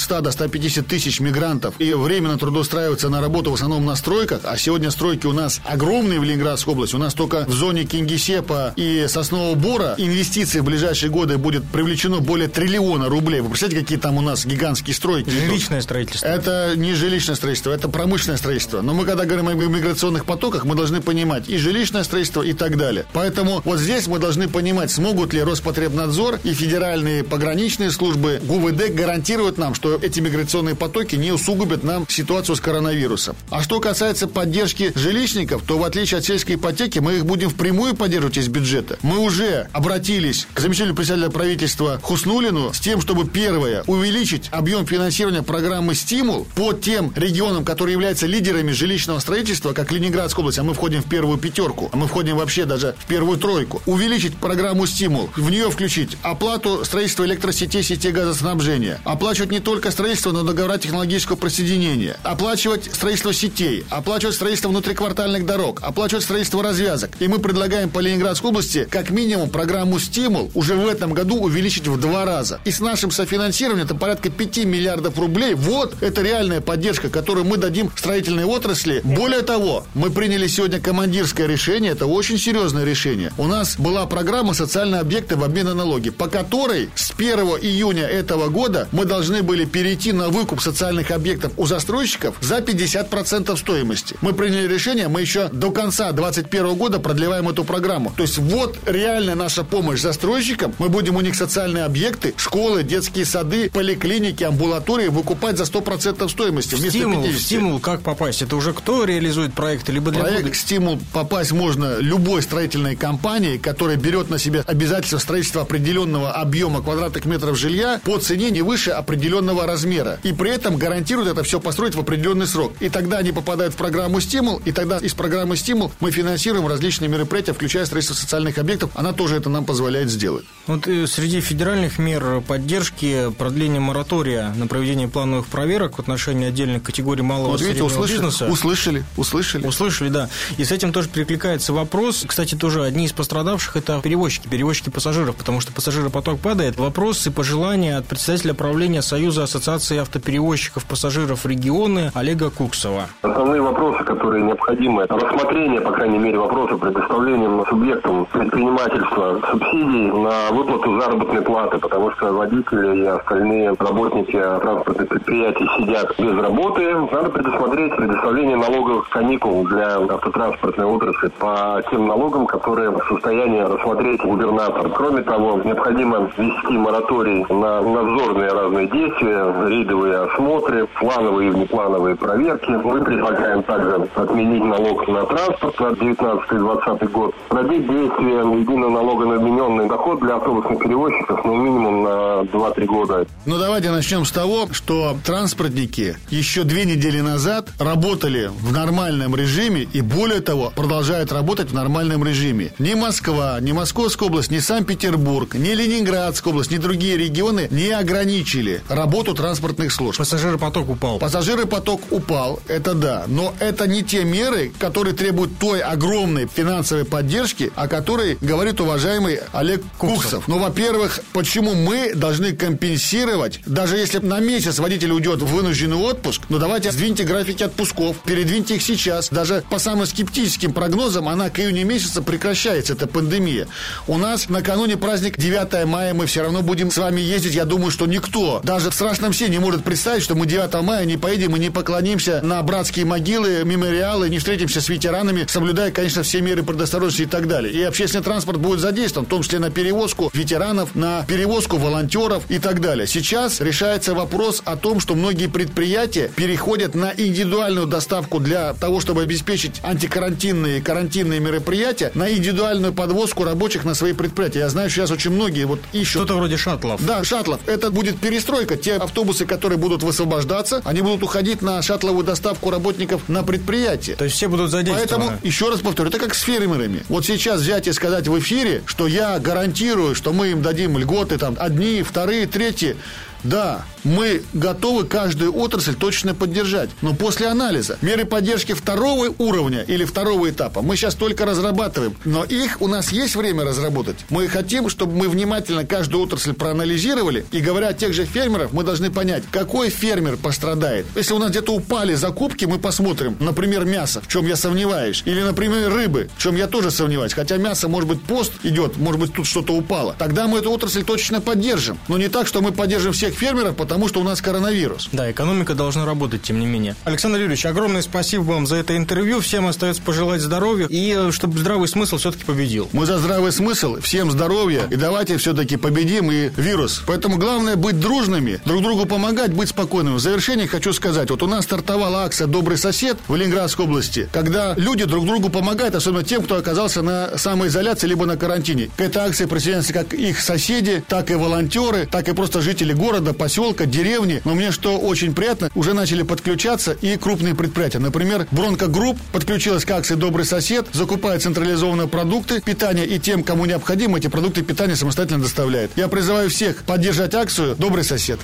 100 0.00 0.20
до 0.20 0.30
150 0.30 0.86
тысяч 0.86 1.20
мигрантов 1.20 1.74
и 1.78 1.92
временно 1.94 2.38
трудоустраиваются 2.38 3.08
на 3.08 3.20
работу 3.20 3.50
в 3.50 3.54
основном 3.54 3.84
на 3.84 3.96
стройках, 3.96 4.40
а 4.44 4.56
сегодня 4.56 4.90
стройки 4.90 5.26
у 5.26 5.32
нас 5.32 5.60
огромные 5.64 6.20
в 6.20 6.24
Ленинградской 6.24 6.74
области, 6.74 6.96
у 6.96 6.98
нас 6.98 7.14
только 7.14 7.44
в 7.46 7.52
зоне 7.52 7.84
Кингисеппа 7.84 8.72
и 8.76 9.06
Соснового 9.08 9.54
Бора 9.54 9.94
инвестиций 9.98 10.60
в 10.60 10.64
ближайшие 10.64 11.10
годы 11.10 11.38
будет 11.38 11.64
привлечено 11.64 12.20
более 12.20 12.48
триллиона 12.48 13.08
рублей. 13.08 13.40
Вы 13.40 13.50
представляете, 13.50 13.84
какие 13.84 13.98
там 13.98 14.16
у 14.16 14.20
нас 14.20 14.44
гигантские 14.44 14.94
стройки? 14.94 15.30
Жилищное 15.30 15.80
строительство. 15.80 16.26
Это 16.26 16.72
не 16.76 16.94
жилищное 16.94 17.36
строительство, 17.36 17.72
это 17.72 17.88
промышленное 17.88 18.36
строительство. 18.36 18.47
Но 18.82 18.94
мы, 18.94 19.04
когда 19.04 19.24
говорим 19.24 19.48
о 19.48 19.54
миграционных 19.54 20.24
потоках, 20.24 20.64
мы 20.64 20.74
должны 20.74 21.00
понимать 21.00 21.48
и 21.48 21.58
жилищное 21.58 22.02
строительство, 22.02 22.42
и 22.42 22.52
так 22.54 22.76
далее. 22.76 23.04
Поэтому 23.12 23.60
вот 23.64 23.78
здесь 23.78 24.06
мы 24.06 24.18
должны 24.18 24.48
понимать, 24.48 24.90
смогут 24.90 25.34
ли 25.34 25.42
Роспотребнадзор 25.42 26.40
и 26.44 26.54
федеральные 26.54 27.24
пограничные 27.24 27.90
службы 27.90 28.40
ГУВД 28.42 28.94
гарантировать 28.94 29.58
нам, 29.58 29.74
что 29.74 29.98
эти 30.00 30.20
миграционные 30.20 30.74
потоки 30.74 31.16
не 31.16 31.30
усугубят 31.30 31.84
нам 31.84 32.06
ситуацию 32.08 32.56
с 32.56 32.60
коронавирусом. 32.60 33.36
А 33.50 33.62
что 33.62 33.80
касается 33.80 34.28
поддержки 34.28 34.92
жилищников, 34.94 35.62
то 35.66 35.78
в 35.78 35.84
отличие 35.84 36.18
от 36.18 36.24
сельской 36.24 36.54
ипотеки, 36.54 37.00
мы 37.00 37.16
их 37.16 37.26
будем 37.26 37.50
впрямую 37.50 37.94
поддерживать 37.94 38.38
из 38.38 38.48
бюджета. 38.48 38.98
Мы 39.02 39.18
уже 39.18 39.68
обратились 39.72 40.46
к 40.54 40.60
заместителю 40.60 40.94
председателя 40.94 41.30
правительства 41.30 42.00
Хуснулину 42.02 42.72
с 42.72 42.80
тем, 42.80 43.00
чтобы 43.02 43.28
первое, 43.28 43.82
увеличить 43.86 44.48
объем 44.52 44.86
финансирования 44.86 45.42
программы 45.42 45.94
«Стимул» 45.94 46.46
по 46.54 46.72
тем 46.72 47.12
регионам, 47.14 47.64
которые 47.64 47.92
являются 47.92 48.26
лидерами 48.26 48.37
жилищного 48.44 49.18
строительства, 49.18 49.72
как 49.72 49.92
Ленинградская 49.92 50.42
область, 50.42 50.58
а 50.58 50.64
мы 50.64 50.74
входим 50.74 51.02
в 51.02 51.08
первую 51.08 51.38
пятерку, 51.38 51.90
а 51.92 51.96
мы 51.96 52.06
входим 52.06 52.36
вообще 52.36 52.64
даже 52.64 52.94
в 52.98 53.06
первую 53.06 53.38
тройку. 53.38 53.82
Увеличить 53.86 54.36
программу 54.36 54.86
«Стимул», 54.86 55.30
в 55.36 55.50
нее 55.50 55.70
включить 55.70 56.16
оплату 56.22 56.84
строительства 56.84 57.24
электросетей, 57.24 57.82
сетей 57.82 58.12
газоснабжения, 58.12 59.00
оплачивать 59.04 59.50
не 59.50 59.60
только 59.60 59.90
строительство, 59.90 60.32
но 60.32 60.42
договора 60.42 60.78
технологического 60.78 61.36
присоединения, 61.36 62.16
оплачивать 62.22 62.84
строительство 62.94 63.32
сетей, 63.32 63.84
оплачивать 63.90 64.34
строительство 64.34 64.68
внутриквартальных 64.68 65.46
дорог, 65.46 65.80
оплачивать 65.82 66.24
строительство 66.24 66.62
развязок. 66.62 67.10
И 67.20 67.28
мы 67.28 67.38
предлагаем 67.38 67.90
по 67.90 68.00
Ленинградской 68.00 68.50
области 68.50 68.86
как 68.90 69.10
минимум 69.10 69.50
программу 69.50 69.98
«Стимул» 69.98 70.50
уже 70.54 70.76
в 70.76 70.86
этом 70.86 71.12
году 71.12 71.40
увеличить 71.40 71.88
в 71.88 71.98
два 71.98 72.24
раза. 72.24 72.60
И 72.64 72.70
с 72.70 72.80
нашим 72.80 73.10
софинансированием 73.10 73.86
это 73.86 73.94
порядка 73.94 74.30
5 74.30 74.64
миллиардов 74.64 75.18
рублей. 75.18 75.54
Вот 75.54 76.02
это 76.02 76.22
реальная 76.22 76.60
поддержка, 76.60 77.08
которую 77.08 77.44
мы 77.44 77.56
дадим 77.56 77.90
строительной 78.28 78.44
отрасли. 78.44 79.00
Более 79.04 79.42
того, 79.42 79.84
мы 79.94 80.10
приняли 80.10 80.46
сегодня 80.46 80.80
командирское 80.80 81.46
решение, 81.46 81.92
это 81.92 82.06
очень 82.06 82.38
серьезное 82.38 82.84
решение. 82.84 83.32
У 83.38 83.46
нас 83.46 83.78
была 83.78 84.06
программа 84.06 84.54
«Социальные 84.54 85.00
объекты 85.00 85.36
в 85.36 85.44
обмен 85.44 85.66
на 85.66 85.74
налоги», 85.74 86.10
по 86.10 86.28
которой 86.28 86.90
с 86.94 87.12
1 87.12 87.38
июня 87.62 88.04
этого 88.04 88.48
года 88.48 88.88
мы 88.92 89.04
должны 89.04 89.42
были 89.42 89.64
перейти 89.64 90.12
на 90.12 90.28
выкуп 90.28 90.60
социальных 90.60 91.10
объектов 91.10 91.52
у 91.56 91.66
застройщиков 91.66 92.36
за 92.40 92.58
50% 92.58 93.56
стоимости. 93.56 94.16
Мы 94.20 94.32
приняли 94.32 94.68
решение, 94.72 95.08
мы 95.08 95.20
еще 95.20 95.48
до 95.48 95.70
конца 95.70 96.12
2021 96.12 96.74
года 96.74 96.98
продлеваем 97.00 97.48
эту 97.48 97.64
программу. 97.64 98.12
То 98.16 98.22
есть 98.22 98.38
вот 98.38 98.78
реальная 98.86 99.34
наша 99.34 99.64
помощь 99.64 100.00
застройщикам. 100.00 100.74
Мы 100.78 100.88
будем 100.88 101.16
у 101.16 101.20
них 101.20 101.34
социальные 101.34 101.84
объекты, 101.84 102.34
школы, 102.36 102.82
детские 102.82 103.24
сады, 103.24 103.70
поликлиники, 103.70 104.44
амбулатории 104.44 105.08
выкупать 105.08 105.56
за 105.56 105.64
100% 105.64 106.28
стоимости 106.28 106.74
вместо 106.74 106.98
Стимул, 106.98 107.22
50. 107.22 107.40
стимул, 107.40 107.78
как 107.78 108.02
попасть? 108.08 108.40
Это 108.40 108.56
уже 108.56 108.72
кто 108.72 109.04
реализует 109.04 109.52
проекты, 109.52 109.92
либо 109.92 110.10
для 110.10 110.22
Проект? 110.22 110.56
«Стимул» 110.56 110.98
попасть 111.12 111.52
можно 111.52 111.98
любой 111.98 112.40
строительной 112.40 112.96
компании, 112.96 113.58
которая 113.58 113.96
берет 113.98 114.30
на 114.30 114.38
себя 114.38 114.64
обязательство 114.66 115.18
строительства 115.18 115.62
определенного 115.62 116.32
объема 116.32 116.82
квадратных 116.82 117.26
метров 117.26 117.58
жилья 117.58 118.00
по 118.04 118.16
цене 118.16 118.50
не 118.50 118.62
выше 118.62 118.92
определенного 118.92 119.66
размера. 119.66 120.18
И 120.22 120.32
при 120.32 120.50
этом 120.50 120.78
гарантирует 120.78 121.28
это 121.28 121.42
все 121.42 121.60
построить 121.60 121.96
в 121.96 122.00
определенный 122.00 122.46
срок. 122.46 122.72
И 122.80 122.88
тогда 122.88 123.18
они 123.18 123.30
попадают 123.30 123.74
в 123.74 123.76
программу 123.76 124.20
«Стимул», 124.20 124.62
и 124.64 124.72
тогда 124.72 124.96
из 124.96 125.12
программы 125.12 125.58
«Стимул» 125.58 125.92
мы 126.00 126.10
финансируем 126.10 126.66
различные 126.66 127.08
мероприятия, 127.08 127.52
включая 127.52 127.84
строительство 127.84 128.18
социальных 128.18 128.56
объектов. 128.56 128.90
Она 128.94 129.12
тоже 129.12 129.36
это 129.36 129.50
нам 129.50 129.66
позволяет 129.66 130.08
сделать. 130.08 130.46
Вот 130.66 130.88
э, 130.88 131.06
среди 131.06 131.42
федеральных 131.42 131.98
мер 131.98 132.40
поддержки 132.40 133.30
продление 133.36 133.80
моратория 133.80 134.54
на 134.56 134.66
проведение 134.66 135.08
плановых 135.08 135.46
проверок 135.48 135.96
в 135.96 136.00
отношении 136.00 136.48
отдельных 136.48 136.82
категорий 136.82 137.22
малого 137.22 137.50
Вот 137.50 137.60
видите, 137.60 137.82
услышали, 137.98 138.26
бизнеса. 138.26 138.46
услышали, 138.46 139.04
услышали. 139.16 139.66
Услышали, 139.66 140.08
да. 140.08 140.28
И 140.56 140.64
с 140.64 140.72
этим 140.72 140.92
тоже 140.92 141.08
перекликается 141.08 141.72
вопрос. 141.72 142.24
Кстати, 142.26 142.54
тоже 142.54 142.82
одни 142.82 143.04
из 143.04 143.12
пострадавших– 143.12 143.76
это 143.76 144.00
перевозчики, 144.02 144.48
перевозчики 144.48 144.90
пассажиров, 144.90 145.36
потому 145.36 145.60
что 145.60 145.72
пассажиропоток 145.72 146.40
падает. 146.40 146.78
Вопрос 146.78 147.26
и 147.26 147.30
пожелания 147.30 147.96
от 147.96 148.06
председателя 148.06 148.54
правления 148.54 149.02
Союза 149.02 149.44
ассоциации 149.44 149.98
автоперевозчиков 149.98 150.84
пассажиров 150.84 151.46
регионы 151.46 152.10
Олега 152.14 152.50
Куксова. 152.50 153.06
Основные 153.22 153.62
вопросы, 153.62 154.04
которые 154.04 154.44
необходимы, 154.44 155.06
рассмотрение, 155.08 155.80
по 155.80 155.92
крайней 155.92 156.18
мере, 156.18 156.38
вопроса 156.38 156.76
предоставлением 156.76 157.64
субъектам 157.68 158.26
предпринимательства 158.26 159.40
субсидий 159.50 160.06
на 160.10 160.50
выплату 160.52 161.00
заработной 161.00 161.42
платы, 161.42 161.78
потому 161.78 162.10
что 162.12 162.32
водители 162.32 163.02
и 163.02 163.06
остальные 163.06 163.74
работники 163.78 164.32
транспортных 164.32 165.08
предприятий 165.08 165.68
сидят 165.78 166.14
без 166.18 166.36
работы. 166.42 166.94
Надо 167.12 167.30
предусмотреть 167.30 167.87
предоставление 167.96 168.56
налоговых 168.56 169.08
каникул 169.10 169.64
для 169.66 169.96
автотранспортной 169.98 170.86
отрасли 170.86 171.28
по 171.38 171.82
тем 171.90 172.06
налогам, 172.06 172.46
которые 172.46 172.90
в 172.90 173.02
состоянии 173.08 173.60
рассмотреть 173.60 174.20
губернатор. 174.22 174.90
Кроме 174.90 175.22
того, 175.22 175.60
необходимо 175.64 176.30
ввести 176.36 176.76
мораторий 176.76 177.44
на 177.48 177.80
надзорные 177.80 178.52
разные 178.52 178.86
действия, 178.88 179.68
рейдовые 179.68 180.24
осмотры, 180.24 180.86
плановые 180.98 181.48
и 181.48 181.52
внеплановые 181.52 182.16
проверки. 182.16 182.70
Мы 182.70 183.04
предлагаем 183.04 183.62
также 183.62 184.08
отменить 184.14 184.64
налог 184.64 185.06
на 185.08 185.24
транспорт 185.26 185.80
на 185.80 185.86
19-20 185.88 187.08
год, 187.10 187.34
продлить 187.48 187.88
действие 187.88 188.38
единого 188.60 188.90
налога 188.90 189.26
на 189.26 189.38
вмененный 189.38 189.88
доход 189.88 190.20
для 190.20 190.36
автобусных 190.36 190.78
перевозчиков, 190.78 191.44
ну, 191.44 191.54
минимум 191.56 192.02
на 192.02 192.42
2-3 192.52 192.84
года. 192.86 193.26
Ну, 193.46 193.58
давайте 193.58 193.90
начнем 193.90 194.24
с 194.24 194.32
того, 194.32 194.68
что 194.72 195.16
транспортники 195.24 196.16
еще 196.30 196.64
две 196.64 196.84
недели 196.84 197.20
назад 197.20 197.68
работали 197.78 198.50
в 198.60 198.72
нормальном 198.72 199.36
режиме 199.36 199.88
и, 199.92 200.00
более 200.00 200.40
того, 200.40 200.72
продолжают 200.74 201.32
работать 201.32 201.70
в 201.70 201.74
нормальном 201.74 202.24
режиме. 202.24 202.72
Ни 202.78 202.94
Москва, 202.94 203.58
ни 203.60 203.72
Московская 203.72 204.26
область, 204.26 204.50
ни 204.50 204.58
Санкт-Петербург, 204.58 205.54
ни 205.54 205.70
Ленинградская 205.70 206.52
область, 206.52 206.70
ни 206.70 206.78
другие 206.78 207.16
регионы 207.16 207.68
не 207.70 207.90
ограничили 207.90 208.82
работу 208.88 209.34
транспортных 209.34 209.92
служб. 209.92 210.18
Пассажиропоток 210.18 210.88
упал. 210.90 211.18
Пассажиропоток 211.18 212.00
упал, 212.10 212.60
это 212.68 212.94
да, 212.94 213.24
но 213.26 213.54
это 213.60 213.86
не 213.86 214.02
те 214.02 214.24
меры, 214.24 214.72
которые 214.78 215.14
требуют 215.14 215.58
той 215.58 215.80
огромной 215.80 216.48
финансовой 216.52 217.04
поддержки, 217.04 217.70
о 217.76 217.88
которой 217.88 218.36
говорит 218.40 218.80
уважаемый 218.80 219.40
Олег 219.52 219.82
Куксов. 219.98 220.48
Ну, 220.48 220.58
во-первых, 220.58 221.20
почему 221.32 221.74
мы 221.74 222.12
должны 222.14 222.52
компенсировать, 222.52 223.60
даже 223.66 223.96
если 223.96 224.18
на 224.18 224.40
месяц 224.40 224.78
водитель 224.78 225.12
уйдет 225.12 225.42
в 225.42 225.46
вынужденный 225.46 225.96
отпуск, 225.96 226.42
ну 226.48 226.58
давайте 226.58 226.90
сдвиньте 226.90 227.24
графики 227.24 227.67
отпусков, 227.68 228.16
передвиньте 228.24 228.76
их 228.76 228.82
сейчас. 228.82 229.28
Даже 229.30 229.64
по 229.70 229.78
самым 229.78 230.06
скептическим 230.06 230.72
прогнозам, 230.72 231.28
она 231.28 231.50
к 231.50 231.60
июню 231.60 231.86
месяца 231.86 232.22
прекращается, 232.22 232.94
эта 232.94 233.06
пандемия. 233.06 233.68
У 234.06 234.18
нас 234.18 234.48
накануне 234.48 234.96
праздник 234.96 235.38
9 235.38 235.86
мая, 235.86 236.14
мы 236.14 236.26
все 236.26 236.42
равно 236.42 236.62
будем 236.62 236.90
с 236.90 236.98
вами 236.98 237.20
ездить. 237.20 237.54
Я 237.54 237.64
думаю, 237.64 237.90
что 237.90 238.06
никто, 238.06 238.60
даже 238.64 238.90
в 238.90 238.94
страшном 238.94 239.32
сне 239.32 239.48
не 239.48 239.58
может 239.58 239.84
представить, 239.84 240.22
что 240.22 240.34
мы 240.34 240.46
9 240.46 240.82
мая 240.82 241.04
не 241.04 241.16
поедем 241.16 241.56
и 241.56 241.60
не 241.60 241.70
поклонимся 241.70 242.40
на 242.42 242.62
братские 242.62 243.04
могилы, 243.04 243.62
мемориалы, 243.64 244.28
не 244.28 244.38
встретимся 244.38 244.80
с 244.80 244.88
ветеранами, 244.88 245.46
соблюдая, 245.48 245.90
конечно, 245.90 246.22
все 246.22 246.40
меры 246.40 246.62
предосторожности 246.62 247.22
и 247.22 247.26
так 247.26 247.46
далее. 247.46 247.72
И 247.72 247.82
общественный 247.82 248.24
транспорт 248.24 248.58
будет 248.58 248.80
задействован, 248.80 249.26
в 249.26 249.30
том 249.30 249.42
числе 249.42 249.58
на 249.58 249.70
перевозку 249.70 250.30
ветеранов, 250.32 250.94
на 250.94 251.24
перевозку 251.26 251.76
волонтеров 251.76 252.44
и 252.48 252.58
так 252.58 252.80
далее. 252.80 253.06
Сейчас 253.06 253.60
решается 253.60 254.14
вопрос 254.14 254.62
о 254.64 254.76
том, 254.76 255.00
что 255.00 255.14
многие 255.14 255.48
предприятия 255.48 256.30
переходят 256.34 256.94
на 256.94 257.10
индивидуальную 257.58 257.86
доставку 257.86 258.38
для 258.38 258.72
того, 258.74 259.00
чтобы 259.00 259.22
обеспечить 259.22 259.80
антикарантинные 259.82 260.78
и 260.78 260.80
карантинные 260.80 261.40
мероприятия, 261.40 262.12
на 262.14 262.30
индивидуальную 262.30 262.92
подвозку 262.92 263.42
рабочих 263.44 263.84
на 263.84 263.94
свои 263.94 264.12
предприятия. 264.12 264.60
Я 264.60 264.68
знаю, 264.68 264.90
сейчас 264.90 265.10
очень 265.10 265.32
многие 265.32 265.64
вот 265.64 265.80
ищут... 265.92 266.22
Что-то 266.22 266.36
вроде 266.36 266.56
шаттлов. 266.56 267.04
Да, 267.04 267.24
шаттлов. 267.24 267.60
Это 267.66 267.90
будет 267.90 268.20
перестройка. 268.20 268.76
Те 268.76 268.94
автобусы, 268.94 269.44
которые 269.44 269.78
будут 269.78 270.04
высвобождаться, 270.04 270.82
они 270.84 271.02
будут 271.02 271.24
уходить 271.24 271.60
на 271.60 271.82
шаттловую 271.82 272.24
доставку 272.24 272.70
работников 272.70 273.28
на 273.28 273.42
предприятие. 273.42 274.14
То 274.14 274.24
есть 274.24 274.36
все 274.36 274.46
будут 274.46 274.70
задействованы. 274.70 275.26
Поэтому, 275.26 275.40
еще 275.42 275.68
раз 275.68 275.80
повторю, 275.80 276.10
это 276.10 276.18
как 276.20 276.34
с 276.34 276.42
фермерами. 276.42 277.02
Вот 277.08 277.26
сейчас 277.26 277.60
взять 277.60 277.88
и 277.88 277.92
сказать 277.92 278.28
в 278.28 278.38
эфире, 278.38 278.82
что 278.86 279.08
я 279.08 279.38
гарантирую, 279.40 280.14
что 280.14 280.32
мы 280.32 280.48
им 280.48 280.62
дадим 280.62 280.96
льготы, 280.96 281.38
там, 281.38 281.56
одни, 281.58 282.02
вторые, 282.02 282.46
третьи. 282.46 282.96
Да, 283.44 283.84
мы 284.04 284.42
готовы 284.52 285.04
каждую 285.04 285.56
отрасль 285.56 285.94
точно 285.94 286.34
поддержать. 286.34 286.90
Но 287.02 287.14
после 287.14 287.46
анализа 287.48 287.98
меры 288.02 288.24
поддержки 288.24 288.72
второго 288.72 289.34
уровня 289.38 289.82
или 289.82 290.04
второго 290.04 290.50
этапа 290.50 290.82
мы 290.82 290.96
сейчас 290.96 291.14
только 291.14 291.44
разрабатываем. 291.44 292.16
Но 292.24 292.44
их 292.44 292.80
у 292.80 292.88
нас 292.88 293.12
есть 293.12 293.36
время 293.36 293.64
разработать. 293.64 294.16
Мы 294.30 294.48
хотим, 294.48 294.88
чтобы 294.88 295.14
мы 295.14 295.28
внимательно 295.28 295.84
каждую 295.84 296.24
отрасль 296.24 296.52
проанализировали. 296.52 297.46
И 297.52 297.60
говоря 297.60 297.88
о 297.88 297.92
тех 297.92 298.12
же 298.12 298.24
фермерах, 298.24 298.72
мы 298.72 298.82
должны 298.82 299.10
понять, 299.10 299.44
какой 299.50 299.90
фермер 299.90 300.36
пострадает. 300.36 301.06
Если 301.14 301.34
у 301.34 301.38
нас 301.38 301.50
где-то 301.50 301.72
упали 301.72 302.14
закупки, 302.14 302.64
мы 302.64 302.78
посмотрим, 302.78 303.36
например, 303.40 303.84
мясо, 303.84 304.20
в 304.20 304.28
чем 304.28 304.46
я 304.46 304.56
сомневаюсь. 304.56 305.22
Или, 305.24 305.42
например, 305.42 305.92
рыбы, 305.92 306.28
в 306.36 306.42
чем 306.42 306.56
я 306.56 306.66
тоже 306.66 306.90
сомневаюсь. 306.90 307.32
Хотя 307.32 307.56
мясо, 307.56 307.88
может 307.88 308.08
быть, 308.08 308.22
пост 308.22 308.52
идет, 308.62 308.96
может 308.96 309.20
быть, 309.20 309.32
тут 309.32 309.46
что-то 309.46 309.74
упало. 309.74 310.14
Тогда 310.18 310.46
мы 310.46 310.58
эту 310.58 310.70
отрасль 310.70 311.04
точно 311.04 311.40
поддержим. 311.40 311.98
Но 312.08 312.18
не 312.18 312.28
так, 312.28 312.46
что 312.46 312.60
мы 312.60 312.72
поддержим 312.72 313.12
все 313.12 313.27
всех 313.28 313.38
фермеров, 313.38 313.76
потому 313.76 314.08
что 314.08 314.20
у 314.20 314.24
нас 314.24 314.40
коронавирус. 314.40 315.08
Да, 315.12 315.30
экономика 315.30 315.74
должна 315.74 316.04
работать, 316.04 316.42
тем 316.42 316.58
не 316.60 316.66
менее. 316.66 316.96
Александр 317.04 317.38
Юрьевич, 317.38 317.66
огромное 317.66 318.02
спасибо 318.02 318.42
вам 318.42 318.66
за 318.66 318.76
это 318.76 318.96
интервью. 318.96 319.40
Всем 319.40 319.66
остается 319.66 320.02
пожелать 320.02 320.40
здоровья 320.40 320.86
и 320.86 321.14
э, 321.16 321.30
чтобы 321.32 321.58
здравый 321.58 321.88
смысл 321.88 322.16
все-таки 322.18 322.44
победил. 322.44 322.88
Мы 322.92 323.06
за 323.06 323.18
здравый 323.18 323.52
смысл, 323.52 324.00
всем 324.00 324.30
здоровья 324.30 324.82
и 324.90 324.96
давайте 324.96 325.36
все-таки 325.36 325.76
победим 325.76 326.30
и 326.30 326.50
вирус. 326.56 327.02
Поэтому 327.06 327.36
главное 327.36 327.76
быть 327.76 328.00
дружными, 328.00 328.60
друг 328.64 328.82
другу 328.82 329.06
помогать, 329.06 329.52
быть 329.52 329.68
спокойными. 329.68 330.14
В 330.14 330.20
завершение 330.20 330.66
хочу 330.66 330.92
сказать, 330.92 331.30
вот 331.30 331.42
у 331.42 331.46
нас 331.46 331.64
стартовала 331.64 332.24
акция 332.24 332.46
«Добрый 332.46 332.78
сосед» 332.78 333.18
в 333.28 333.36
Ленинградской 333.36 333.84
области, 333.84 334.28
когда 334.32 334.74
люди 334.74 335.04
друг 335.04 335.26
другу 335.26 335.50
помогают, 335.50 335.94
особенно 335.94 336.24
тем, 336.24 336.42
кто 336.42 336.56
оказался 336.56 337.02
на 337.02 337.36
самоизоляции 337.36 338.06
либо 338.06 338.26
на 338.26 338.36
карантине. 338.36 338.90
К 338.96 339.02
этой 339.02 339.22
акции 339.22 339.46
присоединяются 339.46 339.92
как 339.92 340.14
их 340.14 340.40
соседи, 340.40 341.02
так 341.08 341.30
и 341.30 341.34
волонтеры, 341.34 342.08
так 342.10 342.28
и 342.28 342.32
просто 342.32 342.62
жители 342.62 342.92
города 342.92 343.17
города, 343.18 343.32
поселка, 343.32 343.86
деревни. 343.86 344.40
Но 344.44 344.54
мне 344.54 344.70
что 344.70 344.98
очень 344.98 345.34
приятно, 345.34 345.70
уже 345.74 345.92
начали 345.92 346.22
подключаться 346.22 346.92
и 346.92 347.16
крупные 347.16 347.54
предприятия. 347.54 347.98
Например, 347.98 348.46
Бронка 348.52 348.86
Групп 348.86 349.18
подключилась 349.32 349.84
к 349.84 349.90
акции 349.90 350.14
«Добрый 350.14 350.44
сосед», 350.44 350.86
закупает 350.92 351.42
централизованные 351.42 352.06
продукты 352.06 352.60
питания 352.60 353.04
и 353.04 353.18
тем, 353.18 353.42
кому 353.42 353.64
необходимо, 353.66 354.18
эти 354.18 354.28
продукты 354.28 354.62
питания 354.62 354.94
самостоятельно 354.94 355.42
доставляет. 355.42 355.90
Я 355.96 356.08
призываю 356.08 356.48
всех 356.48 356.84
поддержать 356.84 357.34
акцию 357.34 357.74
«Добрый 357.76 358.04
сосед». 358.04 358.38